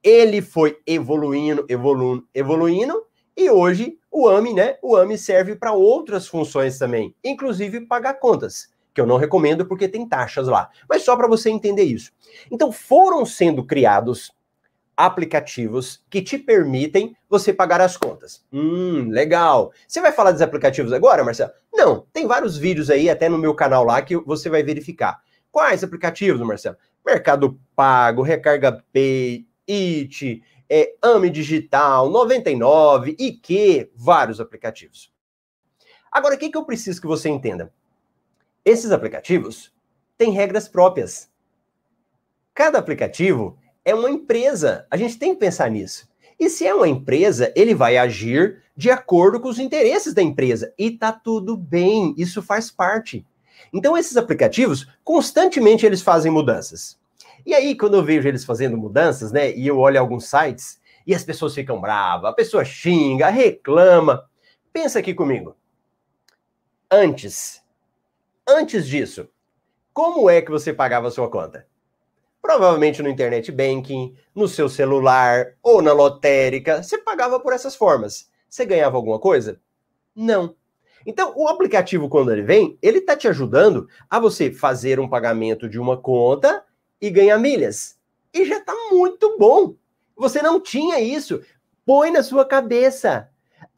Ele 0.02 0.40
foi 0.40 0.78
evoluindo, 0.86 1.66
evoluindo, 1.68 2.26
evoluindo, 2.34 3.06
e 3.36 3.50
hoje 3.50 3.98
o 4.14 4.28
AMI, 4.28 4.54
né? 4.54 4.76
O 4.80 4.96
AMI 4.96 5.18
serve 5.18 5.56
para 5.56 5.72
outras 5.72 6.28
funções 6.28 6.78
também, 6.78 7.12
inclusive 7.24 7.80
pagar 7.80 8.14
contas, 8.14 8.68
que 8.94 9.00
eu 9.00 9.06
não 9.06 9.16
recomendo 9.16 9.66
porque 9.66 9.88
tem 9.88 10.08
taxas 10.08 10.46
lá. 10.46 10.70
Mas 10.88 11.02
só 11.02 11.16
para 11.16 11.26
você 11.26 11.50
entender 11.50 11.82
isso. 11.82 12.12
Então 12.48 12.70
foram 12.70 13.26
sendo 13.26 13.66
criados 13.66 14.32
aplicativos 14.96 16.04
que 16.08 16.22
te 16.22 16.38
permitem 16.38 17.16
você 17.28 17.52
pagar 17.52 17.80
as 17.80 17.96
contas. 17.96 18.44
Hum, 18.52 19.08
legal. 19.10 19.72
Você 19.88 20.00
vai 20.00 20.12
falar 20.12 20.30
dos 20.30 20.42
aplicativos 20.42 20.92
agora, 20.92 21.24
Marcelo? 21.24 21.50
Não, 21.72 22.06
tem 22.12 22.24
vários 22.28 22.56
vídeos 22.56 22.90
aí, 22.90 23.10
até 23.10 23.28
no 23.28 23.36
meu 23.36 23.52
canal 23.52 23.82
lá, 23.82 24.00
que 24.00 24.16
você 24.18 24.48
vai 24.48 24.62
verificar. 24.62 25.20
Quais 25.50 25.82
aplicativos, 25.82 26.40
Marcelo? 26.40 26.76
Mercado 27.04 27.58
Pago, 27.74 28.22
Recarga 28.22 28.80
Pay, 28.92 29.44
It, 29.68 30.42
é, 30.68 30.94
AME 31.02 31.30
Digital, 31.30 32.08
99, 32.10 33.16
IQ, 33.18 33.90
vários 33.94 34.40
aplicativos. 34.40 35.12
Agora, 36.10 36.34
o 36.34 36.38
que, 36.38 36.48
que 36.48 36.56
eu 36.56 36.64
preciso 36.64 37.00
que 37.00 37.06
você 37.06 37.28
entenda? 37.28 37.72
Esses 38.64 38.90
aplicativos 38.90 39.72
têm 40.16 40.30
regras 40.30 40.68
próprias. 40.68 41.30
Cada 42.54 42.78
aplicativo 42.78 43.58
é 43.84 43.94
uma 43.94 44.10
empresa. 44.10 44.86
A 44.90 44.96
gente 44.96 45.18
tem 45.18 45.34
que 45.34 45.40
pensar 45.40 45.70
nisso. 45.70 46.08
E 46.38 46.48
se 46.48 46.66
é 46.66 46.74
uma 46.74 46.88
empresa, 46.88 47.52
ele 47.54 47.74
vai 47.74 47.96
agir 47.96 48.62
de 48.76 48.90
acordo 48.90 49.40
com 49.40 49.48
os 49.48 49.58
interesses 49.58 50.14
da 50.14 50.22
empresa. 50.22 50.72
E 50.78 50.90
tá 50.90 51.12
tudo 51.12 51.56
bem, 51.56 52.14
isso 52.16 52.42
faz 52.42 52.70
parte. 52.70 53.24
Então 53.72 53.96
esses 53.96 54.16
aplicativos, 54.16 54.86
constantemente 55.02 55.84
eles 55.84 56.00
fazem 56.00 56.30
mudanças. 56.30 56.98
E 57.44 57.54
aí 57.54 57.76
quando 57.76 57.96
eu 57.96 58.04
vejo 58.04 58.28
eles 58.28 58.44
fazendo 58.44 58.76
mudanças, 58.76 59.32
né, 59.32 59.54
e 59.54 59.66
eu 59.66 59.78
olho 59.78 60.00
alguns 60.00 60.26
sites 60.26 60.80
e 61.06 61.14
as 61.14 61.24
pessoas 61.24 61.54
ficam 61.54 61.80
bravas, 61.80 62.30
a 62.30 62.34
pessoa 62.34 62.64
xinga, 62.64 63.28
reclama. 63.28 64.28
Pensa 64.72 64.98
aqui 64.98 65.14
comigo. 65.14 65.56
Antes, 66.90 67.62
antes 68.48 68.86
disso, 68.86 69.28
como 69.92 70.28
é 70.30 70.40
que 70.40 70.50
você 70.50 70.72
pagava 70.72 71.08
a 71.08 71.10
sua 71.10 71.30
conta? 71.30 71.66
provavelmente 72.44 73.02
no 73.02 73.08
internet 73.08 73.50
banking, 73.50 74.14
no 74.34 74.46
seu 74.46 74.68
celular 74.68 75.54
ou 75.62 75.80
na 75.80 75.94
lotérica. 75.94 76.82
Você 76.82 76.98
pagava 76.98 77.40
por 77.40 77.54
essas 77.54 77.74
formas. 77.74 78.30
Você 78.46 78.66
ganhava 78.66 78.98
alguma 78.98 79.18
coisa? 79.18 79.58
Não. 80.14 80.54
Então, 81.06 81.32
o 81.34 81.48
aplicativo, 81.48 82.06
quando 82.06 82.30
ele 82.30 82.42
vem, 82.42 82.78
ele 82.82 82.98
está 82.98 83.16
te 83.16 83.26
ajudando 83.26 83.88
a 84.10 84.20
você 84.20 84.52
fazer 84.52 85.00
um 85.00 85.08
pagamento 85.08 85.70
de 85.70 85.80
uma 85.80 85.96
conta 85.96 86.62
e 87.06 87.10
ganhar 87.10 87.36
milhas. 87.36 87.98
E 88.32 88.46
já 88.46 88.56
está 88.56 88.74
muito 88.90 89.36
bom. 89.38 89.74
Você 90.16 90.40
não 90.40 90.58
tinha 90.58 90.98
isso. 91.00 91.42
Põe 91.84 92.10
na 92.10 92.22
sua 92.22 92.46
cabeça. 92.46 93.28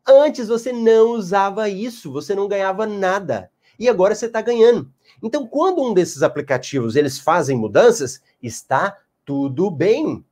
Antes 0.07 0.47
você 0.47 0.73
não 0.73 1.11
usava 1.11 1.69
isso, 1.69 2.13
você 2.13 2.37
não 2.37 2.47
ganhava 2.47 2.87
nada. 2.87 3.51
E 3.81 3.89
agora 3.89 4.15
você 4.15 4.27
está 4.27 4.41
ganhando. 4.41 4.89
Então, 5.21 5.45
quando 5.45 5.83
um 5.83 5.93
desses 5.93 6.23
aplicativos 6.23 6.95
eles 6.95 7.19
fazem 7.19 7.57
mudanças, 7.57 8.23
está 8.41 8.97
tudo 9.25 9.73
bem. 9.73 10.25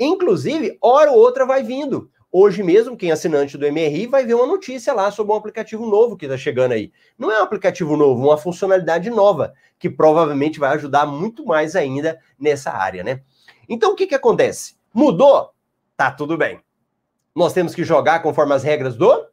Inclusive, 0.00 0.78
hora 0.80 1.12
ou 1.12 1.18
outra 1.18 1.44
vai 1.44 1.62
vindo. 1.62 2.10
Hoje 2.30 2.62
mesmo, 2.62 2.94
quem 2.94 3.08
é 3.08 3.12
assinante 3.14 3.56
do 3.56 3.66
MRI 3.72 4.06
vai 4.06 4.26
ver 4.26 4.34
uma 4.34 4.46
notícia 4.46 4.92
lá 4.92 5.10
sobre 5.10 5.32
um 5.32 5.36
aplicativo 5.36 5.86
novo 5.86 6.14
que 6.14 6.26
está 6.26 6.36
chegando 6.36 6.72
aí. 6.72 6.92
Não 7.18 7.32
é 7.32 7.40
um 7.40 7.42
aplicativo 7.42 7.96
novo, 7.96 8.22
uma 8.22 8.36
funcionalidade 8.36 9.08
nova, 9.08 9.54
que 9.78 9.88
provavelmente 9.88 10.58
vai 10.58 10.74
ajudar 10.74 11.06
muito 11.06 11.46
mais 11.46 11.74
ainda 11.74 12.20
nessa 12.38 12.70
área, 12.70 13.02
né? 13.02 13.22
Então, 13.66 13.92
o 13.92 13.96
que, 13.96 14.06
que 14.06 14.14
acontece? 14.14 14.76
Mudou? 14.92 15.54
Tá 15.96 16.10
tudo 16.10 16.36
bem. 16.36 16.60
Nós 17.34 17.54
temos 17.54 17.74
que 17.74 17.82
jogar 17.82 18.20
conforme 18.20 18.52
as 18.52 18.62
regras 18.62 18.94
do. 18.94 19.26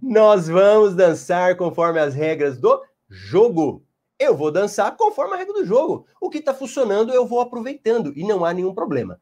Nós 0.00 0.48
vamos 0.48 0.94
dançar 0.94 1.56
conforme 1.56 2.00
as 2.00 2.14
regras 2.14 2.56
do 2.56 2.82
jogo. 3.10 3.84
Eu 4.18 4.34
vou 4.34 4.50
dançar 4.50 4.96
conforme 4.96 5.34
a 5.34 5.36
regra 5.36 5.52
do 5.52 5.66
jogo. 5.66 6.06
O 6.18 6.30
que 6.30 6.38
está 6.38 6.54
funcionando 6.54 7.12
eu 7.12 7.26
vou 7.26 7.40
aproveitando 7.40 8.12
e 8.16 8.24
não 8.24 8.42
há 8.42 8.54
nenhum 8.54 8.72
problema. 8.72 9.20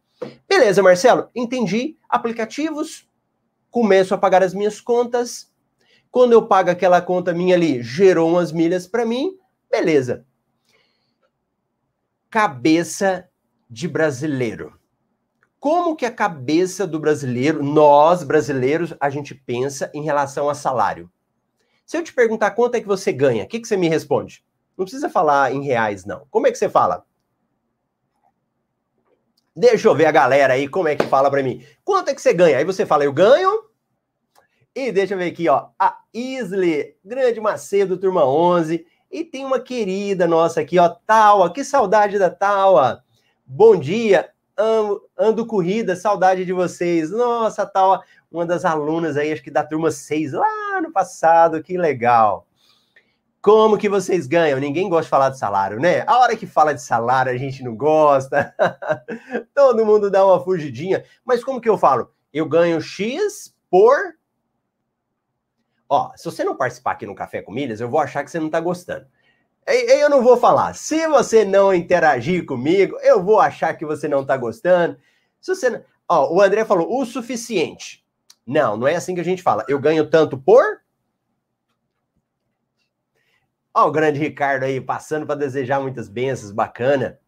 Beleza, 0.48 0.82
Marcelo, 0.82 1.28
entendi. 1.34 1.96
Aplicativos, 2.08 3.08
começo 3.70 4.14
a 4.14 4.18
pagar 4.18 4.42
as 4.42 4.52
minhas 4.52 4.80
contas. 4.80 5.50
Quando 6.10 6.32
eu 6.32 6.46
pago 6.46 6.70
aquela 6.70 7.00
conta 7.00 7.32
minha 7.32 7.54
ali, 7.54 7.82
gerou 7.82 8.30
umas 8.30 8.52
milhas 8.52 8.86
para 8.86 9.06
mim, 9.06 9.38
beleza. 9.70 10.26
Cabeça 12.28 13.28
de 13.68 13.86
brasileiro. 13.86 14.78
Como 15.60 15.94
que 15.94 16.06
a 16.06 16.10
cabeça 16.10 16.86
do 16.86 16.98
brasileiro, 16.98 17.62
nós 17.62 18.22
brasileiros, 18.22 18.94
a 18.98 19.10
gente 19.10 19.34
pensa 19.34 19.90
em 19.94 20.02
relação 20.02 20.48
a 20.48 20.54
salário? 20.54 21.10
Se 21.84 21.96
eu 21.96 22.02
te 22.02 22.12
perguntar 22.12 22.52
quanto 22.52 22.76
é 22.76 22.80
que 22.80 22.86
você 22.86 23.12
ganha, 23.12 23.44
o 23.44 23.46
que, 23.46 23.60
que 23.60 23.68
você 23.68 23.76
me 23.76 23.88
responde? 23.88 24.44
Não 24.76 24.84
precisa 24.84 25.10
falar 25.10 25.52
em 25.52 25.62
reais, 25.62 26.04
não. 26.04 26.26
Como 26.30 26.46
é 26.46 26.50
que 26.50 26.56
você 26.56 26.68
fala? 26.68 27.04
Deixa 29.54 29.88
eu 29.88 29.94
ver 29.94 30.06
a 30.06 30.12
galera 30.12 30.54
aí, 30.54 30.68
como 30.68 30.88
é 30.88 30.94
que 30.94 31.06
fala 31.06 31.30
para 31.30 31.42
mim. 31.42 31.64
Quanto 31.84 32.08
é 32.08 32.14
que 32.14 32.22
você 32.22 32.32
ganha? 32.32 32.58
Aí 32.58 32.64
você 32.64 32.86
fala, 32.86 33.04
eu 33.04 33.12
ganho. 33.12 33.64
E 34.74 34.92
deixa 34.92 35.14
eu 35.14 35.18
ver 35.18 35.26
aqui, 35.26 35.48
ó. 35.48 35.68
A 35.78 35.98
Isley, 36.14 36.96
grande 37.04 37.40
Macedo, 37.40 37.98
turma 37.98 38.24
11. 38.24 38.86
E 39.10 39.24
tem 39.24 39.44
uma 39.44 39.58
querida 39.58 40.28
nossa 40.28 40.60
aqui, 40.60 40.78
ó, 40.78 40.88
Taua. 40.88 41.52
Que 41.52 41.64
saudade 41.64 42.18
da 42.18 42.30
Taua. 42.30 43.02
Bom 43.44 43.76
dia. 43.76 44.30
Ando, 44.56 45.02
ando 45.18 45.46
corrida, 45.46 45.96
saudade 45.96 46.44
de 46.44 46.52
vocês. 46.52 47.10
Nossa, 47.10 47.66
Taua, 47.66 48.04
uma 48.30 48.46
das 48.46 48.64
alunas 48.64 49.16
aí, 49.16 49.32
acho 49.32 49.42
que 49.42 49.50
da 49.50 49.64
turma 49.64 49.90
6, 49.90 50.32
lá 50.32 50.80
no 50.80 50.92
passado, 50.92 51.62
que 51.62 51.76
legal. 51.76 52.46
Como 53.42 53.78
que 53.78 53.88
vocês 53.88 54.26
ganham? 54.26 54.60
Ninguém 54.60 54.88
gosta 54.88 55.04
de 55.04 55.08
falar 55.08 55.30
de 55.30 55.38
salário, 55.38 55.80
né? 55.80 56.04
A 56.06 56.18
hora 56.18 56.36
que 56.36 56.46
fala 56.46 56.74
de 56.74 56.82
salário, 56.82 57.32
a 57.32 57.36
gente 57.38 57.62
não 57.62 57.74
gosta. 57.74 58.54
Todo 59.54 59.86
mundo 59.86 60.10
dá 60.10 60.24
uma 60.26 60.44
fugidinha. 60.44 61.04
Mas 61.24 61.42
como 61.42 61.60
que 61.60 61.68
eu 61.68 61.78
falo? 61.78 62.12
Eu 62.32 62.46
ganho 62.46 62.80
X 62.82 63.54
por. 63.70 63.96
Ó, 65.88 66.12
se 66.16 66.24
você 66.26 66.44
não 66.44 66.54
participar 66.54 66.92
aqui 66.92 67.06
no 67.06 67.14
Café 67.14 67.40
com 67.40 67.50
Milhas, 67.50 67.80
eu 67.80 67.88
vou 67.88 67.98
achar 67.98 68.22
que 68.22 68.30
você 68.30 68.38
não 68.38 68.50
tá 68.50 68.60
gostando. 68.60 69.06
Eu 69.66 70.10
não 70.10 70.22
vou 70.22 70.36
falar. 70.36 70.74
Se 70.74 71.06
você 71.08 71.44
não 71.44 71.72
interagir 71.72 72.44
comigo, 72.44 72.98
eu 73.00 73.22
vou 73.22 73.40
achar 73.40 73.74
que 73.74 73.86
você 73.86 74.06
não 74.06 74.24
tá 74.24 74.36
gostando. 74.36 74.98
Se 75.40 75.54
você. 75.54 75.82
Ó, 76.06 76.34
o 76.34 76.42
André 76.42 76.64
falou 76.64 77.00
o 77.00 77.06
suficiente. 77.06 78.04
Não, 78.46 78.76
não 78.76 78.86
é 78.86 78.96
assim 78.96 79.14
que 79.14 79.20
a 79.20 79.24
gente 79.24 79.42
fala. 79.42 79.64
Eu 79.66 79.78
ganho 79.78 80.10
tanto 80.10 80.36
por. 80.36 80.79
Ó, 83.72 83.86
o 83.86 83.92
grande 83.92 84.18
Ricardo 84.18 84.64
aí 84.64 84.80
passando 84.80 85.26
para 85.26 85.36
desejar 85.36 85.80
muitas 85.80 86.08
bênçãos, 86.08 86.50
bacana. 86.50 87.18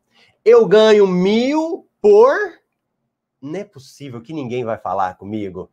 Eu 0.44 0.66
ganho 0.66 1.06
mil 1.06 1.88
por. 2.00 2.36
Não 3.40 3.60
é 3.60 3.64
possível 3.64 4.20
que 4.20 4.32
ninguém 4.32 4.64
vai 4.64 4.76
falar 4.76 5.16
comigo. 5.16 5.70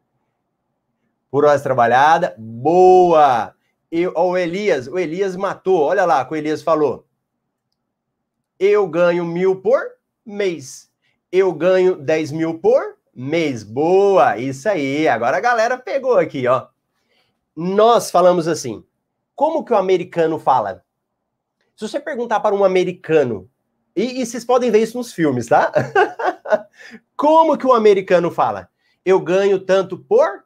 Por 1.32 1.46
horas 1.46 1.64
trabalhada, 1.64 2.36
boa. 2.38 3.56
Eu, 3.92 4.14
ó, 4.16 4.30
o 4.30 4.38
Elias, 4.38 4.88
o 4.88 4.98
Elias 5.00 5.36
matou. 5.36 5.82
Olha 5.82 6.06
lá, 6.06 6.28
o 6.30 6.36
Elias 6.36 6.62
falou. 6.62 7.08
Eu 8.60 8.88
ganho 8.88 9.26
mil 9.26 9.62
por 9.62 9.82
mês. 10.24 10.92
Eu 11.32 11.52
ganho 11.54 11.96
dez 11.96 12.32
mil 12.32 12.60
por 12.60 12.98
mês. 13.14 13.64
Boa, 13.64 14.38
isso 14.38 14.70
aí. 14.70 15.08
Agora 15.08 15.38
a 15.38 15.42
galera 15.42 15.78
pegou 15.78 16.18
aqui, 16.18 16.46
ó. 16.48 16.68
Nós 17.56 18.12
falamos 18.12 18.48
assim. 18.48 18.84
Como 19.40 19.64
que 19.64 19.72
o 19.72 19.78
americano 19.78 20.38
fala? 20.38 20.84
Se 21.74 21.88
você 21.88 21.98
perguntar 21.98 22.42
para 22.42 22.54
um 22.54 22.66
americano, 22.66 23.50
e, 23.96 24.22
e 24.22 24.26
vocês 24.26 24.44
podem 24.44 24.70
ver 24.70 24.80
isso 24.80 24.98
nos 24.98 25.14
filmes, 25.14 25.48
tá? 25.48 25.72
Como 27.16 27.58
que 27.58 27.66
o 27.66 27.72
americano 27.72 28.30
fala? 28.30 28.68
Eu 29.06 29.18
ganho 29.22 29.58
tanto 29.58 29.98
por. 29.98 30.44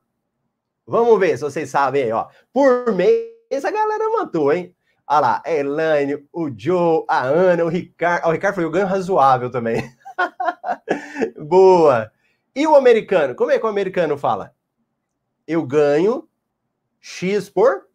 Vamos 0.85 1.19
ver 1.19 1.35
se 1.35 1.43
vocês 1.43 1.71
sabem 1.71 2.03
aí, 2.03 2.11
ó. 2.11 2.27
Por 2.53 2.93
mês 2.93 3.65
a 3.65 3.71
galera 3.71 4.11
matou, 4.11 4.53
hein? 4.53 4.75
Olha 5.07 5.19
lá, 5.19 5.41
a 5.43 5.51
Elaine, 5.51 6.23
o 6.31 6.51
Joe, 6.55 7.03
a 7.07 7.23
Ana, 7.23 7.65
o 7.65 7.69
Ricardo. 7.69 8.27
o 8.27 8.31
Ricardo 8.31 8.53
foi 8.53 8.65
o 8.65 8.69
ganho 8.69 8.85
razoável 8.85 9.49
também. 9.49 9.91
Boa. 11.41 12.11
E 12.55 12.67
o 12.67 12.75
americano? 12.75 13.33
Como 13.33 13.49
é 13.49 13.57
que 13.57 13.65
o 13.65 13.69
americano 13.69 14.19
fala? 14.19 14.53
Eu 15.47 15.65
ganho 15.65 16.29
X 17.01 17.49
por 17.49 17.91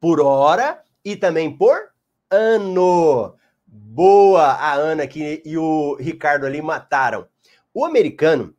por 0.00 0.20
hora 0.20 0.82
e 1.04 1.14
também 1.14 1.54
por 1.54 1.90
ano. 2.30 3.34
Boa! 3.66 4.44
A 4.44 4.72
Ana 4.74 5.02
aqui 5.04 5.42
e 5.44 5.58
o 5.58 5.96
Ricardo 5.96 6.46
ali 6.46 6.62
mataram. 6.62 7.26
O 7.72 7.84
americano, 7.84 8.54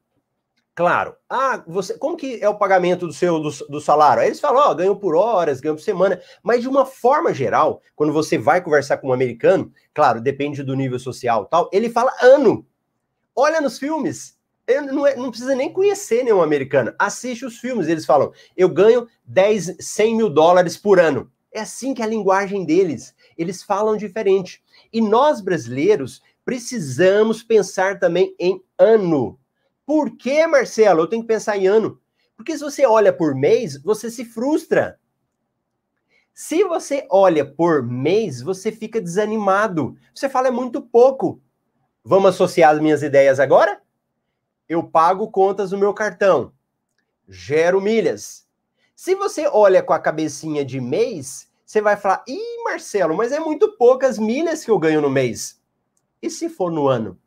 claro, 0.73 1.15
ah, 1.29 1.61
você, 1.67 1.97
como 1.97 2.15
que 2.15 2.41
é 2.41 2.47
o 2.47 2.57
pagamento 2.57 3.05
do 3.05 3.11
seu 3.11 3.39
do, 3.39 3.49
do 3.67 3.81
salário? 3.81 4.21
Aí 4.21 4.29
eles 4.29 4.39
falam, 4.39 4.61
ó, 4.61 4.71
oh, 4.71 4.75
ganho 4.75 4.95
por 4.95 5.15
horas, 5.15 5.59
ganho 5.59 5.75
por 5.75 5.81
semana, 5.81 6.21
mas 6.41 6.61
de 6.61 6.69
uma 6.69 6.85
forma 6.85 7.33
geral, 7.33 7.81
quando 7.95 8.13
você 8.13 8.37
vai 8.37 8.61
conversar 8.61 8.97
com 8.97 9.09
um 9.09 9.13
americano, 9.13 9.71
claro, 9.93 10.21
depende 10.21 10.63
do 10.63 10.75
nível 10.75 10.99
social 10.99 11.45
tal, 11.45 11.69
ele 11.73 11.89
fala 11.89 12.13
ano. 12.21 12.65
Olha 13.35 13.59
nos 13.59 13.79
filmes, 13.79 14.37
não, 14.81 15.05
é, 15.05 15.15
não, 15.15 15.29
precisa 15.29 15.55
nem 15.55 15.71
conhecer 15.71 16.23
nenhum 16.23 16.41
americano. 16.41 16.93
Assiste 16.97 17.45
os 17.45 17.57
filmes, 17.57 17.87
eles 17.87 18.05
falam, 18.05 18.31
eu 18.55 18.69
ganho 18.69 19.07
10, 19.25 19.77
100 19.79 20.15
mil 20.15 20.29
dólares 20.29 20.77
por 20.77 20.99
ano. 20.99 21.31
É 21.51 21.59
assim 21.59 21.93
que 21.93 22.01
é 22.01 22.05
a 22.05 22.07
linguagem 22.07 22.65
deles. 22.65 23.13
Eles 23.37 23.61
falam 23.61 23.97
diferente. 23.97 24.63
E 24.93 25.01
nós, 25.01 25.41
brasileiros, 25.41 26.21
precisamos 26.45 27.43
pensar 27.43 27.99
também 27.99 28.35
em 28.39 28.61
ano. 28.77 29.37
Por 29.85 30.15
que, 30.15 30.45
Marcelo? 30.47 31.01
Eu 31.01 31.07
tenho 31.07 31.21
que 31.21 31.27
pensar 31.27 31.57
em 31.57 31.67
ano. 31.67 31.99
Porque 32.37 32.53
se 32.53 32.63
você 32.63 32.85
olha 32.85 33.11
por 33.11 33.35
mês, 33.35 33.81
você 33.81 34.09
se 34.09 34.23
frustra. 34.23 34.97
Se 36.33 36.63
você 36.63 37.05
olha 37.09 37.45
por 37.45 37.83
mês, 37.83 38.41
você 38.41 38.71
fica 38.71 39.01
desanimado. 39.01 39.97
Você 40.15 40.29
fala 40.29 40.47
é 40.47 40.51
muito 40.51 40.81
pouco. 40.81 41.41
Vamos 42.03 42.29
associar 42.29 42.73
as 42.73 42.81
minhas 42.81 43.03
ideias 43.03 43.39
agora? 43.39 43.81
Eu 44.71 44.81
pago 44.81 45.29
contas 45.29 45.73
no 45.73 45.77
meu 45.77 45.93
cartão, 45.93 46.53
gero 47.27 47.81
milhas. 47.81 48.47
Se 48.95 49.13
você 49.15 49.45
olha 49.45 49.83
com 49.83 49.91
a 49.91 49.99
cabecinha 49.99 50.63
de 50.63 50.79
mês, 50.79 51.51
você 51.65 51.81
vai 51.81 51.97
falar: 51.97 52.23
ih, 52.25 52.63
Marcelo, 52.63 53.13
mas 53.13 53.33
é 53.33 53.39
muito 53.41 53.75
poucas 53.75 54.17
milhas 54.17 54.63
que 54.63 54.71
eu 54.71 54.79
ganho 54.79 55.01
no 55.01 55.09
mês. 55.09 55.61
E 56.21 56.29
se 56.29 56.47
for 56.47 56.71
no 56.71 56.87
ano? 56.87 57.19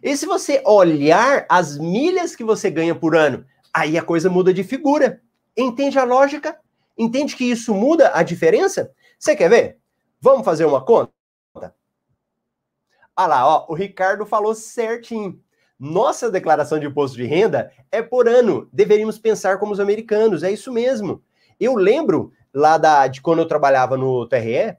E 0.00 0.16
se 0.16 0.24
você 0.24 0.62
olhar 0.64 1.46
as 1.48 1.76
milhas 1.76 2.36
que 2.36 2.44
você 2.44 2.70
ganha 2.70 2.94
por 2.94 3.16
ano, 3.16 3.44
aí 3.74 3.98
a 3.98 4.04
coisa 4.04 4.30
muda 4.30 4.54
de 4.54 4.62
figura. 4.62 5.20
Entende 5.56 5.98
a 5.98 6.04
lógica? 6.04 6.60
Entende 6.96 7.34
que 7.34 7.42
isso 7.42 7.74
muda 7.74 8.12
a 8.14 8.22
diferença? 8.22 8.94
Você 9.18 9.34
quer 9.34 9.50
ver? 9.50 9.78
Vamos 10.20 10.44
fazer 10.44 10.64
uma 10.64 10.84
conta? 10.84 11.12
Olha 11.56 13.26
lá, 13.26 13.48
ó, 13.48 13.66
o 13.68 13.74
Ricardo 13.74 14.24
falou 14.24 14.54
certinho. 14.54 15.42
Nossa 15.78 16.30
declaração 16.30 16.78
de 16.78 16.86
imposto 16.86 17.16
de 17.16 17.24
renda 17.24 17.72
é 17.90 18.00
por 18.00 18.28
ano. 18.28 18.68
Deveríamos 18.72 19.18
pensar 19.18 19.58
como 19.58 19.72
os 19.72 19.80
americanos, 19.80 20.42
é 20.42 20.50
isso 20.50 20.72
mesmo. 20.72 21.22
Eu 21.58 21.74
lembro 21.74 22.32
lá 22.52 22.78
da, 22.78 23.06
de 23.06 23.20
quando 23.20 23.40
eu 23.40 23.46
trabalhava 23.46 23.96
no 23.96 24.26
TRE, 24.26 24.76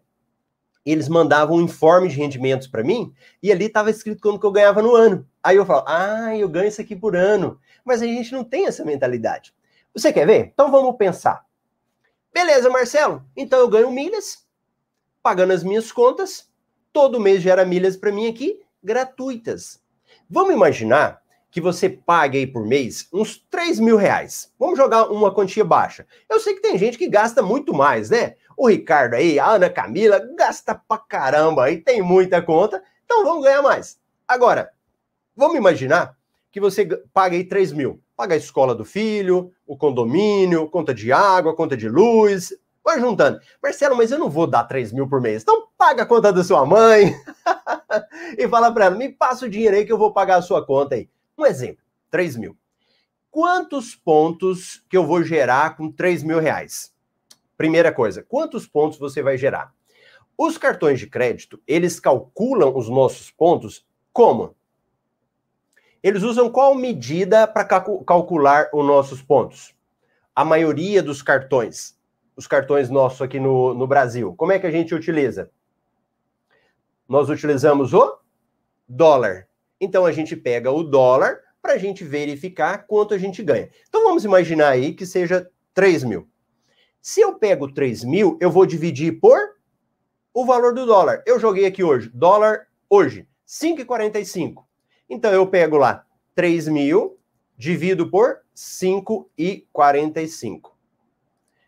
eles 0.86 1.08
mandavam 1.08 1.58
um 1.58 1.62
informe 1.62 2.10
de 2.10 2.16
rendimentos 2.16 2.68
para 2.68 2.84
mim 2.84 3.14
e 3.42 3.52
ali 3.52 3.66
estava 3.66 3.90
escrito 3.90 4.22
quanto 4.22 4.40
que 4.40 4.46
eu 4.46 4.52
ganhava 4.52 4.82
no 4.82 4.96
ano. 4.96 5.28
Aí 5.42 5.56
eu 5.56 5.66
falo, 5.66 5.84
ah, 5.88 6.36
eu 6.36 6.48
ganho 6.50 6.68
isso 6.68 6.82
aqui 6.82 6.96
por 6.96 7.16
ano. 7.16 7.60
Mas 7.86 8.02
a 8.02 8.06
gente 8.06 8.32
não 8.32 8.44
tem 8.44 8.68
essa 8.68 8.84
mentalidade. 8.84 9.54
Você 9.94 10.12
quer 10.12 10.26
ver? 10.26 10.52
Então 10.54 10.72
vamos 10.72 10.96
pensar. 10.98 11.46
Beleza, 12.34 12.70
Marcelo. 12.70 13.24
Então 13.36 13.60
eu 13.60 13.70
ganho 13.70 13.92
milhas, 13.92 14.46
pagando 15.22 15.54
as 15.54 15.64
minhas 15.64 15.92
contas. 15.92 16.50
Todo 16.92 17.20
mês 17.20 17.42
gera 17.42 17.66
milhas 17.66 17.98
para 17.98 18.12
mim 18.12 18.28
aqui, 18.28 18.62
gratuitas. 18.82 19.83
Vamos 20.34 20.52
imaginar 20.52 21.22
que 21.52 21.62
você 21.62 21.88
pague 21.88 22.40
aí 22.40 22.48
por 22.48 22.66
mês 22.66 23.08
uns 23.14 23.38
3 23.52 23.80
mil 23.80 23.96
reais. 23.96 24.52
Vamos 24.58 24.80
jogar 24.80 25.12
uma 25.12 25.32
quantia 25.32 25.64
baixa. 25.64 26.08
Eu 26.28 26.40
sei 26.40 26.56
que 26.56 26.62
tem 26.64 26.76
gente 26.76 26.98
que 26.98 27.08
gasta 27.08 27.44
muito 27.44 27.72
mais, 27.72 28.10
né? 28.10 28.34
O 28.58 28.68
Ricardo 28.68 29.14
aí, 29.14 29.38
a 29.38 29.46
Ana 29.46 29.70
Camila, 29.70 30.20
gasta 30.36 30.74
pra 30.74 30.98
caramba 30.98 31.66
aí, 31.66 31.78
tem 31.78 32.02
muita 32.02 32.42
conta, 32.42 32.84
então 33.06 33.24
vamos 33.24 33.44
ganhar 33.44 33.62
mais. 33.62 34.00
Agora, 34.28 34.72
vamos 35.36 35.56
imaginar 35.56 36.18
que 36.52 36.60
você 36.60 36.84
paga 37.14 37.36
aí 37.36 37.44
3 37.44 37.72
mil. 37.72 38.02
Paga 38.18 38.34
a 38.34 38.38
escola 38.38 38.74
do 38.74 38.84
filho, 38.84 39.52
o 39.68 39.78
condomínio, 39.78 40.68
conta 40.68 40.96
de 40.96 41.12
água, 41.12 41.56
conta 41.56 41.78
de 41.78 41.88
luz, 41.88 42.52
vai 42.84 43.00
juntando. 43.00 43.40
Marcelo, 43.62 43.96
mas 43.96 44.12
eu 44.12 44.18
não 44.18 44.32
vou 44.32 44.48
dar 44.48 44.64
3 44.64 44.92
mil 44.92 45.08
por 45.08 45.22
mês. 45.22 45.44
Então 45.44 45.68
paga 45.84 46.04
a 46.04 46.06
conta 46.06 46.32
da 46.32 46.42
sua 46.46 46.66
mãe. 46.66 47.14
e 48.40 48.48
fala 48.48 48.72
para 48.72 48.86
ela: 48.86 48.96
me 48.96 49.10
passa 49.10 49.46
o 49.46 49.50
dinheiro 49.50 49.76
aí 49.76 49.86
que 49.86 49.92
eu 49.92 49.98
vou 49.98 50.14
pagar 50.14 50.38
a 50.38 50.42
sua 50.42 50.66
conta 50.66 50.96
aí. 50.96 51.10
Um 51.38 51.46
exemplo: 51.46 51.84
3 52.10 52.38
mil. 52.38 52.58
Quantos 53.30 53.94
pontos 53.94 54.82
que 54.90 54.96
eu 54.96 55.06
vou 55.06 55.24
gerar 55.24 55.76
com 55.76 55.92
3 55.92 56.24
mil 56.24 56.40
reais? 56.40 56.94
Primeira 57.58 57.92
coisa, 57.92 58.24
quantos 58.24 58.66
pontos 58.66 58.98
você 58.98 59.22
vai 59.22 59.38
gerar? 59.38 59.74
Os 60.38 60.58
cartões 60.58 61.00
de 61.00 61.08
crédito, 61.08 61.62
eles 61.68 62.00
calculam 62.00 62.76
os 62.76 62.88
nossos 62.88 63.30
pontos 63.30 63.86
como? 64.14 64.56
Eles 66.02 66.24
usam 66.24 66.50
qual 66.50 66.74
medida 66.76 67.46
para 67.46 67.66
calcular 67.66 68.70
os 68.74 68.86
nossos 68.86 69.22
pontos? 69.22 69.76
A 70.36 70.46
maioria 70.46 71.04
dos 71.04 71.22
cartões, 71.22 71.98
os 72.36 72.48
cartões 72.48 72.90
nossos 72.90 73.22
aqui 73.22 73.40
no, 73.40 73.74
no 73.74 73.86
Brasil, 73.86 74.34
como 74.36 74.52
é 74.52 74.60
que 74.60 74.68
a 74.68 74.72
gente 74.72 74.96
utiliza? 74.96 75.52
Nós 77.14 77.30
utilizamos 77.30 77.94
o 77.94 78.18
dólar. 78.90 79.48
Então 79.80 80.04
a 80.04 80.12
gente 80.12 80.36
pega 80.36 80.72
o 80.72 80.84
dólar 80.84 81.42
para 81.62 81.74
a 81.74 81.78
gente 81.78 82.04
verificar 82.04 82.88
quanto 82.88 83.14
a 83.14 83.20
gente 83.20 83.44
ganha. 83.44 83.70
Então 83.88 84.04
vamos 84.04 84.26
imaginar 84.26 84.70
aí 84.70 84.96
que 84.96 85.06
seja 85.06 85.48
3 85.76 86.06
mil. 86.06 86.28
Se 87.00 87.22
eu 87.22 87.36
pego 87.36 87.72
3 87.72 88.04
mil, 88.04 88.36
eu 88.42 88.50
vou 88.50 88.66
dividir 88.66 89.20
por 89.20 89.38
o 90.34 90.44
valor 90.44 90.74
do 90.74 90.88
dólar. 90.88 91.22
Eu 91.28 91.40
joguei 91.40 91.68
aqui 91.68 91.84
hoje, 91.84 92.10
dólar 92.10 92.66
hoje, 92.90 93.28
5,45. 93.48 94.64
Então 95.08 95.32
eu 95.32 95.46
pego 95.46 95.78
lá 95.78 96.08
3 96.34 96.68
mil, 96.70 97.20
divido 97.56 98.10
por 98.10 98.40
5,45. 98.56 100.72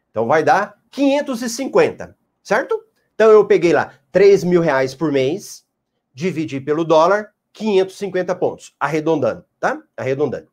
Então 0.10 0.26
vai 0.26 0.44
dar 0.44 0.82
550, 0.90 2.18
certo? 2.42 2.85
Então 3.16 3.32
eu 3.32 3.46
peguei 3.46 3.72
lá 3.72 3.94
3 4.12 4.44
mil 4.44 4.62
reais 4.62 4.94
por 4.94 5.12
mês, 5.12 5.66
dividi 6.14 6.60
pelo 6.60 6.84
dólar, 6.84 7.34
550 7.54 8.36
pontos, 8.36 8.76
arredondando, 8.78 9.46
tá? 9.60 9.82
Arredondando. 9.96 10.48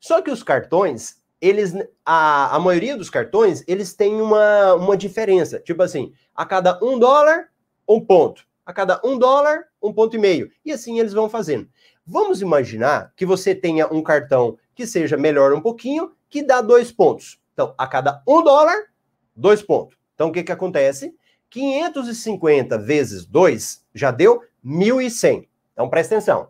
Só 0.00 0.22
que 0.22 0.30
os 0.30 0.42
cartões, 0.42 1.16
eles, 1.40 1.74
a, 2.04 2.56
a 2.56 2.58
maioria 2.58 2.96
dos 2.96 3.10
cartões, 3.10 3.62
eles 3.68 3.94
têm 3.94 4.20
uma, 4.20 4.74
uma 4.74 4.96
diferença. 4.96 5.60
Tipo 5.60 5.82
assim, 5.82 6.12
a 6.34 6.46
cada 6.46 6.82
um 6.82 6.98
dólar, 6.98 7.48
um 7.86 8.00
ponto. 8.00 8.46
A 8.64 8.72
cada 8.72 8.98
um 9.04 9.18
dólar, 9.18 9.66
um 9.82 9.92
ponto 9.92 10.16
e 10.16 10.18
meio. 10.18 10.50
E 10.64 10.72
assim 10.72 10.98
eles 10.98 11.12
vão 11.12 11.28
fazendo. 11.28 11.68
Vamos 12.06 12.40
imaginar 12.40 13.12
que 13.14 13.26
você 13.26 13.54
tenha 13.54 13.86
um 13.92 14.02
cartão 14.02 14.56
que 14.74 14.86
seja 14.86 15.18
melhor 15.18 15.52
um 15.52 15.60
pouquinho, 15.60 16.12
que 16.30 16.42
dá 16.42 16.62
dois 16.62 16.90
pontos. 16.90 17.38
Então, 17.52 17.74
a 17.76 17.86
cada 17.86 18.22
um 18.26 18.42
dólar, 18.42 18.86
dois 19.36 19.60
pontos. 19.60 19.98
Então, 20.14 20.28
o 20.28 20.32
que, 20.32 20.42
que 20.42 20.52
acontece? 20.52 21.14
550 21.50 22.78
vezes 22.78 23.26
2 23.26 23.84
já 23.94 24.10
deu 24.10 24.42
1.100. 24.64 25.48
Então 25.72 25.88
presta 25.90 26.14
atenção. 26.14 26.48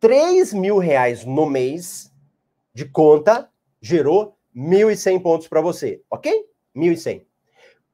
3 0.00 0.54
mil 0.54 0.78
reais 0.78 1.24
no 1.26 1.44
mês 1.44 2.10
de 2.72 2.86
conta 2.86 3.50
gerou 3.80 4.38
1.100 4.56 5.22
pontos 5.22 5.46
para 5.46 5.60
você, 5.60 6.02
ok? 6.10 6.46
1.100. 6.74 7.26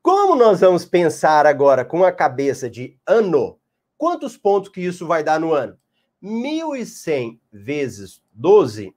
Como 0.01 0.37
nós 0.37 0.61
vamos 0.61 0.85
pensar 0.85 1.47
agora 1.47 1.85
com 1.85 2.05
a 2.05 2.12
cabeça 2.12 2.71
de 2.71 2.97
ano? 3.05 3.59
Quantos 3.99 4.37
pontos 4.37 4.71
que 4.71 4.81
isso 4.81 5.05
vai 5.07 5.25
dar 5.25 5.41
no 5.41 5.53
ano? 5.53 5.77
1.100 6.23 7.41
vezes 7.53 8.23
12, 8.33 8.95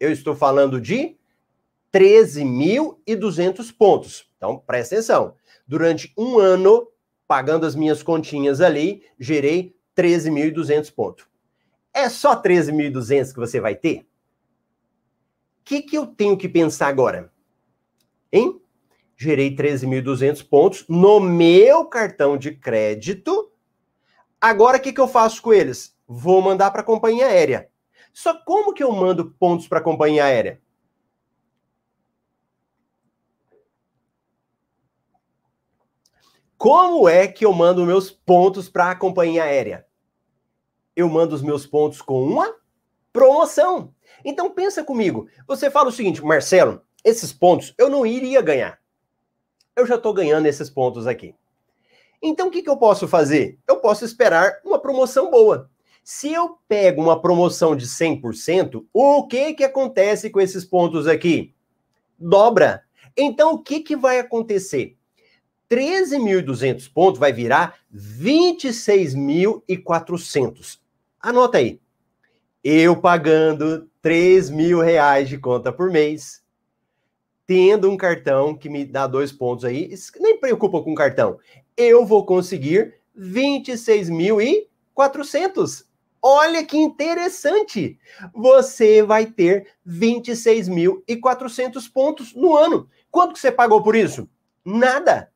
eu 0.00 0.10
estou 0.10 0.34
falando 0.34 0.80
de 0.80 1.16
13.200 1.92 3.72
pontos. 3.76 4.28
Então, 4.36 4.58
presta 4.58 4.96
atenção 4.96 5.36
durante 5.72 6.12
um 6.18 6.38
ano, 6.38 6.86
pagando 7.26 7.64
as 7.64 7.74
minhas 7.74 8.02
continhas 8.02 8.60
ali, 8.60 9.06
gerei 9.18 9.74
13.200 9.96 10.94
pontos. 10.94 11.26
É 11.94 12.10
só 12.10 12.36
13.200 12.36 13.32
que 13.32 13.40
você 13.40 13.58
vai 13.58 13.74
ter? 13.74 14.00
O 14.00 14.04
que, 15.64 15.80
que 15.80 15.96
eu 15.96 16.06
tenho 16.06 16.36
que 16.36 16.46
pensar 16.46 16.88
agora? 16.88 17.32
Hein? 18.30 18.60
Gerei 19.16 19.56
13.200 19.56 20.46
pontos 20.46 20.84
no 20.86 21.18
meu 21.18 21.86
cartão 21.86 22.36
de 22.36 22.52
crédito. 22.54 23.50
Agora, 24.38 24.76
o 24.76 24.80
que, 24.80 24.92
que 24.92 25.00
eu 25.00 25.08
faço 25.08 25.40
com 25.40 25.54
eles? 25.54 25.96
Vou 26.06 26.42
mandar 26.42 26.70
para 26.70 26.82
a 26.82 26.84
companhia 26.84 27.28
aérea. 27.28 27.70
Só 28.12 28.34
como 28.44 28.74
que 28.74 28.82
eu 28.82 28.92
mando 28.92 29.30
pontos 29.40 29.66
para 29.66 29.78
a 29.78 29.82
companhia 29.82 30.26
aérea? 30.26 30.60
Como 36.62 37.08
é 37.08 37.26
que 37.26 37.44
eu 37.44 37.52
mando 37.52 37.84
meus 37.84 38.08
pontos 38.08 38.68
para 38.68 38.92
a 38.92 38.94
companhia 38.94 39.42
aérea? 39.42 39.84
Eu 40.94 41.08
mando 41.08 41.34
os 41.34 41.42
meus 41.42 41.66
pontos 41.66 42.00
com 42.00 42.22
uma 42.22 42.54
promoção. 43.12 43.92
Então 44.24 44.48
pensa 44.48 44.84
comigo. 44.84 45.26
Você 45.48 45.68
fala 45.72 45.88
o 45.88 45.92
seguinte, 45.92 46.24
Marcelo, 46.24 46.80
esses 47.04 47.32
pontos 47.32 47.74
eu 47.76 47.90
não 47.90 48.06
iria 48.06 48.40
ganhar. 48.40 48.78
Eu 49.74 49.84
já 49.84 49.96
estou 49.96 50.14
ganhando 50.14 50.46
esses 50.46 50.70
pontos 50.70 51.04
aqui. 51.08 51.34
Então, 52.22 52.46
o 52.46 52.50
que, 52.52 52.62
que 52.62 52.70
eu 52.70 52.76
posso 52.76 53.08
fazer? 53.08 53.58
Eu 53.66 53.80
posso 53.80 54.04
esperar 54.04 54.60
uma 54.64 54.78
promoção 54.78 55.32
boa. 55.32 55.68
Se 56.04 56.32
eu 56.32 56.58
pego 56.68 57.02
uma 57.02 57.20
promoção 57.20 57.74
de 57.74 57.88
100%, 57.88 58.86
o 58.92 59.26
que, 59.26 59.54
que 59.54 59.64
acontece 59.64 60.30
com 60.30 60.40
esses 60.40 60.64
pontos 60.64 61.08
aqui? 61.08 61.52
Dobra. 62.16 62.84
Então, 63.16 63.54
o 63.54 63.58
que, 63.58 63.80
que 63.80 63.96
vai 63.96 64.20
acontecer? 64.20 64.96
13.200 65.72 66.92
pontos 66.92 67.18
vai 67.18 67.32
virar 67.32 67.78
26.400. 67.90 70.78
Anota 71.18 71.56
aí. 71.56 71.80
Eu 72.62 73.00
pagando 73.00 73.88
3 74.02 74.50
mil 74.50 74.82
reais 74.82 75.30
de 75.30 75.38
conta 75.38 75.72
por 75.72 75.90
mês, 75.90 76.42
tendo 77.46 77.90
um 77.90 77.96
cartão 77.96 78.54
que 78.54 78.68
me 78.68 78.84
dá 78.84 79.06
dois 79.06 79.32
pontos 79.32 79.64
aí, 79.64 79.90
nem 80.20 80.38
preocupa 80.38 80.82
com 80.82 80.94
cartão. 80.94 81.38
Eu 81.74 82.04
vou 82.04 82.26
conseguir 82.26 82.96
26.400. 83.18 85.86
Olha 86.20 86.66
que 86.66 86.76
interessante! 86.76 87.98
Você 88.34 89.02
vai 89.02 89.24
ter 89.24 89.68
26.400 89.88 91.90
pontos 91.90 92.34
no 92.34 92.54
ano. 92.54 92.90
Quanto 93.10 93.32
que 93.32 93.40
você 93.40 93.50
pagou 93.50 93.82
por 93.82 93.96
isso? 93.96 94.28
Nada. 94.62 95.31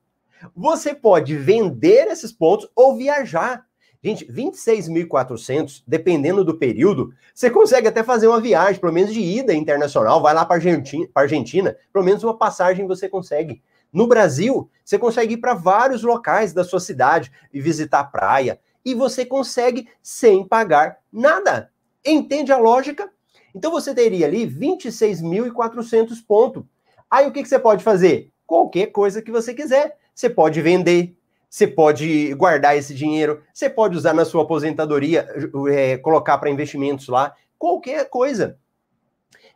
Você 0.55 0.93
pode 0.93 1.35
vender 1.35 2.07
esses 2.07 2.31
pontos 2.31 2.69
ou 2.75 2.95
viajar. 2.95 3.65
Gente, 4.03 4.25
26.400, 4.31 5.83
dependendo 5.85 6.43
do 6.45 6.57
período, 6.57 7.13
você 7.33 7.49
consegue 7.49 7.87
até 7.87 8.03
fazer 8.03 8.27
uma 8.27 8.39
viagem, 8.39 8.79
pelo 8.79 8.93
menos 8.93 9.11
de 9.11 9.19
ida 9.19 9.53
internacional, 9.53 10.21
vai 10.21 10.33
lá 10.33 10.45
para 10.45 10.57
Argentina, 10.57 11.07
Argentina, 11.15 11.75
pelo 11.91 12.05
menos 12.05 12.23
uma 12.23 12.37
passagem 12.37 12.87
você 12.87 13.09
consegue. 13.09 13.61
No 13.91 14.05
Brasil, 14.05 14.69
você 14.85 14.99
consegue 14.99 15.33
ir 15.33 15.37
para 15.37 15.55
vários 15.55 16.03
locais 16.03 16.53
da 16.53 16.63
sua 16.63 16.79
cidade 16.79 17.31
e 17.51 17.59
visitar 17.59 18.01
a 18.01 18.03
praia, 18.03 18.59
e 18.85 18.93
você 18.93 19.25
consegue 19.25 19.89
sem 20.01 20.47
pagar 20.47 20.99
nada. 21.11 21.71
Entende 22.05 22.51
a 22.51 22.57
lógica? 22.57 23.11
Então 23.53 23.71
você 23.71 23.93
teria 23.93 24.27
ali 24.27 24.47
26.400 24.47 26.23
pontos. 26.25 26.63
Aí 27.09 27.27
o 27.27 27.31
que, 27.31 27.41
que 27.41 27.49
você 27.49 27.57
pode 27.57 27.83
fazer? 27.83 28.31
Qualquer 28.45 28.87
coisa 28.87 29.21
que 29.21 29.31
você 29.31 29.53
quiser. 29.53 29.97
Você 30.17 30.29
pode 30.29 30.61
vender, 30.61 31.15
você 31.49 31.67
pode 31.67 32.33
guardar 32.33 32.75
esse 32.75 32.95
dinheiro, 32.95 33.43
você 33.53 33.69
pode 33.69 33.95
usar 33.95 34.13
na 34.13 34.25
sua 34.25 34.43
aposentadoria, 34.43 35.27
é, 35.71 35.97
colocar 35.97 36.37
para 36.39 36.49
investimentos 36.49 37.07
lá, 37.07 37.35
qualquer 37.59 38.09
coisa. 38.09 38.57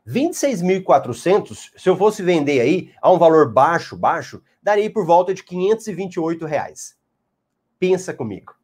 26.400, 0.08 1.72
se 1.76 1.90
eu 1.90 1.98
fosse 1.98 2.22
vender 2.22 2.60
aí 2.60 2.92
a 3.02 3.12
um 3.12 3.18
valor 3.18 3.52
baixo, 3.52 3.98
baixo, 3.98 4.44
daria 4.62 4.92
por 4.92 5.06
volta 5.06 5.34
de 5.34 5.44
528 5.44 6.46
reais. 6.46 6.96
Pensa 7.80 8.14
comigo 8.14 8.62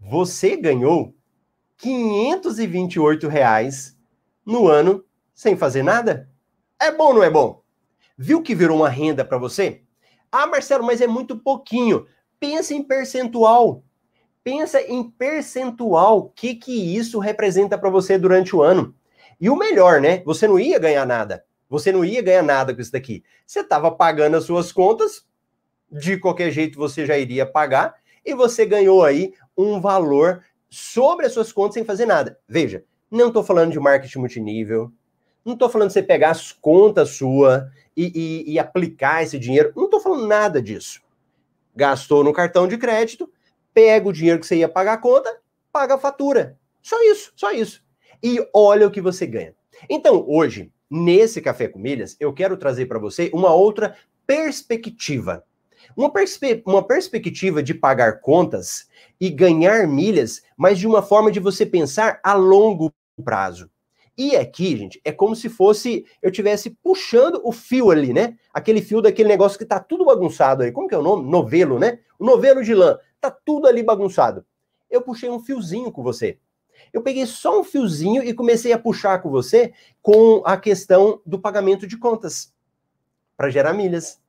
você 0.00 0.56
ganhou 0.56 1.14
528 1.76 3.28
reais 3.28 3.96
no 4.44 4.68
ano 4.68 5.04
sem 5.34 5.56
fazer 5.56 5.82
nada? 5.82 6.30
É 6.80 6.90
bom 6.92 7.12
não 7.12 7.22
é 7.22 7.30
bom? 7.30 7.62
Viu 8.16 8.42
que 8.42 8.54
virou 8.54 8.78
uma 8.78 8.88
renda 8.88 9.24
para 9.24 9.38
você? 9.38 9.82
Ah, 10.30 10.46
Marcelo, 10.46 10.84
mas 10.84 11.00
é 11.00 11.06
muito 11.06 11.36
pouquinho. 11.38 12.06
Pensa 12.38 12.74
em 12.74 12.82
percentual. 12.82 13.82
Pensa 14.44 14.80
em 14.80 15.02
percentual. 15.02 16.18
O 16.18 16.28
que, 16.30 16.54
que 16.54 16.96
isso 16.96 17.18
representa 17.18 17.76
para 17.76 17.90
você 17.90 18.18
durante 18.18 18.54
o 18.54 18.62
ano? 18.62 18.94
E 19.40 19.48
o 19.48 19.56
melhor, 19.56 20.00
né? 20.00 20.22
Você 20.24 20.46
não 20.46 20.58
ia 20.58 20.78
ganhar 20.78 21.06
nada. 21.06 21.44
Você 21.68 21.92
não 21.92 22.04
ia 22.04 22.22
ganhar 22.22 22.42
nada 22.42 22.74
com 22.74 22.80
isso 22.80 22.92
daqui. 22.92 23.22
Você 23.46 23.60
estava 23.60 23.90
pagando 23.90 24.36
as 24.36 24.44
suas 24.44 24.72
contas, 24.72 25.26
de 25.90 26.16
qualquer 26.18 26.50
jeito 26.50 26.78
você 26.78 27.04
já 27.06 27.16
iria 27.16 27.46
pagar, 27.46 27.94
e 28.24 28.34
você 28.34 28.64
ganhou 28.64 29.04
aí 29.04 29.32
um 29.56 29.80
valor 29.80 30.44
sobre 30.68 31.26
as 31.26 31.32
suas 31.32 31.52
contas 31.52 31.74
sem 31.74 31.84
fazer 31.84 32.06
nada. 32.06 32.38
Veja, 32.48 32.84
não 33.10 33.28
estou 33.28 33.42
falando 33.42 33.72
de 33.72 33.80
marketing 33.80 34.18
multinível, 34.18 34.92
não 35.48 35.54
estou 35.54 35.70
falando 35.70 35.88
de 35.88 35.94
você 35.94 36.02
pegar 36.02 36.30
as 36.30 36.52
contas 36.52 37.10
sua 37.10 37.72
e, 37.96 38.44
e, 38.46 38.52
e 38.52 38.58
aplicar 38.58 39.22
esse 39.22 39.38
dinheiro, 39.38 39.72
não 39.74 39.86
estou 39.86 39.98
falando 39.98 40.26
nada 40.26 40.60
disso. 40.60 41.00
Gastou 41.74 42.22
no 42.22 42.34
cartão 42.34 42.68
de 42.68 42.76
crédito, 42.76 43.32
pega 43.72 44.06
o 44.06 44.12
dinheiro 44.12 44.38
que 44.38 44.46
você 44.46 44.56
ia 44.56 44.68
pagar 44.68 44.94
a 44.94 44.98
conta, 44.98 45.40
paga 45.72 45.94
a 45.94 45.98
fatura. 45.98 46.58
Só 46.82 47.02
isso, 47.02 47.32
só 47.34 47.50
isso. 47.50 47.82
E 48.22 48.46
olha 48.54 48.86
o 48.86 48.90
que 48.90 49.00
você 49.00 49.26
ganha. 49.26 49.54
Então, 49.88 50.24
hoje, 50.28 50.70
nesse 50.90 51.40
Café 51.40 51.66
com 51.66 51.78
Milhas, 51.78 52.14
eu 52.20 52.32
quero 52.32 52.56
trazer 52.56 52.86
para 52.86 52.98
você 52.98 53.30
uma 53.32 53.52
outra 53.52 53.96
perspectiva. 54.26 55.44
Uma, 55.96 56.12
perspe 56.12 56.62
uma 56.66 56.82
perspectiva 56.82 57.62
de 57.62 57.72
pagar 57.72 58.20
contas 58.20 58.88
e 59.18 59.30
ganhar 59.30 59.88
milhas, 59.88 60.42
mas 60.56 60.78
de 60.78 60.86
uma 60.86 61.00
forma 61.00 61.30
de 61.30 61.40
você 61.40 61.64
pensar 61.64 62.20
a 62.22 62.34
longo 62.34 62.92
prazo. 63.24 63.70
E 64.18 64.34
aqui, 64.34 64.76
gente, 64.76 65.00
é 65.04 65.12
como 65.12 65.36
se 65.36 65.48
fosse 65.48 66.04
eu 66.20 66.32
tivesse 66.32 66.70
puxando 66.82 67.40
o 67.44 67.52
fio 67.52 67.92
ali, 67.92 68.12
né? 68.12 68.36
Aquele 68.52 68.82
fio 68.82 69.00
daquele 69.00 69.28
negócio 69.28 69.56
que 69.56 69.64
tá 69.64 69.78
tudo 69.78 70.04
bagunçado 70.04 70.64
aí. 70.64 70.72
Como 70.72 70.88
que 70.88 70.94
é 70.96 70.98
o 70.98 71.02
nome? 71.02 71.30
Novelo, 71.30 71.78
né? 71.78 72.00
O 72.18 72.24
novelo 72.24 72.64
de 72.64 72.74
lã. 72.74 72.98
Tá 73.20 73.30
tudo 73.30 73.68
ali 73.68 73.80
bagunçado. 73.80 74.44
Eu 74.90 75.02
puxei 75.02 75.30
um 75.30 75.38
fiozinho 75.38 75.92
com 75.92 76.02
você. 76.02 76.36
Eu 76.92 77.00
peguei 77.00 77.26
só 77.26 77.60
um 77.60 77.62
fiozinho 77.62 78.20
e 78.20 78.34
comecei 78.34 78.72
a 78.72 78.78
puxar 78.78 79.22
com 79.22 79.30
você 79.30 79.72
com 80.02 80.42
a 80.44 80.56
questão 80.56 81.20
do 81.24 81.38
pagamento 81.38 81.86
de 81.86 81.96
contas 81.96 82.52
para 83.36 83.50
gerar 83.50 83.72
milhas. 83.72 84.20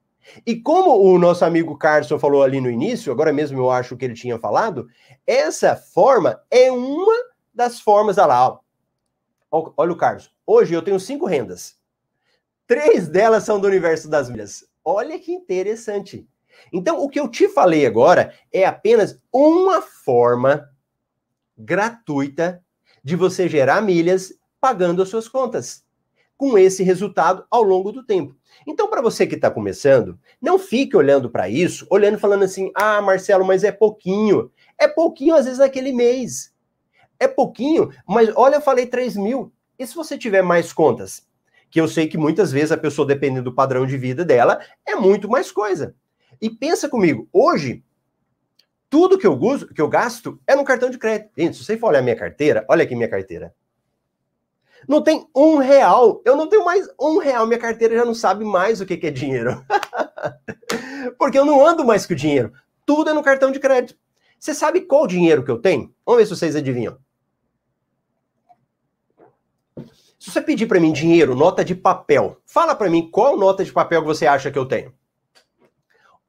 E 0.46 0.56
como 0.56 1.02
o 1.02 1.18
nosso 1.18 1.44
amigo 1.44 1.76
Carson 1.76 2.20
falou 2.20 2.44
ali 2.44 2.62
no 2.62 2.70
início, 2.70 3.12
agora 3.12 3.34
mesmo 3.34 3.58
eu 3.58 3.72
acho 3.72 3.98
que 3.98 4.06
ele 4.06 4.14
tinha 4.14 4.38
falado, 4.38 4.88
essa 5.26 5.76
forma 5.76 6.40
é 6.52 6.72
uma 6.72 7.16
das 7.52 7.80
formas, 7.80 8.20
olha 8.20 8.28
lá, 8.28 8.50
ó. 8.50 8.60
Olha 9.52 9.92
o 9.92 9.98
Carson, 9.98 10.30
hoje 10.46 10.74
eu 10.74 10.82
tenho 10.82 11.00
cinco 11.00 11.26
rendas, 11.26 11.76
três 12.68 13.08
delas 13.08 13.44
são 13.44 13.60
do 13.60 13.68
universo 13.68 14.10
das 14.10 14.30
milhas. 14.30 14.64
Olha 14.84 15.20
que 15.20 15.32
interessante. 15.32 16.28
Então, 16.74 17.02
o 17.02 17.10
que 17.10 17.20
eu 17.20 17.28
te 17.28 17.48
falei 17.48 17.86
agora 17.86 18.34
é 18.52 18.66
apenas 18.66 19.20
uma 19.32 19.82
forma 19.82 20.70
gratuita 21.58 22.64
de 23.04 23.16
você 23.16 23.48
gerar 23.48 23.82
milhas 23.82 24.34
pagando 24.60 25.02
as 25.02 25.10
suas 25.10 25.28
contas 25.28 25.84
com 26.38 26.58
esse 26.58 26.84
resultado 26.84 27.46
ao 27.52 27.62
longo 27.62 27.92
do 27.92 28.06
tempo. 28.06 28.36
Então, 28.66 28.90
para 28.90 29.02
você 29.02 29.28
que 29.28 29.36
está 29.36 29.52
começando, 29.52 30.18
não 30.42 30.58
fique 30.58 30.96
olhando 30.96 31.30
para 31.30 31.50
isso, 31.50 31.86
olhando 31.90 32.18
falando 32.18 32.44
assim: 32.44 32.72
ah, 32.76 33.02
Marcelo, 33.02 33.46
mas 33.46 33.64
é 33.64 33.72
pouquinho. 33.72 34.50
É 34.78 34.88
pouquinho, 34.88 35.36
às 35.36 35.46
vezes, 35.46 35.60
naquele 35.60 35.92
mês. 35.92 36.54
É 37.20 37.28
pouquinho, 37.28 37.92
mas 38.08 38.30
olha, 38.36 38.56
eu 38.56 38.62
falei 38.62 38.86
3 38.86 39.18
mil. 39.18 39.52
E 39.78 39.86
se 39.86 39.96
você 39.96 40.18
tiver 40.18 40.42
mais 40.42 40.72
contas? 40.72 41.28
Que 41.70 41.80
eu 41.80 41.88
sei 41.88 42.08
que 42.08 42.18
muitas 42.18 42.52
vezes 42.52 42.72
a 42.72 42.78
pessoa, 42.78 43.08
dependendo 43.08 43.44
do 43.44 43.56
padrão 43.56 43.86
de 43.86 43.98
vida 43.98 44.26
dela, 44.26 44.60
é 44.86 44.96
muito 44.96 45.30
mais 45.30 45.52
coisa. 45.52 45.96
E 46.42 46.50
pensa 46.50 46.88
comigo, 46.88 47.28
hoje, 47.32 47.84
tudo 48.90 49.18
que 49.18 49.28
eu, 49.28 49.38
uso, 49.38 49.68
que 49.68 49.82
eu 49.82 49.88
gasto 49.88 50.40
é 50.48 50.56
no 50.56 50.64
cartão 50.64 50.90
de 50.90 50.98
crédito. 50.98 51.32
Gente, 51.38 51.58
se 51.58 51.64
você 51.64 51.78
for 51.78 51.88
olhar 51.88 52.02
minha 52.02 52.16
carteira, 52.16 52.66
olha 52.68 52.84
aqui 52.84 52.96
minha 52.96 53.10
carteira. 53.10 53.54
Não 54.88 55.02
tem 55.04 55.28
um 55.36 55.58
real. 55.58 56.22
Eu 56.26 56.36
não 56.36 56.48
tenho 56.48 56.66
mais 56.66 56.88
um 57.00 57.18
real. 57.18 57.46
Minha 57.46 57.60
carteira 57.60 57.96
já 57.96 58.06
não 58.06 58.16
sabe 58.16 58.46
mais 58.46 58.82
o 58.82 58.86
que, 58.86 59.06
é 59.06 59.12
dinheiro. 59.12 59.64
Porque 61.20 61.38
eu 61.38 61.46
não 61.46 61.66
ando 61.66 61.86
mais 61.86 62.06
com 62.06 62.16
dinheiro. 62.16 62.54
Tudo 62.86 63.10
é 63.10 63.14
no 63.14 63.22
cartão 63.22 63.52
de 63.52 63.60
crédito. 63.60 64.00
Você 64.40 64.54
sabe 64.54 64.82
qual 64.82 65.06
dinheiro 65.06 65.44
que 65.44 65.52
eu 65.52 65.60
tenho? 65.60 65.94
Vamos 66.06 66.22
ver 66.22 66.26
se 66.26 66.36
vocês 66.36 66.56
adivinham. 66.56 66.98
Se 70.20 70.30
você 70.30 70.42
pedir 70.42 70.68
para 70.68 70.82
mim 70.82 70.92
dinheiro, 70.92 71.34
nota 71.34 71.64
de 71.64 71.74
papel, 71.74 72.42
fala 72.46 72.76
para 72.76 72.90
mim 72.90 73.10
qual 73.10 73.38
nota 73.38 73.64
de 73.64 73.72
papel 73.72 74.02
que 74.02 74.08
você 74.08 74.28
acha 74.28 74.52
que 74.52 74.60
eu 74.60 74.66
tenho. 74.66 74.94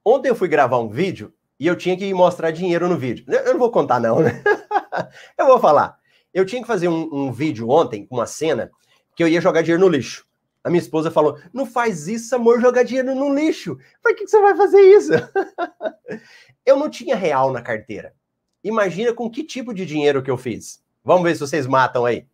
Ontem 0.03 0.29
eu 0.29 0.35
fui 0.35 0.47
gravar 0.47 0.79
um 0.79 0.87
vídeo 0.87 1.33
e 1.59 1.67
eu 1.67 1.75
tinha 1.75 1.97
que 1.97 2.11
mostrar 2.13 2.51
dinheiro 2.51 2.87
no 2.87 2.97
vídeo. 2.97 3.25
Eu 3.27 3.51
não 3.51 3.59
vou 3.59 3.69
contar 3.69 3.99
não, 3.99 4.21
né? 4.21 4.41
eu 5.37 5.45
vou 5.45 5.59
falar. 5.59 5.97
Eu 6.33 6.45
tinha 6.45 6.61
que 6.61 6.67
fazer 6.67 6.87
um, 6.87 7.09
um 7.11 7.31
vídeo 7.33 7.69
ontem, 7.69 8.07
uma 8.09 8.25
cena, 8.25 8.71
que 9.13 9.21
eu 9.21 9.27
ia 9.27 9.41
jogar 9.41 9.61
dinheiro 9.61 9.83
no 9.83 9.89
lixo. 9.89 10.25
A 10.63 10.69
minha 10.69 10.81
esposa 10.81 11.11
falou: 11.11 11.37
Não 11.53 11.65
faz 11.65 12.07
isso, 12.07 12.33
amor, 12.33 12.61
jogar 12.61 12.83
dinheiro 12.83 13.13
no 13.13 13.35
lixo. 13.35 13.77
Por 14.01 14.15
que, 14.15 14.23
que 14.23 14.29
você 14.29 14.39
vai 14.39 14.55
fazer 14.55 14.79
isso? 14.79 15.11
eu 16.65 16.77
não 16.77 16.89
tinha 16.89 17.15
real 17.15 17.51
na 17.51 17.61
carteira. 17.61 18.15
Imagina 18.63 19.13
com 19.13 19.29
que 19.29 19.43
tipo 19.43 19.73
de 19.73 19.85
dinheiro 19.85 20.23
que 20.23 20.31
eu 20.31 20.37
fiz. 20.37 20.80
Vamos 21.03 21.23
ver 21.23 21.33
se 21.33 21.41
vocês 21.41 21.65
matam 21.65 22.05
aí. 22.05 22.27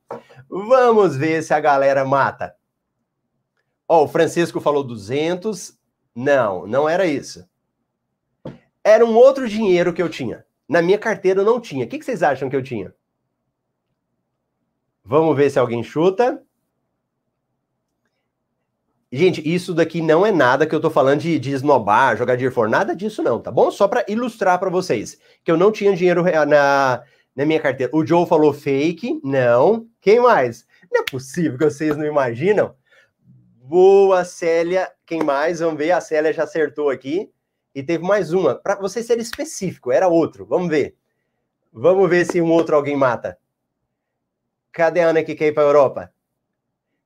Vamos 0.49 1.15
ver 1.15 1.43
se 1.43 1.53
a 1.53 1.59
galera 1.59 2.05
mata. 2.05 2.55
Ó, 3.87 4.01
oh, 4.01 4.03
o 4.05 4.07
Francisco 4.07 4.59
falou 4.59 4.83
200. 4.83 5.77
Não, 6.13 6.67
não 6.67 6.89
era 6.89 7.05
isso. 7.05 7.47
Era 8.83 9.05
um 9.05 9.15
outro 9.15 9.47
dinheiro 9.47 9.93
que 9.93 10.01
eu 10.01 10.09
tinha. 10.09 10.45
Na 10.67 10.81
minha 10.81 10.97
carteira 10.97 11.41
eu 11.41 11.45
não 11.45 11.61
tinha. 11.61 11.85
O 11.85 11.87
que, 11.87 12.01
vocês 12.01 12.21
acham 12.21 12.49
que 12.49 12.55
eu 12.55 12.63
tinha? 12.63 12.93
Vamos 15.03 15.35
ver 15.37 15.49
se 15.49 15.57
alguém 15.57 15.81
chuta. 15.83 16.43
Gente, 19.09 19.41
isso 19.47 19.73
daqui 19.73 20.01
não 20.01 20.25
é 20.25 20.33
nada 20.33 20.67
que 20.67 20.75
eu 20.75 20.81
tô 20.81 20.89
falando 20.89 21.21
de, 21.21 21.39
de 21.39 21.51
esnobar, 21.51 22.17
jogar 22.17 22.35
dinheiro 22.35 22.53
fora, 22.53 22.69
nada 22.69 22.93
disso 22.93 23.23
não, 23.23 23.39
tá 23.39 23.49
bom? 23.49 23.71
Só 23.71 23.87
para 23.87 24.03
ilustrar 24.09 24.59
para 24.59 24.69
vocês 24.69 25.17
que 25.45 25.49
eu 25.49 25.55
não 25.55 25.71
tinha 25.71 25.95
dinheiro 25.95 26.23
na, 26.45 27.01
na 27.37 27.45
minha 27.45 27.59
carteira. 27.59 27.95
O 27.95 28.03
Joe 28.03 28.27
falou 28.27 28.51
fake, 28.51 29.21
não. 29.23 29.87
Quem 30.01 30.19
mais? 30.19 30.65
Não 30.91 31.01
é 31.01 31.03
possível 31.03 31.55
que 31.55 31.65
vocês 31.65 31.95
não 31.95 32.03
imaginam. 32.03 32.75
Boa, 33.61 34.25
Célia. 34.25 34.91
Quem 35.05 35.23
mais? 35.23 35.59
Vamos 35.59 35.77
ver. 35.77 35.91
A 35.91 36.01
Célia 36.01 36.33
já 36.33 36.43
acertou 36.43 36.89
aqui. 36.89 37.31
E 37.75 37.83
teve 37.83 38.03
mais 38.03 38.33
uma. 38.33 38.55
Para 38.55 38.75
você 38.75 39.03
ser 39.03 39.19
específico, 39.19 39.91
era 39.91 40.07
outro. 40.07 40.47
Vamos 40.47 40.67
ver. 40.67 40.97
Vamos 41.71 42.09
ver 42.09 42.25
se 42.25 42.41
um 42.41 42.51
outro 42.51 42.75
alguém 42.75 42.95
mata. 42.95 43.37
Cadê 44.71 45.01
a 45.01 45.09
Ana 45.09 45.23
que 45.23 45.35
quer 45.35 45.47
ir 45.47 45.53
para 45.53 45.61
a 45.61 45.67
Europa? 45.67 46.13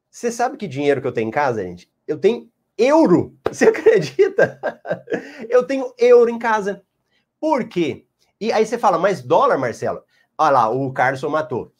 Você 0.09 0.31
sabe 0.31 0.55
que 0.55 0.67
dinheiro 0.67 1.01
que 1.01 1.07
eu 1.07 1.11
tenho 1.11 1.27
em 1.27 1.31
casa, 1.31 1.61
gente? 1.61 1.91
Eu 2.07 2.17
tenho 2.17 2.49
euro. 2.77 3.35
Você 3.51 3.67
acredita? 3.67 4.61
eu 5.49 5.67
tenho 5.67 5.93
euro 5.97 6.29
em 6.29 6.39
casa. 6.39 6.85
Por 7.37 7.67
quê? 7.67 8.05
E 8.39 8.51
aí 8.51 8.65
você 8.65 8.77
fala, 8.77 8.97
mas 8.97 9.21
dólar, 9.21 9.57
Marcelo? 9.57 10.03
Olha 10.41 10.49
lá, 10.49 10.69
o 10.71 10.91
Carson 10.91 11.29
matou. 11.29 11.71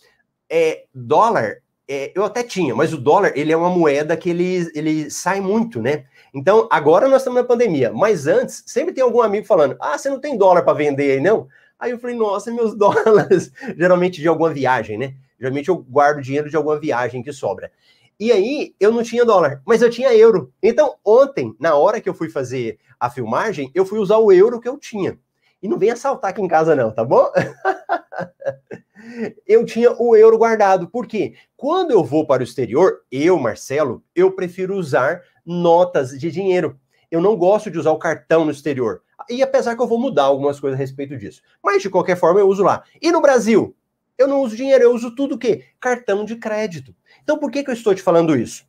É, 0.47 0.83
dólar, 0.93 1.63
é, 1.87 2.11
eu 2.13 2.23
até 2.23 2.43
tinha, 2.43 2.75
mas 2.75 2.93
o 2.93 2.97
dólar, 2.99 3.31
ele 3.35 3.51
é 3.51 3.57
uma 3.57 3.71
moeda 3.71 4.15
que 4.15 4.29
ele, 4.29 4.69
ele 4.75 5.09
sai 5.09 5.41
muito, 5.41 5.81
né? 5.81 6.05
Então, 6.31 6.67
agora 6.69 7.07
nós 7.07 7.21
estamos 7.21 7.41
na 7.41 7.47
pandemia, 7.47 7.91
mas 7.91 8.27
antes, 8.27 8.63
sempre 8.67 8.93
tem 8.93 9.03
algum 9.03 9.19
amigo 9.19 9.47
falando, 9.47 9.75
ah, 9.79 9.97
você 9.97 10.11
não 10.11 10.19
tem 10.19 10.37
dólar 10.37 10.61
para 10.61 10.75
vender 10.77 11.13
aí, 11.13 11.19
não? 11.19 11.47
Aí 11.79 11.89
eu 11.89 11.97
falei, 11.97 12.15
nossa, 12.15 12.51
meus 12.51 12.75
dólares, 12.77 13.51
geralmente 13.75 14.21
de 14.21 14.27
alguma 14.27 14.53
viagem, 14.53 14.95
né? 14.95 15.15
Geralmente 15.39 15.69
eu 15.69 15.77
guardo 15.77 16.21
dinheiro 16.21 16.47
de 16.47 16.55
alguma 16.55 16.79
viagem 16.79 17.23
que 17.23 17.33
sobra. 17.33 17.71
E 18.19 18.31
aí 18.31 18.75
eu 18.79 18.91
não 18.91 19.01
tinha 19.01 19.25
dólar, 19.25 19.59
mas 19.65 19.81
eu 19.81 19.89
tinha 19.89 20.13
euro. 20.13 20.53
Então 20.61 20.97
ontem, 21.03 21.55
na 21.59 21.73
hora 21.73 21.99
que 21.99 22.07
eu 22.07 22.13
fui 22.13 22.29
fazer 22.29 22.77
a 22.99 23.09
filmagem, 23.09 23.71
eu 23.73 23.87
fui 23.87 23.97
usar 23.97 24.17
o 24.17 24.31
euro 24.31 24.61
que 24.61 24.69
eu 24.69 24.77
tinha. 24.77 25.17
E 25.63 25.67
não 25.67 25.79
vem 25.79 25.89
assaltar 25.89 26.29
aqui 26.29 26.43
em 26.43 26.47
casa 26.47 26.75
não, 26.75 26.91
tá 26.91 27.03
bom? 27.03 27.27
eu 29.47 29.65
tinha 29.65 29.91
o 29.99 30.15
euro 30.15 30.37
guardado. 30.37 30.87
Por 30.87 31.07
quê? 31.07 31.33
Quando 31.55 31.91
eu 31.91 32.03
vou 32.03 32.25
para 32.25 32.41
o 32.41 32.43
exterior, 32.43 33.01
eu, 33.11 33.37
Marcelo, 33.37 34.03
eu 34.15 34.31
prefiro 34.31 34.75
usar 34.75 35.21
notas 35.45 36.11
de 36.11 36.31
dinheiro. 36.31 36.79
Eu 37.09 37.21
não 37.21 37.35
gosto 37.35 37.69
de 37.69 37.77
usar 37.77 37.91
o 37.91 37.99
cartão 37.99 38.45
no 38.45 38.51
exterior. 38.51 39.01
E 39.29 39.43
apesar 39.43 39.75
que 39.75 39.81
eu 39.81 39.87
vou 39.87 39.99
mudar 39.99 40.23
algumas 40.23 40.59
coisas 40.59 40.79
a 40.79 40.81
respeito 40.81 41.17
disso. 41.17 41.41
Mas 41.63 41.81
de 41.81 41.89
qualquer 41.89 42.17
forma 42.17 42.39
eu 42.39 42.47
uso 42.47 42.63
lá. 42.63 42.83
E 43.01 43.11
no 43.11 43.21
Brasil? 43.21 43.75
Eu 44.17 44.27
não 44.27 44.41
uso 44.41 44.55
dinheiro, 44.55 44.83
eu 44.83 44.93
uso 44.93 45.15
tudo 45.15 45.35
o 45.35 45.37
quê? 45.37 45.65
Cartão 45.79 46.23
de 46.23 46.35
crédito. 46.35 46.95
Então, 47.23 47.37
por 47.39 47.49
que, 47.49 47.63
que 47.63 47.69
eu 47.69 47.73
estou 47.73 47.95
te 47.95 48.01
falando 48.01 48.35
isso? 48.35 48.65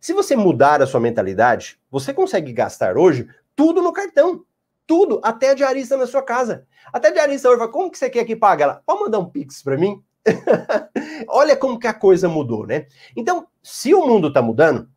Se 0.00 0.12
você 0.12 0.36
mudar 0.36 0.82
a 0.82 0.86
sua 0.86 1.00
mentalidade, 1.00 1.78
você 1.90 2.12
consegue 2.12 2.52
gastar 2.52 2.96
hoje 2.96 3.26
tudo 3.56 3.82
no 3.82 3.92
cartão. 3.92 4.44
Tudo, 4.86 5.20
até 5.22 5.50
a 5.50 5.54
diarista 5.54 5.96
na 5.96 6.06
sua 6.06 6.22
casa. 6.22 6.66
Até 6.92 7.08
a 7.08 7.12
diarista 7.12 7.48
hoje 7.48 7.58
fala, 7.58 7.70
como 7.70 7.90
que 7.90 7.98
você 7.98 8.10
quer 8.10 8.24
que 8.24 8.36
pague? 8.36 8.62
Ela, 8.62 8.82
pode 8.84 9.00
mandar 9.00 9.18
um 9.18 9.30
pix 9.30 9.62
para 9.62 9.76
mim? 9.76 10.02
Olha 11.28 11.56
como 11.56 11.78
que 11.78 11.86
a 11.86 11.94
coisa 11.94 12.28
mudou, 12.28 12.66
né? 12.66 12.86
Então, 13.16 13.46
se 13.62 13.94
o 13.94 14.06
mundo 14.06 14.28
está 14.28 14.42
mudando, 14.42 14.88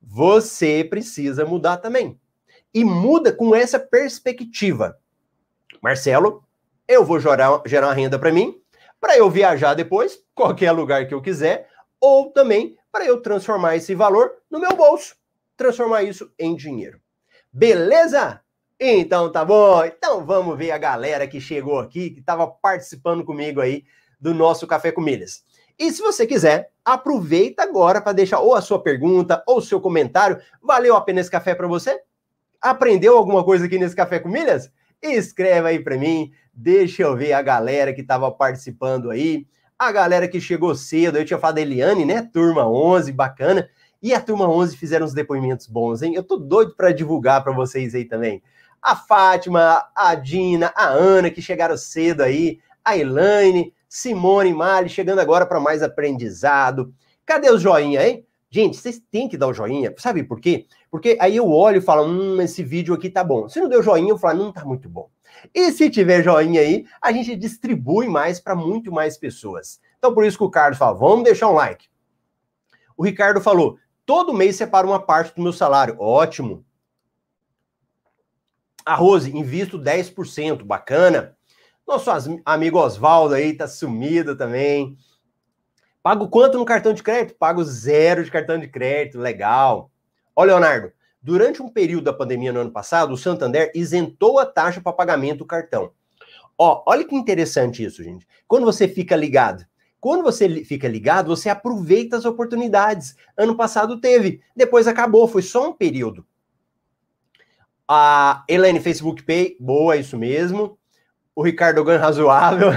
você 0.00 0.84
precisa 0.84 1.44
mudar 1.44 1.78
também. 1.78 2.20
E 2.74 2.84
muda 2.84 3.32
com 3.32 3.54
essa 3.54 3.78
perspectiva. 3.78 4.98
Marcelo, 5.82 6.44
eu 6.86 7.04
vou 7.04 7.18
gerar, 7.18 7.62
gerar 7.66 7.88
uma 7.88 7.94
renda 7.94 8.18
para 8.18 8.32
mim, 8.32 8.60
para 9.00 9.16
eu 9.16 9.28
viajar 9.30 9.74
depois, 9.74 10.22
qualquer 10.34 10.72
lugar 10.72 11.06
que 11.06 11.14
eu 11.14 11.20
quiser, 11.20 11.68
ou 12.00 12.30
também 12.30 12.76
para 12.90 13.04
eu 13.04 13.20
transformar 13.20 13.76
esse 13.76 13.94
valor 13.94 14.32
no 14.50 14.60
meu 14.60 14.76
bolso, 14.76 15.16
transformar 15.56 16.02
isso 16.02 16.30
em 16.38 16.54
dinheiro. 16.54 17.00
Beleza? 17.52 18.40
Então 18.84 19.30
tá 19.30 19.44
bom. 19.44 19.84
Então 19.84 20.26
vamos 20.26 20.58
ver 20.58 20.72
a 20.72 20.78
galera 20.78 21.28
que 21.28 21.40
chegou 21.40 21.78
aqui, 21.78 22.10
que 22.10 22.18
estava 22.18 22.48
participando 22.48 23.24
comigo 23.24 23.60
aí 23.60 23.84
do 24.20 24.34
nosso 24.34 24.66
Café 24.66 24.90
com 24.90 25.00
Milhas. 25.00 25.44
E 25.78 25.92
se 25.92 26.02
você 26.02 26.26
quiser, 26.26 26.68
aproveita 26.84 27.62
agora 27.62 28.00
para 28.00 28.12
deixar 28.12 28.40
ou 28.40 28.56
a 28.56 28.60
sua 28.60 28.82
pergunta 28.82 29.40
ou 29.46 29.58
o 29.58 29.62
seu 29.62 29.80
comentário. 29.80 30.40
Valeu 30.60 30.96
a 30.96 31.00
pena 31.00 31.20
esse 31.20 31.30
café 31.30 31.54
para 31.54 31.68
você? 31.68 32.00
Aprendeu 32.60 33.16
alguma 33.16 33.44
coisa 33.44 33.66
aqui 33.66 33.78
nesse 33.78 33.94
Café 33.94 34.18
com 34.18 34.28
Milhas? 34.28 34.68
Escreva 35.00 35.68
aí 35.68 35.78
para 35.78 35.96
mim, 35.96 36.32
deixa 36.52 37.02
eu 37.02 37.16
ver 37.16 37.34
a 37.34 37.42
galera 37.42 37.92
que 37.92 38.00
estava 38.00 38.32
participando 38.32 39.10
aí 39.10 39.46
a 39.78 39.90
galera 39.90 40.28
que 40.28 40.40
chegou 40.40 40.76
cedo, 40.76 41.18
eu 41.18 41.24
tinha 41.24 41.40
falado 41.40 41.56
da 41.56 41.60
Eliane, 41.60 42.04
né? 42.04 42.22
Turma 42.32 42.68
11, 42.68 43.10
bacana. 43.10 43.68
E 44.00 44.14
a 44.14 44.20
turma 44.20 44.48
11 44.48 44.76
fizeram 44.76 45.04
uns 45.04 45.12
depoimentos 45.12 45.66
bons, 45.66 46.02
hein? 46.02 46.14
Eu 46.14 46.22
tô 46.22 46.36
doido 46.36 46.76
para 46.76 46.92
divulgar 46.92 47.42
para 47.42 47.52
vocês 47.52 47.92
aí 47.92 48.04
também. 48.04 48.40
A 48.82 48.96
Fátima, 48.96 49.84
a 49.94 50.14
Dina, 50.14 50.72
a 50.74 50.88
Ana, 50.88 51.30
que 51.30 51.40
chegaram 51.40 51.76
cedo 51.76 52.22
aí, 52.22 52.58
a 52.84 52.96
Elaine, 52.96 53.72
Simone 53.88 54.52
Mali, 54.52 54.88
chegando 54.88 55.20
agora 55.20 55.46
para 55.46 55.60
mais 55.60 55.82
aprendizado. 55.82 56.92
Cadê 57.24 57.50
o 57.50 57.58
joinha, 57.58 58.06
hein? 58.06 58.26
Gente, 58.50 58.76
vocês 58.76 59.00
têm 59.10 59.28
que 59.28 59.38
dar 59.38 59.48
o 59.48 59.54
joinha. 59.54 59.94
Sabe 59.96 60.24
por 60.24 60.40
quê? 60.40 60.66
Porque 60.90 61.16
aí 61.20 61.36
eu 61.36 61.48
olho 61.48 61.78
e 61.78 61.80
falo, 61.80 62.04
hum, 62.04 62.42
esse 62.42 62.62
vídeo 62.62 62.92
aqui 62.92 63.08
tá 63.08 63.24
bom. 63.24 63.48
Se 63.48 63.60
não 63.60 63.68
deu 63.68 63.82
joinha, 63.82 64.10
eu 64.10 64.18
falo, 64.18 64.44
não 64.44 64.52
tá 64.52 64.64
muito 64.64 64.90
bom. 64.90 65.08
E 65.54 65.72
se 65.72 65.88
tiver 65.88 66.22
joinha 66.22 66.60
aí, 66.60 66.84
a 67.00 67.12
gente 67.12 67.34
distribui 67.34 68.08
mais 68.08 68.38
para 68.40 68.54
muito 68.54 68.92
mais 68.92 69.16
pessoas. 69.16 69.80
Então, 69.98 70.12
por 70.12 70.24
isso 70.24 70.36
que 70.36 70.44
o 70.44 70.50
Carlos 70.50 70.78
fala, 70.78 70.92
vamos 70.92 71.24
deixar 71.24 71.48
um 71.48 71.54
like. 71.54 71.86
O 72.96 73.04
Ricardo 73.04 73.40
falou, 73.40 73.78
todo 74.04 74.34
mês 74.34 74.56
separa 74.56 74.86
uma 74.86 75.00
parte 75.00 75.34
do 75.34 75.42
meu 75.42 75.52
salário. 75.52 75.96
Ótimo. 75.98 76.64
A 78.84 78.94
Rose, 78.94 79.36
invisto 79.36 79.78
10%, 79.78 80.64
bacana. 80.64 81.36
Nosso 81.86 82.10
amigo 82.44 82.78
Oswaldo 82.78 83.34
aí 83.34 83.54
tá 83.54 83.66
sumido 83.66 84.36
também. 84.36 84.96
Pago 86.02 86.28
quanto 86.28 86.58
no 86.58 86.64
cartão 86.64 86.92
de 86.92 87.02
crédito? 87.02 87.36
Pago 87.38 87.62
zero 87.64 88.24
de 88.24 88.30
cartão 88.30 88.58
de 88.58 88.68
crédito, 88.68 89.18
legal. 89.18 89.90
Ó, 90.34 90.44
Leonardo, 90.44 90.92
Durante 91.24 91.62
um 91.62 91.68
período 91.68 92.02
da 92.02 92.12
pandemia 92.12 92.52
no 92.52 92.58
ano 92.58 92.72
passado, 92.72 93.12
o 93.14 93.16
Santander 93.16 93.70
isentou 93.76 94.40
a 94.40 94.44
taxa 94.44 94.80
para 94.80 94.92
pagamento 94.92 95.38
do 95.38 95.46
cartão. 95.46 95.92
Ó, 96.58 96.82
olha 96.84 97.04
que 97.04 97.14
interessante 97.14 97.84
isso, 97.84 98.02
gente. 98.02 98.26
Quando 98.48 98.64
você 98.64 98.88
fica 98.88 99.14
ligado, 99.14 99.64
quando 100.00 100.24
você 100.24 100.64
fica 100.64 100.88
ligado, 100.88 101.28
você 101.28 101.48
aproveita 101.48 102.16
as 102.16 102.24
oportunidades. 102.24 103.14
Ano 103.36 103.56
passado 103.56 104.00
teve, 104.00 104.40
depois 104.56 104.88
acabou, 104.88 105.28
foi 105.28 105.42
só 105.42 105.70
um 105.70 105.72
período. 105.72 106.26
A 107.88 108.44
Elaine 108.48 108.80
Facebook 108.80 109.22
Pay, 109.22 109.56
boa, 109.58 109.96
isso 109.96 110.16
mesmo. 110.16 110.78
O 111.34 111.42
Ricardo 111.42 111.84
Gan 111.84 111.98
razoável. 111.98 112.68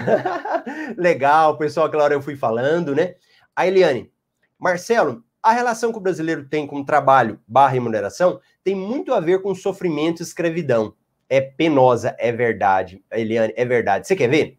Legal, 0.98 1.58
pessoal, 1.58 1.88
aquela 1.88 2.04
hora 2.04 2.14
eu 2.14 2.22
fui 2.22 2.36
falando, 2.36 2.96
né? 2.96 3.16
A 3.56 3.68
Eliane, 3.68 4.12
Marcelo, 4.60 5.24
a 5.42 5.52
relação 5.52 5.92
que 5.92 5.98
o 5.98 6.02
brasileiro 6.02 6.48
tem 6.50 6.66
com 6.66 6.84
trabalho 6.84 7.40
barra 7.48 7.70
remuneração 7.70 8.40
tem 8.64 8.76
muito 8.76 9.14
a 9.14 9.20
ver 9.20 9.42
com 9.42 9.54
sofrimento 9.54 10.22
e 10.22 10.24
escravidão. 10.24 10.96
É 11.30 11.40
penosa, 11.40 12.16
é 12.18 12.32
verdade. 12.32 13.04
Eliane, 13.12 13.54
é 13.56 13.64
verdade. 13.64 14.08
Você 14.08 14.16
quer 14.16 14.28
ver? 14.28 14.58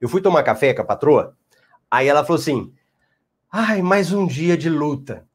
Eu 0.00 0.08
fui 0.08 0.20
tomar 0.20 0.42
café 0.42 0.74
com 0.74 0.82
a 0.82 0.84
patroa, 0.84 1.36
aí 1.90 2.08
ela 2.08 2.24
falou 2.24 2.40
assim: 2.40 2.74
ai, 3.50 3.80
mais 3.80 4.12
um 4.12 4.26
dia 4.26 4.56
de 4.56 4.68
luta. 4.68 5.26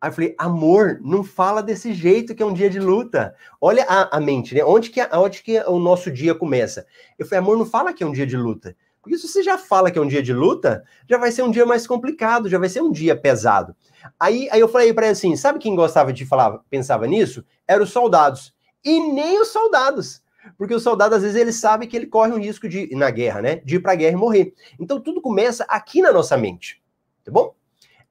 Aí 0.00 0.08
eu 0.08 0.14
falei, 0.14 0.34
amor, 0.38 0.98
não 1.02 1.22
fala 1.22 1.62
desse 1.62 1.92
jeito 1.92 2.34
que 2.34 2.42
é 2.42 2.46
um 2.46 2.54
dia 2.54 2.70
de 2.70 2.80
luta. 2.80 3.34
Olha 3.60 3.84
a, 3.86 4.16
a 4.16 4.20
mente, 4.20 4.54
né? 4.54 4.64
Onde 4.64 4.88
que, 4.88 5.00
onde 5.12 5.42
que 5.42 5.60
o 5.60 5.78
nosso 5.78 6.10
dia 6.10 6.34
começa? 6.34 6.86
Eu 7.18 7.26
falei, 7.26 7.40
amor, 7.40 7.58
não 7.58 7.66
fala 7.66 7.92
que 7.92 8.02
é 8.02 8.06
um 8.06 8.12
dia 8.12 8.26
de 8.26 8.36
luta. 8.36 8.74
Porque 9.02 9.18
se 9.18 9.28
você 9.28 9.42
já 9.42 9.58
fala 9.58 9.90
que 9.90 9.98
é 9.98 10.02
um 10.02 10.06
dia 10.06 10.22
de 10.22 10.32
luta, 10.32 10.84
já 11.08 11.18
vai 11.18 11.30
ser 11.30 11.42
um 11.42 11.50
dia 11.50 11.66
mais 11.66 11.86
complicado, 11.86 12.48
já 12.48 12.58
vai 12.58 12.68
ser 12.68 12.82
um 12.82 12.90
dia 12.90 13.14
pesado. 13.14 13.74
Aí, 14.18 14.48
aí 14.50 14.60
eu 14.60 14.68
falei 14.68 14.92
para 14.92 15.06
ele 15.06 15.12
assim: 15.12 15.36
sabe 15.36 15.58
quem 15.58 15.74
gostava 15.74 16.12
de 16.12 16.24
falar, 16.24 16.58
pensava 16.70 17.06
nisso? 17.06 17.44
Eram 17.66 17.84
os 17.84 17.90
soldados. 17.90 18.54
E 18.84 19.00
nem 19.12 19.40
os 19.40 19.48
soldados. 19.48 20.22
Porque 20.56 20.74
o 20.74 20.80
soldado, 20.80 21.14
às 21.14 21.22
vezes, 21.22 21.36
ele 21.36 21.52
sabe 21.52 21.86
que 21.86 21.96
ele 21.96 22.06
corre 22.06 22.32
um 22.32 22.38
risco 22.38 22.68
de, 22.68 22.94
na 22.94 23.10
guerra, 23.10 23.42
né? 23.42 23.56
De 23.56 23.76
ir 23.76 23.80
pra 23.80 23.94
guerra 23.94 24.14
e 24.14 24.16
morrer. 24.16 24.54
Então 24.78 25.00
tudo 25.00 25.20
começa 25.20 25.64
aqui 25.64 26.00
na 26.00 26.12
nossa 26.12 26.36
mente. 26.36 26.82
Tá 27.24 27.30
bom? 27.30 27.54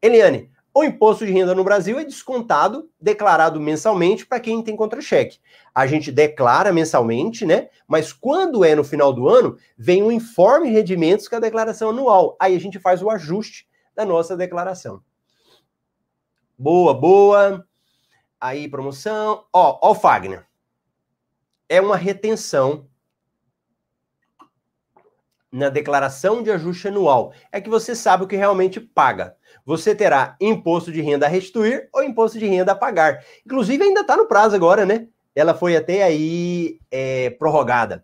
Eliane, 0.01 0.49
o 0.79 0.83
imposto 0.83 1.25
de 1.25 1.31
renda 1.31 1.53
no 1.53 1.63
Brasil 1.63 1.99
é 1.99 2.03
descontado, 2.03 2.89
declarado 2.99 3.59
mensalmente 3.59 4.25
para 4.25 4.39
quem 4.39 4.61
tem 4.61 4.75
contra-cheque. 4.75 5.39
A 5.73 5.85
gente 5.85 6.11
declara 6.11 6.73
mensalmente, 6.73 7.45
né? 7.45 7.69
Mas 7.87 8.11
quando 8.11 8.63
é 8.63 8.75
no 8.75 8.83
final 8.83 9.13
do 9.13 9.27
ano, 9.27 9.57
vem 9.77 10.01
um 10.01 10.11
informe 10.11 10.69
rendimentos 10.69 11.27
com 11.27 11.35
a 11.35 11.39
declaração 11.39 11.89
anual. 11.89 12.35
Aí 12.39 12.55
a 12.55 12.59
gente 12.59 12.79
faz 12.79 13.01
o 13.01 13.09
ajuste 13.09 13.67
da 13.95 14.05
nossa 14.05 14.35
declaração. 14.35 15.01
Boa, 16.57 16.93
boa. 16.93 17.65
Aí, 18.39 18.67
promoção. 18.67 19.45
Ó, 19.53 19.79
ó 19.81 19.91
o 19.91 19.95
Fagner. 19.95 20.45
É 21.67 21.79
uma 21.79 21.95
retenção 21.95 22.88
na 25.51 25.69
declaração 25.69 26.43
de 26.43 26.51
ajuste 26.51 26.87
anual 26.87 27.33
é 27.51 27.59
que 27.59 27.69
você 27.69 27.95
sabe 27.95 28.23
o 28.23 28.27
que 28.27 28.35
realmente 28.35 28.79
paga. 28.79 29.35
Você 29.65 29.95
terá 29.95 30.35
imposto 30.39 30.91
de 30.91 31.01
renda 31.01 31.25
a 31.25 31.29
restituir 31.29 31.89
ou 31.93 32.03
imposto 32.03 32.37
de 32.37 32.45
renda 32.45 32.71
a 32.71 32.75
pagar. 32.75 33.23
Inclusive, 33.45 33.83
ainda 33.83 34.01
está 34.01 34.15
no 34.15 34.27
prazo 34.27 34.55
agora, 34.55 34.85
né? 34.85 35.07
Ela 35.35 35.53
foi 35.53 35.75
até 35.75 36.03
aí 36.03 36.79
é, 36.91 37.31
prorrogada. 37.31 38.03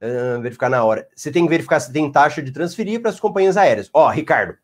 Uh, 0.00 0.40
verificar 0.42 0.68
na 0.68 0.84
hora. 0.84 1.08
Você 1.14 1.30
tem 1.30 1.44
que 1.44 1.48
verificar 1.48 1.80
se 1.80 1.90
tem 1.90 2.12
taxa 2.12 2.42
de 2.42 2.52
transferir 2.52 3.00
para 3.00 3.10
as 3.10 3.18
companhias 3.18 3.56
aéreas. 3.56 3.88
Ó, 3.92 4.08
Ricardo. 4.10 4.58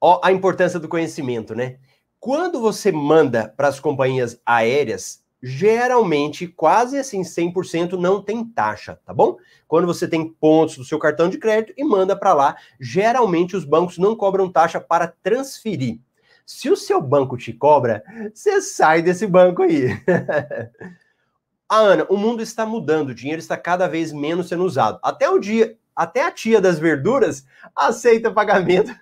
Ó, 0.00 0.20
a 0.22 0.30
importância 0.30 0.78
do 0.78 0.88
conhecimento, 0.88 1.54
né? 1.54 1.78
Quando 2.20 2.60
você 2.60 2.92
manda 2.92 3.48
para 3.56 3.68
as 3.68 3.80
companhias 3.80 4.40
aéreas, 4.46 5.24
geralmente, 5.42 6.46
quase 6.46 6.98
assim, 6.98 7.22
100% 7.22 7.92
não 7.92 8.22
tem 8.22 8.44
taxa, 8.44 8.98
tá 9.04 9.14
bom? 9.14 9.36
Quando 9.66 9.86
você 9.86 10.06
tem 10.06 10.28
pontos 10.28 10.76
do 10.76 10.84
seu 10.84 10.98
cartão 10.98 11.28
de 11.28 11.38
crédito 11.38 11.72
e 11.76 11.84
manda 11.84 12.14
para 12.14 12.34
lá, 12.34 12.56
geralmente 12.78 13.56
os 13.56 13.64
bancos 13.64 13.98
não 13.98 14.14
cobram 14.14 14.50
taxa 14.50 14.80
para 14.80 15.08
transferir. 15.22 15.98
Se 16.44 16.68
o 16.68 16.76
seu 16.76 17.00
banco 17.00 17.36
te 17.36 17.52
cobra, 17.52 18.02
você 18.34 18.60
sai 18.60 19.02
desse 19.02 19.26
banco 19.26 19.62
aí. 19.62 19.86
ah, 21.68 21.78
Ana, 21.78 22.06
o 22.10 22.16
mundo 22.16 22.42
está 22.42 22.66
mudando, 22.66 23.10
o 23.10 23.14
dinheiro 23.14 23.40
está 23.40 23.56
cada 23.56 23.86
vez 23.86 24.12
menos 24.12 24.48
sendo 24.48 24.64
usado. 24.64 24.98
Até 25.02 25.30
o 25.30 25.38
dia, 25.38 25.78
até 25.94 26.24
a 26.24 26.30
tia 26.30 26.60
das 26.60 26.78
verduras 26.78 27.46
aceita 27.74 28.32
pagamento 28.32 28.92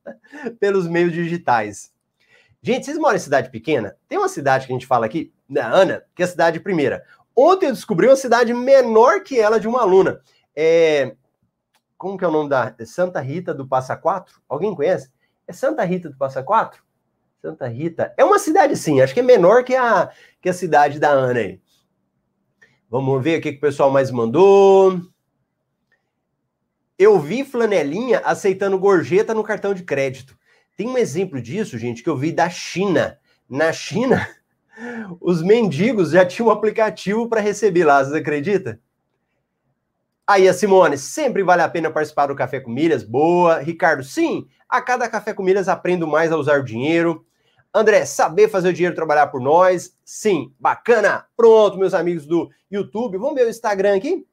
pelos 0.58 0.88
meios 0.88 1.12
digitais. 1.12 1.92
Gente, 2.60 2.84
vocês 2.84 2.98
moram 2.98 3.16
em 3.16 3.20
cidade 3.20 3.50
pequena? 3.50 3.96
Tem 4.08 4.18
uma 4.18 4.28
cidade 4.28 4.66
que 4.66 4.72
a 4.72 4.74
gente 4.74 4.86
fala 4.86 5.06
aqui, 5.06 5.32
da 5.48 5.66
Ana, 5.66 6.04
que 6.14 6.22
é 6.22 6.24
a 6.24 6.28
cidade 6.28 6.60
primeira. 6.60 7.04
Ontem 7.34 7.66
eu 7.66 7.72
descobri 7.72 8.06
uma 8.06 8.16
cidade 8.16 8.52
menor 8.52 9.22
que 9.22 9.38
ela 9.38 9.58
de 9.58 9.68
uma 9.68 9.80
aluna. 9.80 10.20
É... 10.54 11.14
Como 11.96 12.18
que 12.18 12.24
é 12.24 12.28
o 12.28 12.32
nome 12.32 12.48
da 12.48 12.74
Santa 12.84 13.20
Rita 13.20 13.54
do 13.54 13.66
Passa 13.66 13.96
Quatro? 13.96 14.40
Alguém 14.48 14.74
conhece? 14.74 15.10
É 15.46 15.52
Santa 15.52 15.84
Rita 15.84 16.10
do 16.10 16.16
Passa 16.16 16.42
Quatro? 16.42 16.82
Santa 17.40 17.66
Rita. 17.66 18.12
É 18.16 18.24
uma 18.24 18.38
cidade, 18.38 18.76
sim, 18.76 19.00
acho 19.00 19.14
que 19.14 19.20
é 19.20 19.22
menor 19.22 19.64
que 19.64 19.74
a, 19.74 20.10
que 20.40 20.48
a 20.48 20.52
cidade 20.52 20.98
da 20.98 21.10
Ana 21.10 21.40
aí. 21.40 21.60
Vamos 22.90 23.22
ver 23.22 23.38
o 23.38 23.42
que 23.42 23.50
o 23.50 23.60
pessoal 23.60 23.90
mais 23.90 24.10
mandou. 24.10 25.00
Eu 26.98 27.18
vi 27.20 27.44
flanelinha 27.44 28.20
aceitando 28.24 28.78
gorjeta 28.78 29.34
no 29.34 29.44
cartão 29.44 29.72
de 29.72 29.84
crédito. 29.84 30.36
Tem 30.76 30.88
um 30.88 30.98
exemplo 30.98 31.40
disso, 31.40 31.78
gente, 31.78 32.02
que 32.02 32.08
eu 32.08 32.16
vi 32.16 32.32
da 32.32 32.48
China. 32.50 33.18
Na 33.48 33.72
China, 33.72 34.28
os 35.20 35.42
mendigos 35.42 36.10
já 36.10 36.24
tinham 36.24 36.48
um 36.48 36.52
aplicativo 36.52 37.28
para 37.28 37.40
receber 37.40 37.84
lá, 37.84 38.02
vocês 38.02 38.14
acreditam? 38.14 38.78
Aí 40.26 40.46
a 40.46 40.52
Simone, 40.52 40.98
sempre 40.98 41.42
vale 41.42 41.62
a 41.62 41.68
pena 41.68 41.90
participar 41.90 42.26
do 42.26 42.34
Café 42.34 42.60
com 42.60 42.70
Milhas. 42.70 43.02
Boa. 43.02 43.60
Ricardo, 43.60 44.04
sim, 44.04 44.46
a 44.68 44.82
cada 44.82 45.08
Café 45.08 45.32
com 45.32 45.42
Milhas 45.42 45.68
aprendo 45.68 46.06
mais 46.06 46.30
a 46.30 46.36
usar 46.36 46.60
o 46.60 46.64
dinheiro. 46.64 47.24
André, 47.74 48.04
saber 48.04 48.48
fazer 48.48 48.68
o 48.68 48.72
dinheiro 48.72 48.94
trabalhar 48.94 49.28
por 49.28 49.40
nós. 49.40 49.96
Sim, 50.04 50.52
bacana. 50.60 51.26
Pronto, 51.34 51.78
meus 51.78 51.94
amigos 51.94 52.26
do 52.26 52.50
YouTube. 52.70 53.16
Vamos 53.16 53.36
ver 53.36 53.46
o 53.46 53.50
Instagram 53.50 53.96
aqui. 53.96 54.26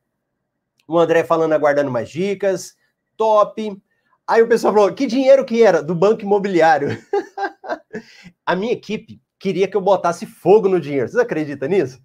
O 0.86 1.00
André 1.00 1.24
falando, 1.24 1.54
aguardando 1.54 1.90
mais 1.90 2.10
dicas. 2.10 2.76
Top. 3.16 3.82
Aí 4.28 4.42
o 4.42 4.48
pessoal 4.50 4.74
falou: 4.74 4.94
que 4.94 5.08
dinheiro 5.08 5.46
que 5.46 5.64
era? 5.64 5.82
Do 5.82 5.96
banco 5.96 6.24
imobiliário. 6.24 6.90
a 8.46 8.54
minha 8.54 8.74
equipe 8.74 9.22
queria 9.46 9.68
que 9.68 9.78
eu 9.78 9.82
botasse 9.82 10.26
fogo 10.26 10.68
no 10.68 10.82
dinheiro. 10.82 11.08
Vocês 11.08 11.22
acreditam 11.22 11.70
nisso? 11.70 12.02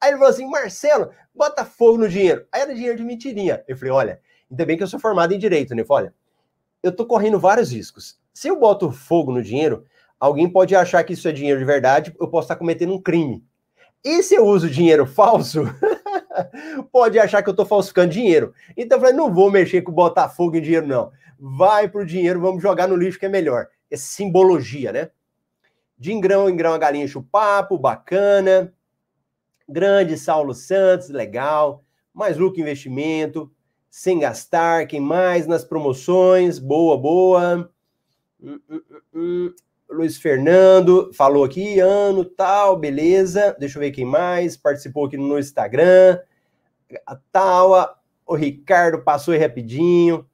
Aí 0.00 0.08
ele 0.08 0.16
falou 0.16 0.30
assim: 0.30 0.48
Marcelo, 0.48 1.10
bota 1.34 1.62
fogo 1.62 1.98
no 1.98 2.08
dinheiro. 2.08 2.46
Aí 2.50 2.62
era 2.62 2.74
dinheiro 2.74 2.96
de 2.96 3.04
mentirinha. 3.04 3.62
Eu 3.68 3.76
falei: 3.76 3.92
olha, 3.92 4.20
ainda 4.50 4.64
bem 4.64 4.74
que 4.74 4.82
eu 4.82 4.86
sou 4.86 4.98
formado 4.98 5.34
em 5.34 5.38
direito, 5.38 5.74
né? 5.74 5.84
Falei, 5.84 6.06
olha, 6.06 6.14
eu 6.82 6.90
tô 6.90 7.04
correndo 7.04 7.38
vários 7.38 7.72
riscos. 7.72 8.18
Se 8.32 8.48
eu 8.48 8.58
boto 8.58 8.90
fogo 8.90 9.30
no 9.30 9.42
dinheiro, 9.42 9.84
alguém 10.18 10.48
pode 10.48 10.74
achar 10.74 11.04
que 11.04 11.12
isso 11.12 11.28
é 11.28 11.32
dinheiro 11.32 11.58
de 11.58 11.66
verdade, 11.66 12.14
eu 12.18 12.28
posso 12.28 12.46
estar 12.46 12.56
cometendo 12.56 12.94
um 12.94 13.02
crime. 13.02 13.44
E 14.02 14.22
se 14.22 14.36
eu 14.36 14.46
uso 14.46 14.70
dinheiro 14.70 15.04
falso, 15.04 15.64
pode 16.90 17.18
achar 17.18 17.42
que 17.42 17.50
eu 17.50 17.52
estou 17.52 17.66
falsificando 17.66 18.12
dinheiro. 18.12 18.54
Então 18.74 18.96
eu 18.96 19.02
falei, 19.02 19.14
não 19.14 19.34
vou 19.34 19.50
mexer 19.50 19.82
com 19.82 19.92
botar 19.92 20.30
fogo 20.30 20.56
em 20.56 20.62
dinheiro, 20.62 20.86
não. 20.86 21.10
Vai 21.38 21.86
pro 21.86 22.06
dinheiro, 22.06 22.40
vamos 22.40 22.62
jogar 22.62 22.88
no 22.88 22.96
lixo 22.96 23.18
que 23.18 23.26
é 23.26 23.28
melhor. 23.28 23.66
É 23.90 23.96
simbologia, 23.96 24.92
né? 24.92 25.10
De 25.98 26.18
grão 26.20 26.48
em 26.48 26.56
grão 26.56 26.72
a 26.72 26.78
galinha 26.78 27.04
enche 27.04 27.18
o 27.18 27.22
papo, 27.22 27.76
bacana. 27.76 28.72
Grande 29.68 30.16
Saulo 30.16 30.54
Santos, 30.54 31.08
legal. 31.08 31.84
Mais 32.14 32.36
lucro 32.36 32.60
investimento, 32.60 33.50
sem 33.90 34.20
gastar. 34.20 34.86
Quem 34.86 35.00
mais 35.00 35.46
nas 35.46 35.64
promoções? 35.64 36.58
Boa, 36.58 36.96
boa. 36.96 37.70
Hum, 38.40 38.60
hum, 38.70 38.80
hum. 39.12 39.54
Luiz 39.90 40.18
Fernando 40.18 41.10
falou 41.14 41.44
aqui, 41.44 41.80
ano 41.80 42.24
tal, 42.24 42.76
beleza. 42.76 43.56
Deixa 43.58 43.78
eu 43.78 43.80
ver 43.80 43.90
quem 43.90 44.04
mais 44.04 44.56
participou 44.56 45.06
aqui 45.06 45.16
no 45.16 45.38
Instagram. 45.38 46.20
A 47.06 47.16
Taua, 47.32 47.96
o 48.26 48.36
Ricardo 48.36 49.02
passou 49.02 49.32
aí 49.34 49.40
rapidinho. 49.40 50.26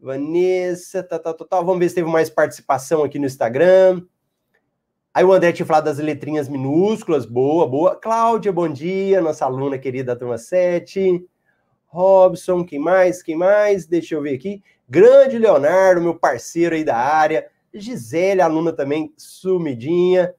Vanessa, 0.00 1.02
tal, 1.02 1.20
tal, 1.20 1.34
tal, 1.34 1.46
tal. 1.46 1.64
Vamos 1.64 1.78
ver 1.78 1.88
se 1.90 1.94
teve 1.94 2.08
mais 2.08 2.28
participação 2.28 3.04
aqui 3.04 3.18
no 3.18 3.26
Instagram. 3.26 4.02
Aí 5.16 5.24
o 5.24 5.32
André 5.32 5.50
tinha 5.50 5.64
falado 5.64 5.84
das 5.84 5.96
letrinhas 5.96 6.46
minúsculas, 6.46 7.24
boa, 7.24 7.66
boa. 7.66 7.96
Cláudia, 7.96 8.52
bom 8.52 8.68
dia, 8.68 9.18
nossa 9.18 9.46
aluna 9.46 9.78
querida 9.78 10.12
da 10.12 10.18
turma 10.18 10.36
7. 10.36 11.26
Robson, 11.86 12.62
quem 12.62 12.78
mais? 12.78 13.22
Quem 13.22 13.34
mais? 13.34 13.86
Deixa 13.86 14.14
eu 14.14 14.20
ver 14.20 14.34
aqui. 14.34 14.62
Grande 14.86 15.38
Leonardo, 15.38 16.02
meu 16.02 16.14
parceiro 16.14 16.74
aí 16.74 16.84
da 16.84 16.98
área. 16.98 17.46
Gisele, 17.72 18.42
aluna 18.42 18.74
também 18.74 19.10
sumidinha. 19.16 20.34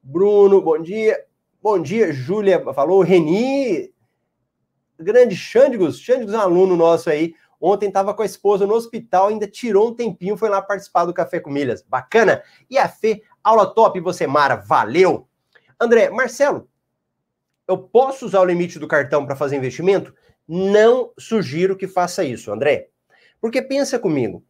Bruno, 0.00 0.62
bom 0.62 0.80
dia. 0.80 1.24
Bom 1.60 1.82
dia, 1.82 2.12
Júlia 2.12 2.62
falou. 2.72 3.02
Reni, 3.02 3.92
grande 4.96 5.34
Xandigos, 5.34 5.98
Xandigos 5.98 6.34
é 6.34 6.38
um 6.38 6.42
aluno 6.42 6.76
nosso 6.76 7.10
aí. 7.10 7.34
Ontem 7.60 7.88
estava 7.88 8.14
com 8.14 8.22
a 8.22 8.26
esposa 8.26 8.66
no 8.66 8.74
hospital, 8.74 9.28
ainda 9.28 9.46
tirou 9.46 9.88
um 9.88 9.94
tempinho, 9.94 10.36
foi 10.36 10.48
lá 10.48 10.62
participar 10.62 11.04
do 11.04 11.12
Café 11.12 11.40
com 11.40 11.50
Milhas. 11.50 11.82
Bacana. 11.82 12.42
E 12.70 12.78
a 12.78 12.88
Fê 12.88 13.22
Aula 13.42 13.66
top, 13.66 13.98
você, 14.00 14.26
Mara. 14.26 14.56
Valeu. 14.56 15.28
André, 15.80 16.10
Marcelo, 16.10 16.68
eu 17.66 17.78
posso 17.78 18.26
usar 18.26 18.40
o 18.40 18.44
limite 18.44 18.78
do 18.78 18.88
cartão 18.88 19.24
para 19.24 19.36
fazer 19.36 19.56
investimento? 19.56 20.14
Não 20.46 21.12
sugiro 21.18 21.76
que 21.76 21.86
faça 21.86 22.24
isso, 22.24 22.52
André. 22.52 22.88
Porque 23.40 23.62
pensa 23.62 23.98
comigo. 23.98 24.44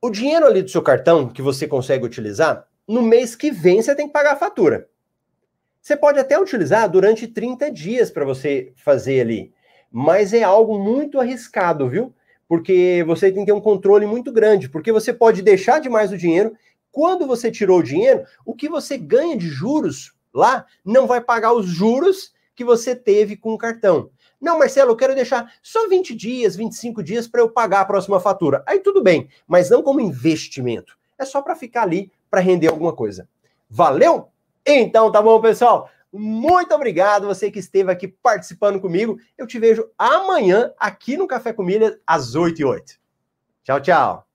O 0.00 0.10
dinheiro 0.10 0.46
ali 0.46 0.62
do 0.62 0.70
seu 0.70 0.82
cartão 0.82 1.28
que 1.28 1.40
você 1.40 1.66
consegue 1.66 2.04
utilizar, 2.04 2.66
no 2.86 3.02
mês 3.02 3.34
que 3.34 3.50
vem 3.50 3.80
você 3.80 3.94
tem 3.94 4.06
que 4.06 4.12
pagar 4.12 4.34
a 4.34 4.36
fatura. 4.36 4.88
Você 5.80 5.96
pode 5.96 6.18
até 6.18 6.38
utilizar 6.38 6.88
durante 6.90 7.26
30 7.26 7.70
dias 7.70 8.10
para 8.10 8.24
você 8.24 8.72
fazer 8.76 9.20
ali, 9.20 9.52
mas 9.90 10.32
é 10.32 10.42
algo 10.42 10.78
muito 10.78 11.20
arriscado, 11.20 11.88
viu? 11.88 12.12
Porque 12.48 13.04
você 13.06 13.30
tem 13.30 13.40
que 13.40 13.46
ter 13.46 13.52
um 13.52 13.60
controle 13.60 14.04
muito 14.06 14.32
grande, 14.32 14.68
porque 14.68 14.92
você 14.92 15.12
pode 15.12 15.42
deixar 15.42 15.80
demais 15.80 16.12
o 16.12 16.18
dinheiro 16.18 16.56
quando 16.96 17.26
você 17.26 17.50
tirou 17.50 17.80
o 17.80 17.82
dinheiro, 17.82 18.24
o 18.42 18.54
que 18.54 18.70
você 18.70 18.96
ganha 18.96 19.36
de 19.36 19.50
juros 19.50 20.14
lá 20.32 20.64
não 20.82 21.06
vai 21.06 21.20
pagar 21.20 21.52
os 21.52 21.66
juros 21.66 22.32
que 22.54 22.64
você 22.64 22.96
teve 22.96 23.36
com 23.36 23.52
o 23.52 23.58
cartão. 23.58 24.08
Não, 24.40 24.58
Marcelo, 24.58 24.92
eu 24.92 24.96
quero 24.96 25.14
deixar 25.14 25.52
só 25.62 25.86
20 25.90 26.14
dias, 26.14 26.56
25 26.56 27.02
dias 27.02 27.28
para 27.28 27.42
eu 27.42 27.50
pagar 27.50 27.82
a 27.82 27.84
próxima 27.84 28.18
fatura. 28.18 28.62
Aí 28.66 28.78
tudo 28.78 29.02
bem, 29.02 29.28
mas 29.46 29.68
não 29.68 29.82
como 29.82 30.00
investimento. 30.00 30.96
É 31.18 31.26
só 31.26 31.42
para 31.42 31.54
ficar 31.54 31.82
ali 31.82 32.10
para 32.30 32.40
render 32.40 32.68
alguma 32.68 32.94
coisa. 32.94 33.28
Valeu? 33.68 34.30
Então 34.64 35.12
tá 35.12 35.20
bom, 35.20 35.38
pessoal. 35.38 35.90
Muito 36.10 36.74
obrigado 36.74 37.26
você 37.26 37.50
que 37.50 37.58
esteve 37.58 37.92
aqui 37.92 38.08
participando 38.08 38.80
comigo. 38.80 39.18
Eu 39.36 39.46
te 39.46 39.58
vejo 39.58 39.86
amanhã 39.98 40.72
aqui 40.78 41.18
no 41.18 41.26
Café 41.26 41.52
com 41.52 41.62
às 42.06 42.34
8 42.34 42.58
e 42.58 42.64
8. 42.64 42.94
Tchau, 43.64 43.80
tchau. 43.82 44.25